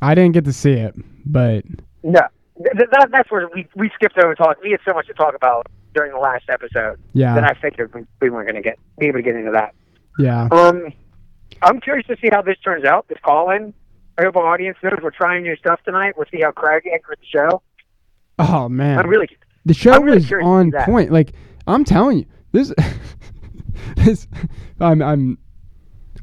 I 0.00 0.14
didn't 0.14 0.34
get 0.34 0.44
to 0.44 0.52
see 0.52 0.74
it, 0.74 0.94
but 1.26 1.64
No, 2.04 2.20
Th- 2.58 2.76
th- 2.76 2.88
that, 2.92 3.08
that's 3.10 3.28
where 3.32 3.48
we 3.52 3.66
we 3.74 3.90
skipped 3.96 4.18
over 4.18 4.36
talk. 4.36 4.62
We 4.62 4.70
had 4.70 4.80
so 4.86 4.94
much 4.94 5.08
to 5.08 5.14
talk 5.14 5.34
about 5.34 5.66
during 5.98 6.12
the 6.12 6.18
last 6.18 6.44
episode 6.48 7.00
Yeah. 7.12 7.34
that 7.34 7.42
I 7.44 7.54
figured 7.60 7.92
we, 7.92 8.02
we 8.20 8.30
weren't 8.30 8.46
going 8.48 8.62
to 8.62 8.66
get 8.68 8.78
be 8.98 9.06
able 9.06 9.18
to 9.18 9.22
get 9.22 9.34
into 9.34 9.50
that. 9.50 9.74
yeah. 10.18 10.48
Um, 10.52 10.92
I'm 11.62 11.80
curious 11.80 12.06
to 12.06 12.16
see 12.22 12.28
how 12.30 12.40
this 12.40 12.56
turns 12.64 12.84
out. 12.84 13.08
This 13.08 13.18
call 13.24 13.50
in. 13.50 13.74
I 14.16 14.22
hope 14.24 14.36
our 14.36 14.46
audience 14.46 14.78
knows 14.82 14.98
we're 15.02 15.10
trying 15.10 15.42
new 15.42 15.56
stuff 15.56 15.80
tonight. 15.84 16.14
We'll 16.16 16.26
see 16.32 16.40
how 16.40 16.52
Craig 16.52 16.84
anchored 16.92 17.18
the 17.20 17.26
show. 17.26 17.62
Oh 18.38 18.68
man. 18.68 18.98
I'm 19.00 19.08
really 19.08 19.28
the 19.64 19.74
show 19.74 19.92
I'm 19.92 20.02
really 20.04 20.18
was 20.18 20.32
on 20.40 20.70
point. 20.84 21.10
Like 21.10 21.32
I'm 21.66 21.84
telling 21.84 22.18
you, 22.18 22.26
this 22.52 22.72
this 23.96 24.28
I'm 24.80 25.02
I'm 25.02 25.38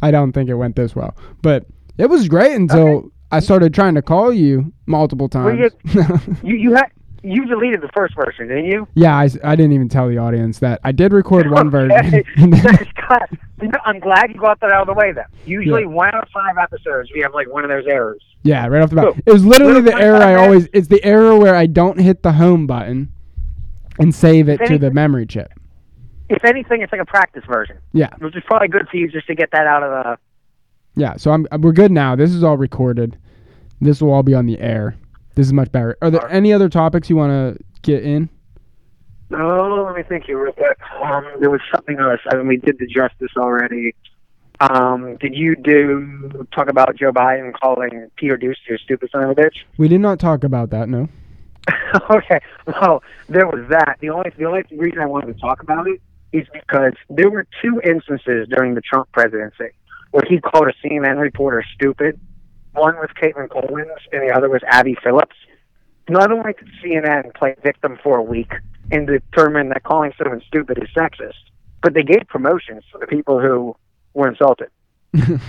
I 0.01 0.11
don't 0.11 0.31
think 0.31 0.49
it 0.49 0.55
went 0.55 0.75
this 0.77 0.95
well. 0.95 1.15
But 1.41 1.65
it 1.97 2.07
was 2.09 2.27
great 2.29 2.55
until 2.55 3.11
I 3.31 3.39
started 3.41 3.73
trying 3.73 3.95
to 3.95 4.01
call 4.01 4.31
you 4.31 4.71
multiple 4.85 5.29
Well, 5.33 5.43
times. 5.57 5.73
you, 5.93 6.03
you 6.43 6.55
you 6.55 6.73
had 6.75 6.91
you 7.25 7.45
deleted 7.45 7.81
the 7.81 7.89
first 7.93 8.15
version, 8.15 8.47
didn't 8.47 8.65
you? 8.65 8.87
yeah, 8.95 9.17
I 9.17 9.27
didn't 9.55 9.73
even 9.73 9.89
tell 9.89 10.07
the 10.07 10.17
audience 10.17 10.59
that 10.59 10.79
I 10.83 10.91
did 10.91 11.11
record 11.13 11.49
one 11.49 11.69
version. 11.71 11.91
Okay. 11.97 12.23
and 12.37 12.53
then- 12.53 12.63
That's 12.63 12.91
cut. 13.07 13.29
You 13.61 13.69
know, 13.69 13.79
I'm 13.85 13.99
glad 13.99 14.31
you 14.33 14.39
got 14.39 14.59
that 14.59 14.71
out 14.71 14.81
of 14.81 14.87
the 14.87 14.93
way. 14.93 15.11
Then 15.13 15.25
usually 15.45 15.81
Yeah. 15.83 15.87
one 15.87 16.09
out 16.13 16.23
of 16.23 16.29
five 16.29 16.57
episodes 16.61 17.09
we 17.13 17.21
have 17.21 17.33
like 17.33 17.49
one 17.51 17.63
of 17.63 17.69
those 17.69 17.85
errors. 17.87 18.21
yeah, 18.43 18.67
right 18.67 18.81
off 18.81 18.89
the 18.89 18.97
bat. 18.97 19.13
So, 19.15 19.21
It 19.25 19.31
was 19.31 19.45
literally 19.45 19.81
little 19.81 19.91
the 19.91 19.97
error 20.03 20.17
I 20.17 20.33
25 20.33 20.39
always 20.45 20.67
it's 20.73 20.87
the 20.89 21.03
error 21.05 21.37
where 21.37 21.55
I 21.55 21.65
don't 21.65 21.97
hit 21.99 22.21
the 22.21 22.33
home 22.33 22.67
button 22.67 23.11
and 23.97 24.13
save 24.13 24.49
it 24.49 24.59
If 24.61 24.67
to 24.67 24.77
the 24.77 24.91
memory 24.91 25.25
chip. 25.25 25.51
If 26.27 26.43
anything, 26.43 26.81
it's 26.81 26.91
like 26.91 26.99
a 27.01 27.05
practice 27.05 27.43
version, 27.47 27.77
Yeah. 27.93 28.09
which 28.19 28.35
is 28.35 28.43
probably 28.45 28.67
good 28.67 28.87
for 28.89 28.97
you 28.97 29.09
just 29.09 29.27
to 29.27 29.35
get 29.35 29.51
that 29.51 29.67
out 29.67 29.83
of 29.83 29.89
the 29.91 30.17
Yeah, 31.01 31.15
so 31.15 31.31
I'm 31.31 31.47
we're 31.59 31.71
good 31.71 31.91
now. 31.93 32.15
This 32.17 32.31
is 32.33 32.43
all 32.43 32.57
recorded. 32.57 33.17
This 33.79 34.01
will 34.01 34.11
all 34.11 34.23
be 34.23 34.33
on 34.33 34.45
the 34.47 34.59
air. 34.59 34.95
This 35.35 35.47
is 35.47 35.53
much 35.53 35.71
better. 35.71 35.97
Are 36.01 36.09
there 36.09 36.29
any 36.29 36.53
other 36.53 36.69
topics 36.69 37.09
you 37.09 37.15
want 37.15 37.31
to 37.31 37.63
get 37.81 38.03
in? 38.03 38.29
Oh, 39.31 39.83
let 39.85 39.95
me 39.95 40.03
think 40.03 40.25
here 40.25 40.41
real 40.41 40.53
quick. 40.53 40.77
Um, 41.01 41.25
there 41.39 41.49
was 41.49 41.61
something 41.73 41.97
else. 41.99 42.19
I 42.31 42.35
mean, 42.37 42.47
we 42.47 42.57
did 42.57 42.79
the 42.79 42.87
justice 42.87 43.31
already. 43.35 43.95
Um, 44.59 45.17
did 45.17 45.35
you 45.35 45.55
do 45.55 46.47
talk 46.53 46.69
about 46.69 46.95
Joe 46.95 47.11
Biden 47.11 47.51
calling 47.53 48.09
Peter 48.15 48.37
Doocy 48.37 48.75
a 48.75 48.77
stupid 48.77 49.09
son 49.11 49.23
of 49.23 49.31
a 49.31 49.35
bitch? 49.35 49.63
We 49.77 49.87
did 49.87 49.99
not 49.99 50.19
talk 50.19 50.43
about 50.43 50.69
that. 50.69 50.87
No. 50.87 51.09
okay. 52.09 52.39
Well, 52.67 53.03
there 53.27 53.47
was 53.47 53.65
that. 53.69 53.97
The 53.99 54.09
only 54.09 54.31
the 54.37 54.45
only 54.45 54.63
reason 54.71 54.99
I 54.99 55.07
wanted 55.07 55.33
to 55.33 55.41
talk 55.41 55.61
about 55.61 55.87
it 55.87 55.99
is 56.31 56.47
because 56.53 56.93
there 57.09 57.29
were 57.29 57.47
two 57.61 57.81
instances 57.83 58.47
during 58.49 58.75
the 58.75 58.81
Trump 58.81 59.11
presidency 59.11 59.71
where 60.11 60.23
he 60.29 60.39
called 60.39 60.67
a 60.67 60.87
CNN 60.87 61.19
reporter 61.19 61.63
stupid. 61.73 62.19
One 62.75 62.95
was 62.95 63.09
Caitlin 63.21 63.49
Coleman, 63.49 63.89
and 64.11 64.21
the 64.21 64.33
other 64.33 64.49
was 64.49 64.61
Abby 64.67 64.97
Phillips. 65.03 65.35
Not 66.09 66.31
only 66.31 66.53
did 66.53 66.69
CNN 66.83 67.33
play 67.33 67.55
victim 67.63 67.97
for 68.03 68.17
a 68.17 68.23
week 68.23 68.51
and 68.91 69.07
determine 69.07 69.69
that 69.69 69.83
calling 69.83 70.11
someone 70.17 70.41
stupid 70.45 70.77
is 70.77 70.89
sexist, 70.95 71.33
but 71.81 71.93
they 71.93 72.03
gave 72.03 72.27
promotions 72.27 72.83
to 72.91 72.99
the 72.99 73.07
people 73.07 73.39
who 73.39 73.75
were 74.13 74.27
insulted. 74.27 74.69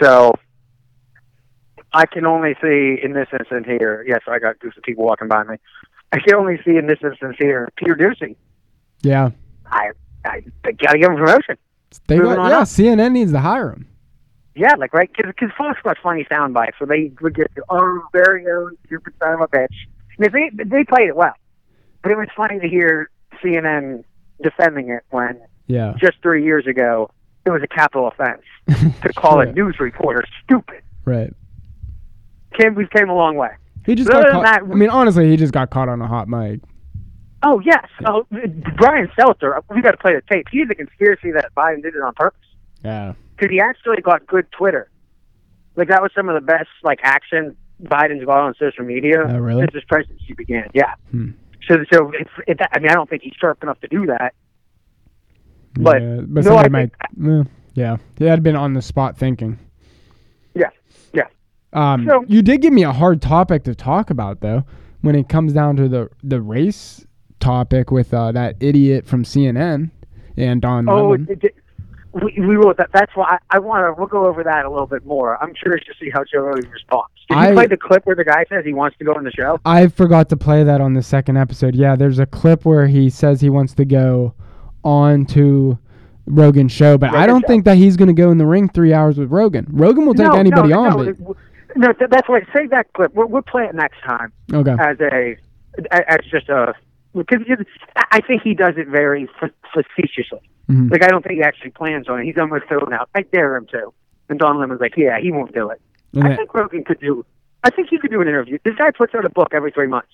so 0.00 0.32
I 1.92 2.06
can 2.06 2.24
only 2.24 2.54
see 2.62 2.98
in 3.02 3.12
this 3.12 3.28
instance 3.38 3.66
here. 3.66 4.04
Yes, 4.06 4.20
I 4.28 4.38
got 4.38 4.58
groups 4.58 4.76
of 4.76 4.82
people 4.84 5.04
walking 5.04 5.28
by 5.28 5.44
me. 5.44 5.56
I 6.12 6.18
can 6.20 6.34
only 6.36 6.58
see 6.64 6.76
in 6.76 6.86
this 6.86 6.98
instance 7.02 7.36
here 7.38 7.68
Peter 7.76 7.94
Doocy. 7.94 8.36
Yeah. 9.02 9.30
I 9.66 9.90
I 10.24 10.42
gotta 10.64 10.98
give 10.98 11.10
him 11.10 11.16
promotion. 11.16 11.56
They 12.06 12.18
got, 12.18 12.36
yeah, 12.48 12.58
up. 12.58 12.68
CNN 12.68 13.12
needs 13.12 13.32
to 13.32 13.40
hire 13.40 13.70
him. 13.70 13.88
Yeah, 14.56 14.72
like 14.78 14.94
right 14.94 15.10
because 15.14 15.50
Fox 15.56 15.78
got 15.84 15.98
funny 16.02 16.26
sound 16.30 16.54
bites 16.54 16.80
where 16.80 16.86
they 16.88 17.12
would 17.20 17.34
get 17.34 17.50
oh 17.68 18.02
very 18.12 18.46
own 18.50 18.76
stupid 18.86 19.12
son 19.20 19.34
of 19.34 19.40
a 19.42 19.48
bitch. 19.48 19.66
And 20.18 20.32
they 20.32 20.50
they 20.64 20.82
played 20.84 21.08
it 21.08 21.16
well, 21.16 21.34
but 22.02 22.10
it 22.10 22.16
was 22.16 22.28
funny 22.34 22.58
to 22.60 22.66
hear 22.68 23.10
CNN 23.42 24.02
defending 24.42 24.88
it 24.90 25.02
when 25.10 25.38
Yeah. 25.66 25.94
just 26.00 26.14
three 26.22 26.42
years 26.44 26.66
ago 26.66 27.10
it 27.44 27.50
was 27.50 27.62
a 27.62 27.68
capital 27.68 28.08
offense 28.08 28.42
to 29.02 29.12
call 29.12 29.40
a 29.40 29.46
news 29.52 29.76
reporter 29.78 30.24
stupid. 30.42 30.82
Right. 31.04 31.32
Came 32.58 32.74
we 32.74 32.86
came 32.88 33.10
a 33.10 33.14
long 33.14 33.36
way. 33.36 33.50
He 33.84 33.94
just 33.94 34.08
But 34.08 34.14
got 34.22 34.22
other 34.30 34.32
caught. 34.44 34.60
than 34.62 34.72
I 34.72 34.74
mean, 34.74 34.90
honestly, 34.90 35.28
he 35.28 35.36
just 35.36 35.52
got 35.52 35.70
caught 35.70 35.88
on 35.88 36.00
a 36.00 36.08
hot 36.08 36.28
mic. 36.28 36.60
Oh 37.42 37.60
yes, 37.60 37.86
oh, 38.06 38.26
Brian 38.76 39.08
Seltzer. 39.20 39.60
We 39.68 39.82
got 39.82 39.90
to 39.92 39.96
play 39.98 40.14
the 40.14 40.22
tape. 40.32 40.46
He's 40.50 40.68
a 40.70 40.74
conspiracy 40.74 41.30
that 41.32 41.50
Biden 41.54 41.82
did 41.82 41.94
it 41.94 42.00
on 42.02 42.14
purpose 42.14 42.40
Yeah. 42.82 43.12
Because 43.36 43.50
he 43.50 43.60
actually 43.60 44.00
got 44.02 44.26
good 44.26 44.50
Twitter. 44.52 44.90
Like 45.76 45.88
that 45.88 46.00
was 46.02 46.10
some 46.16 46.28
of 46.28 46.34
the 46.34 46.40
best 46.46 46.68
like 46.82 47.00
action 47.02 47.56
Biden's 47.82 48.24
got 48.24 48.38
on 48.40 48.54
social 48.58 48.84
media 48.84 49.18
Oh, 49.28 49.38
really? 49.38 49.62
since 49.62 49.74
his 49.74 49.84
presidency 49.84 50.32
began. 50.34 50.70
Yeah. 50.72 50.94
Hmm. 51.10 51.30
So 51.68 51.76
so 51.92 52.10
it's, 52.18 52.30
it, 52.46 52.58
I 52.72 52.78
mean 52.78 52.88
I 52.90 52.94
don't 52.94 53.08
think 53.10 53.22
he's 53.22 53.34
sharp 53.38 53.62
enough 53.62 53.78
to 53.80 53.88
do 53.88 54.06
that. 54.06 54.34
But 55.74 56.00
yeah, 56.00 56.16
but 56.22 56.44
no, 56.44 56.50
somebody 56.50 56.70
might. 56.70 56.90
eh, 57.28 57.44
yeah, 57.74 57.96
he 58.18 58.24
had 58.24 58.42
been 58.42 58.56
on 58.56 58.72
the 58.72 58.80
spot 58.80 59.18
thinking. 59.18 59.58
Yeah, 60.54 60.70
yeah. 61.12 61.24
Um, 61.74 62.06
So- 62.08 62.24
you 62.28 62.40
did 62.42 62.62
give 62.62 62.72
me 62.72 62.82
a 62.84 62.92
hard 62.92 63.20
topic 63.20 63.64
to 63.64 63.74
talk 63.74 64.08
about 64.08 64.40
though, 64.40 64.64
when 65.02 65.14
it 65.14 65.28
comes 65.28 65.52
down 65.52 65.76
to 65.76 65.88
the 65.88 66.08
the 66.22 66.40
race 66.40 67.04
topic 67.40 67.90
with 67.90 68.14
uh, 68.14 68.32
that 68.32 68.56
idiot 68.60 69.04
from 69.06 69.22
CNN 69.24 69.90
and 70.38 70.62
Don 70.62 70.88
Oh, 70.88 71.10
Lemon. 71.10 71.26
it, 71.30 71.44
it, 71.44 71.54
we, 72.22 72.40
we 72.40 72.56
will. 72.56 72.74
That, 72.74 72.90
that's 72.92 73.14
why 73.14 73.38
I, 73.50 73.56
I 73.56 73.58
want 73.58 73.84
to. 73.84 73.98
We'll 73.98 74.08
go 74.08 74.26
over 74.26 74.42
that 74.44 74.64
a 74.64 74.70
little 74.70 74.86
bit 74.86 75.04
more. 75.04 75.42
I'm 75.42 75.54
curious 75.54 75.84
to 75.86 75.92
see 76.00 76.10
how 76.10 76.24
Joe 76.24 76.40
Rogan 76.40 76.70
responds. 76.70 77.10
Did 77.28 77.36
I- 77.38 77.48
you 77.48 77.54
play 77.54 77.66
the 77.66 77.76
clip 77.76 78.06
where 78.06 78.16
the 78.16 78.24
guy 78.24 78.44
says 78.48 78.64
he 78.64 78.72
wants 78.72 78.96
to 78.98 79.04
go 79.04 79.14
on 79.14 79.24
the 79.24 79.30
show? 79.32 79.60
I 79.64 79.88
forgot 79.88 80.28
to 80.30 80.36
play 80.36 80.64
that 80.64 80.80
on 80.80 80.94
the 80.94 81.02
second 81.02 81.36
episode. 81.36 81.74
Yeah, 81.74 81.96
there's 81.96 82.18
a 82.18 82.26
clip 82.26 82.64
where 82.64 82.86
he 82.86 83.10
says 83.10 83.40
he 83.40 83.50
wants 83.50 83.74
to 83.74 83.84
go 83.84 84.34
on 84.84 85.26
to 85.26 85.78
Rogan's 86.26 86.72
show, 86.72 86.96
but 86.98 87.14
I 87.14 87.26
don't 87.26 87.42
show. 87.42 87.48
think 87.48 87.64
that 87.64 87.76
he's 87.76 87.96
going 87.96 88.08
to 88.08 88.14
go 88.14 88.30
in 88.30 88.38
the 88.38 88.46
ring 88.46 88.68
three 88.68 88.92
hours 88.92 89.18
with 89.18 89.30
Rogan. 89.30 89.66
Rogan 89.70 90.06
will 90.06 90.14
take 90.14 90.26
no, 90.26 90.34
anybody 90.38 90.68
no, 90.70 90.80
on, 90.84 90.90
no, 90.90 90.96
but 90.96 91.08
it- 91.08 91.36
no, 91.76 91.92
th- 91.92 92.10
that's 92.10 92.28
why. 92.28 92.40
Save 92.54 92.70
that 92.70 92.90
clip. 92.94 93.14
We'll, 93.14 93.26
we'll 93.28 93.42
play 93.42 93.64
it 93.64 93.74
next 93.74 94.00
time. 94.00 94.32
Okay. 94.52 94.74
As 94.78 94.98
a, 95.00 95.36
as 95.92 96.20
just 96.30 96.48
a, 96.48 96.72
because 97.16 97.40
I 98.12 98.20
think 98.20 98.42
he 98.42 98.54
does 98.54 98.74
it 98.76 98.88
very 98.88 99.28
fa- 99.40 99.50
facetiously. 99.74 100.40
Mhm. 100.70 100.90
Like 100.90 101.02
I 101.04 101.08
don't 101.08 101.22
think 101.24 101.36
he 101.36 101.42
actually 101.42 101.70
plans 101.70 102.08
on 102.08 102.20
it. 102.20 102.24
He's 102.24 102.38
almost 102.38 102.64
throwing 102.68 102.92
out. 102.92 103.08
I 103.14 103.22
dare 103.22 103.56
him 103.56 103.66
to. 103.72 103.92
And 104.28 104.38
Don 104.38 104.58
Lemon's 104.58 104.80
like, 104.80 104.96
yeah, 104.96 105.18
he 105.20 105.30
won't 105.32 105.54
do 105.54 105.70
it. 105.70 105.80
And 106.14 106.24
I 106.26 106.34
think 106.36 106.52
Rogan 106.54 106.82
could 106.84 106.98
do. 107.00 107.24
I 107.62 107.70
think 107.70 107.88
he 107.88 107.98
could 107.98 108.10
do 108.10 108.20
an 108.20 108.28
interview. 108.28 108.58
This 108.64 108.74
guy 108.76 108.90
puts 108.90 109.14
out 109.14 109.24
a 109.24 109.28
book 109.30 109.48
every 109.52 109.70
three 109.70 109.86
months. 109.86 110.08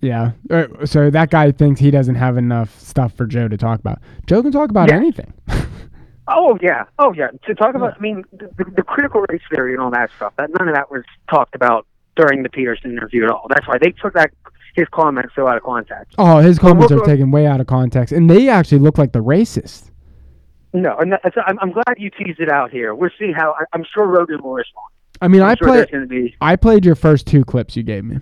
Yeah. 0.00 0.32
Uh, 0.50 0.66
So 0.84 1.10
that 1.10 1.30
guy 1.30 1.50
thinks 1.50 1.80
he 1.80 1.90
doesn't 1.90 2.14
have 2.16 2.36
enough 2.36 2.78
stuff 2.78 3.12
for 3.14 3.26
Joe 3.26 3.48
to 3.48 3.56
talk 3.56 3.80
about. 3.80 3.98
Joe 4.26 4.42
can 4.42 4.52
talk 4.52 4.70
about 4.70 4.88
Yeah. 4.90 4.96
anything. 4.96 5.32
Oh 6.26 6.56
yeah, 6.62 6.84
oh 6.98 7.12
yeah. 7.12 7.28
To 7.46 7.54
talk 7.54 7.74
about, 7.74 7.98
I 7.98 8.00
mean, 8.00 8.24
the, 8.32 8.48
the, 8.56 8.64
the 8.76 8.82
critical 8.82 9.22
race 9.28 9.42
theory 9.54 9.74
and 9.74 9.82
all 9.82 9.90
that 9.90 10.10
stuff. 10.16 10.32
That 10.38 10.48
none 10.58 10.68
of 10.68 10.74
that 10.74 10.90
was 10.90 11.02
talked 11.28 11.54
about 11.54 11.86
during 12.16 12.42
the 12.42 12.48
Peterson 12.48 12.92
interview 12.92 13.24
at 13.24 13.30
all. 13.30 13.44
That's 13.50 13.68
why 13.68 13.76
they 13.78 13.90
took 13.90 14.14
that 14.14 14.30
his 14.74 14.86
comments 14.92 15.32
so 15.34 15.46
out 15.48 15.56
of 15.56 15.62
context. 15.62 16.14
Oh, 16.18 16.38
his 16.38 16.58
comments 16.58 16.92
are 16.92 17.00
taken 17.00 17.30
way 17.30 17.46
out 17.46 17.60
of 17.60 17.66
context, 17.66 18.12
and 18.12 18.28
they 18.28 18.48
actually 18.48 18.78
look 18.80 18.98
like 18.98 19.12
the 19.12 19.22
racist. 19.22 19.90
No, 20.72 20.96
and 20.98 21.12
that's, 21.12 21.36
I'm, 21.46 21.58
I'm 21.60 21.70
glad 21.72 21.94
you 21.98 22.10
teased 22.10 22.40
it 22.40 22.50
out 22.50 22.70
here. 22.72 22.94
We'll 22.94 23.10
see 23.18 23.30
how. 23.32 23.52
I, 23.58 23.64
I'm 23.72 23.84
sure 23.94 24.06
Rogan 24.06 24.42
will 24.42 24.54
respond. 24.54 24.86
I 25.22 25.28
mean, 25.28 25.42
I'm 25.42 25.50
I 25.50 25.54
sure 25.54 25.68
played. 25.86 26.08
be- 26.08 26.36
I 26.40 26.56
played 26.56 26.84
your 26.84 26.96
first 26.96 27.26
two 27.26 27.44
clips 27.44 27.76
you 27.76 27.82
gave 27.84 28.04
me. 28.04 28.18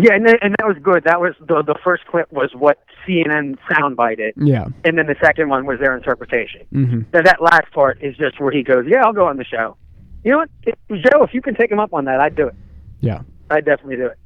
Yeah, 0.00 0.14
and 0.14 0.26
that, 0.26 0.38
and 0.42 0.54
that 0.58 0.66
was 0.66 0.76
good. 0.82 1.04
That 1.04 1.20
was 1.20 1.34
the 1.40 1.62
the 1.64 1.74
first 1.84 2.04
clip 2.06 2.32
was 2.32 2.50
what 2.54 2.78
CNN 3.06 3.58
soundbited, 3.70 4.32
Yeah. 4.36 4.66
and 4.84 4.96
then 4.98 5.06
the 5.06 5.16
second 5.22 5.48
one 5.48 5.66
was 5.66 5.78
their 5.80 5.96
interpretation. 5.96 6.62
hmm 6.72 7.00
Now, 7.12 7.22
that 7.22 7.42
last 7.42 7.70
part 7.72 8.02
is 8.02 8.16
just 8.16 8.40
where 8.40 8.52
he 8.52 8.62
goes, 8.62 8.84
"Yeah, 8.88 9.02
I'll 9.04 9.12
go 9.12 9.26
on 9.26 9.36
the 9.36 9.44
show." 9.44 9.76
You 10.24 10.32
know 10.32 10.38
what, 10.38 10.50
If- 10.64 10.76
Joe? 11.10 11.22
If 11.24 11.34
you 11.34 11.42
can 11.42 11.54
take 11.54 11.70
him 11.72 11.80
up 11.80 11.92
on 11.92 12.04
that, 12.06 12.20
I'd 12.20 12.36
do 12.36 12.46
it. 12.48 12.54
Yeah. 13.00 13.22
I'd 13.50 13.64
definitely 13.64 13.96
do 13.96 14.06
it. 14.06 14.18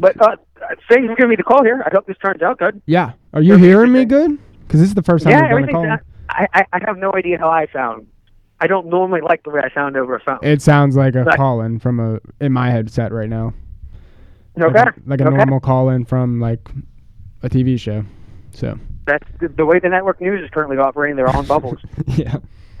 But 0.00 0.20
uh, 0.20 0.36
thanks 0.88 1.08
for 1.08 1.16
giving 1.16 1.30
me 1.30 1.36
the 1.36 1.42
call 1.42 1.64
here. 1.64 1.82
I 1.84 1.90
hope 1.92 2.06
this 2.06 2.16
turns 2.24 2.42
out 2.42 2.58
good. 2.58 2.80
Yeah. 2.86 3.12
Are 3.32 3.42
you 3.42 3.56
hearing 3.56 3.92
me 3.92 4.04
good? 4.04 4.38
Because 4.60 4.80
this 4.80 4.88
is 4.88 4.94
the 4.94 5.02
first 5.02 5.24
time 5.24 5.32
yeah, 5.32 5.54
we've 5.54 5.66
done 5.66 5.74
a 5.74 5.78
everything's. 5.78 6.00
call. 6.00 6.08
I, 6.30 6.46
I 6.54 6.64
I 6.72 6.80
have 6.86 6.98
no 6.98 7.12
idea 7.14 7.38
how 7.38 7.48
I 7.48 7.66
sound. 7.72 8.06
I 8.60 8.66
don't 8.66 8.86
normally 8.86 9.20
like 9.20 9.44
the 9.44 9.50
way 9.50 9.60
I 9.64 9.72
sound 9.72 9.96
over 9.96 10.16
a 10.16 10.20
phone. 10.20 10.38
It 10.42 10.62
sounds 10.62 10.96
like 10.96 11.14
a 11.14 11.24
But- 11.24 11.36
call 11.36 11.60
in 11.62 11.78
from 11.78 12.00
a 12.00 12.20
in 12.40 12.52
my 12.52 12.70
headset 12.70 13.12
right 13.12 13.28
now. 13.28 13.54
Okay. 14.60 14.74
Like 14.74 14.86
a, 14.88 15.00
like 15.06 15.20
a 15.20 15.26
okay. 15.26 15.36
normal 15.36 15.60
call 15.60 15.88
in 15.90 16.04
from 16.04 16.40
like 16.40 16.68
a 17.42 17.48
TV 17.48 17.78
show. 17.78 18.04
So 18.52 18.78
That's 19.06 19.26
the, 19.40 19.48
the 19.48 19.64
way 19.64 19.78
the 19.78 19.88
network 19.88 20.20
news 20.20 20.42
is 20.42 20.50
currently 20.50 20.78
operating. 20.78 21.16
They're 21.16 21.28
all 21.28 21.40
in 21.40 21.46
bubbles. 21.46 21.78
yeah. 22.08 22.36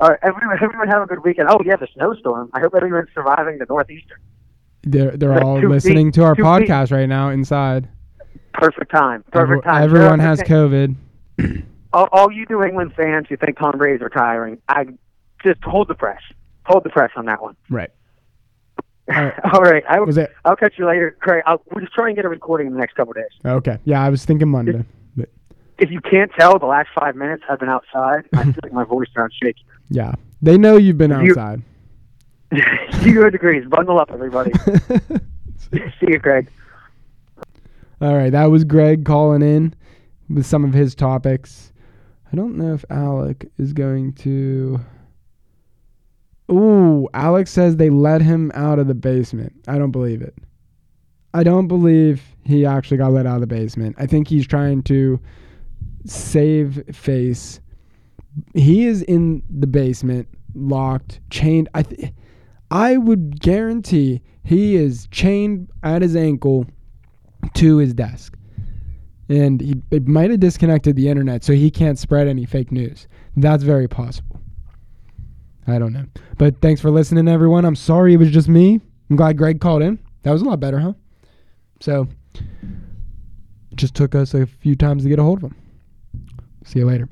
all 0.00 0.10
right, 0.10 0.18
everyone, 0.22 0.58
everyone 0.60 0.88
have 0.88 1.02
a 1.02 1.06
good 1.06 1.24
weekend. 1.24 1.48
Oh 1.48 1.60
yeah, 1.64 1.76
the 1.76 1.88
snowstorm. 1.94 2.50
I 2.52 2.60
hope 2.60 2.74
everyone's 2.74 3.08
surviving 3.14 3.58
the 3.58 3.66
northeastern. 3.68 4.18
They're 4.86 5.16
they're 5.16 5.42
all 5.42 5.60
two 5.60 5.68
listening 5.68 6.08
feet- 6.08 6.14
to 6.14 6.24
our 6.24 6.34
two 6.34 6.42
feet. 6.42 6.48
podcast 6.68 6.92
right 6.92 7.08
now 7.08 7.30
inside. 7.30 7.88
Perfect 8.52 8.90
time. 8.90 9.24
Perfect 9.32 9.64
time. 9.64 9.82
everyone 9.82 10.18
has. 10.20 10.40
COVID. 10.42 10.94
all, 11.92 12.08
all 12.12 12.30
you 12.32 12.46
New 12.48 12.62
England 12.62 12.92
fans 12.96 13.26
who 13.28 13.36
think 13.36 13.58
Tom 13.58 13.72
Brady's 13.78 14.00
retiring, 14.00 14.58
I 14.68 14.84
just 15.42 15.62
hold 15.64 15.88
the 15.88 15.94
press. 15.94 16.20
Hold 16.66 16.84
the 16.84 16.90
press 16.90 17.10
on 17.16 17.26
that 17.26 17.42
one. 17.42 17.56
Right. 17.68 17.90
All 19.14 19.22
right. 19.22 19.34
All 19.52 19.60
right. 19.62 19.84
I, 19.88 20.00
Was 20.00 20.16
it- 20.16 20.32
I'll 20.46 20.56
catch 20.56 20.74
you 20.78 20.86
later, 20.86 21.14
Craig. 21.20 21.42
I'll, 21.46 21.60
we'll 21.70 21.82
just 21.84 21.92
try 21.94 22.06
and 22.06 22.16
get 22.16 22.24
a 22.24 22.28
recording 22.28 22.68
in 22.68 22.72
the 22.72 22.78
next 22.78 22.94
couple 22.94 23.10
of 23.10 23.16
days. 23.16 23.38
Okay. 23.44 23.78
Yeah, 23.84 24.02
I 24.02 24.08
was 24.08 24.24
thinking 24.24 24.48
Monday. 24.48 24.82
But 25.14 25.28
If 25.78 25.90
you 25.90 26.00
can't 26.00 26.30
tell, 26.38 26.58
the 26.58 26.64
last 26.66 26.88
five 26.98 27.14
minutes 27.14 27.42
I've 27.50 27.58
been 27.60 27.68
outside. 27.68 28.24
I 28.32 28.44
feel 28.44 28.54
like 28.62 28.72
my 28.72 28.84
voice 28.84 29.08
sounds 29.14 29.34
shaky. 29.42 29.64
yeah. 29.90 30.14
They 30.40 30.56
know 30.56 30.76
you've 30.78 30.96
been 30.98 31.10
You- 31.10 31.30
outside. 31.32 31.62
Zero 33.02 33.30
degrees. 33.30 33.66
Bundle 33.68 33.98
up, 33.98 34.10
everybody. 34.10 34.52
See 35.72 36.06
you, 36.08 36.18
Greg. 36.18 36.50
All 38.00 38.14
right, 38.14 38.30
that 38.30 38.46
was 38.46 38.64
Greg 38.64 39.04
calling 39.04 39.42
in 39.42 39.74
with 40.28 40.46
some 40.46 40.64
of 40.64 40.74
his 40.74 40.94
topics. 40.94 41.72
I 42.32 42.36
don't 42.36 42.56
know 42.56 42.74
if 42.74 42.84
Alec 42.90 43.50
is 43.58 43.72
going 43.72 44.12
to. 44.14 44.80
Ooh, 46.50 47.08
Alex 47.14 47.50
says 47.50 47.76
they 47.76 47.90
let 47.90 48.20
him 48.20 48.52
out 48.54 48.78
of 48.78 48.86
the 48.86 48.94
basement. 48.94 49.54
I 49.66 49.78
don't 49.78 49.92
believe 49.92 50.20
it. 50.20 50.34
I 51.32 51.42
don't 51.42 51.66
believe 51.66 52.22
he 52.44 52.66
actually 52.66 52.98
got 52.98 53.12
let 53.12 53.26
out 53.26 53.36
of 53.36 53.40
the 53.40 53.46
basement. 53.46 53.96
I 53.98 54.06
think 54.06 54.28
he's 54.28 54.46
trying 54.46 54.82
to 54.84 55.20
save 56.04 56.84
face. 56.94 57.60
He 58.54 58.86
is 58.86 59.02
in 59.02 59.42
the 59.48 59.66
basement, 59.66 60.28
locked, 60.54 61.20
chained. 61.30 61.68
I 61.74 61.82
th- 61.82 62.12
I 62.70 62.96
would 62.96 63.40
guarantee 63.40 64.22
he 64.42 64.76
is 64.76 65.06
chained 65.10 65.70
at 65.82 66.02
his 66.02 66.16
ankle 66.16 66.66
to 67.54 67.76
his 67.78 67.94
desk. 67.94 68.36
And 69.28 69.60
he 69.60 69.80
might 70.00 70.30
have 70.30 70.40
disconnected 70.40 70.96
the 70.96 71.08
internet 71.08 71.44
so 71.44 71.54
he 71.54 71.70
can't 71.70 71.98
spread 71.98 72.28
any 72.28 72.44
fake 72.44 72.70
news. 72.70 73.06
That's 73.36 73.62
very 73.62 73.88
possible. 73.88 74.40
I 75.66 75.78
don't 75.78 75.92
know. 75.92 76.04
But 76.36 76.60
thanks 76.60 76.80
for 76.80 76.90
listening, 76.90 77.26
everyone. 77.26 77.64
I'm 77.64 77.76
sorry 77.76 78.14
it 78.14 78.18
was 78.18 78.30
just 78.30 78.48
me. 78.48 78.80
I'm 79.08 79.16
glad 79.16 79.38
Greg 79.38 79.60
called 79.60 79.82
in. 79.82 79.98
That 80.22 80.32
was 80.32 80.42
a 80.42 80.44
lot 80.44 80.60
better, 80.60 80.78
huh? 80.78 80.92
So, 81.80 82.06
just 83.74 83.94
took 83.94 84.14
us 84.14 84.34
a 84.34 84.46
few 84.46 84.76
times 84.76 85.02
to 85.04 85.08
get 85.08 85.18
a 85.18 85.22
hold 85.22 85.38
of 85.38 85.50
him. 85.50 85.56
See 86.64 86.80
you 86.80 86.86
later. 86.86 87.08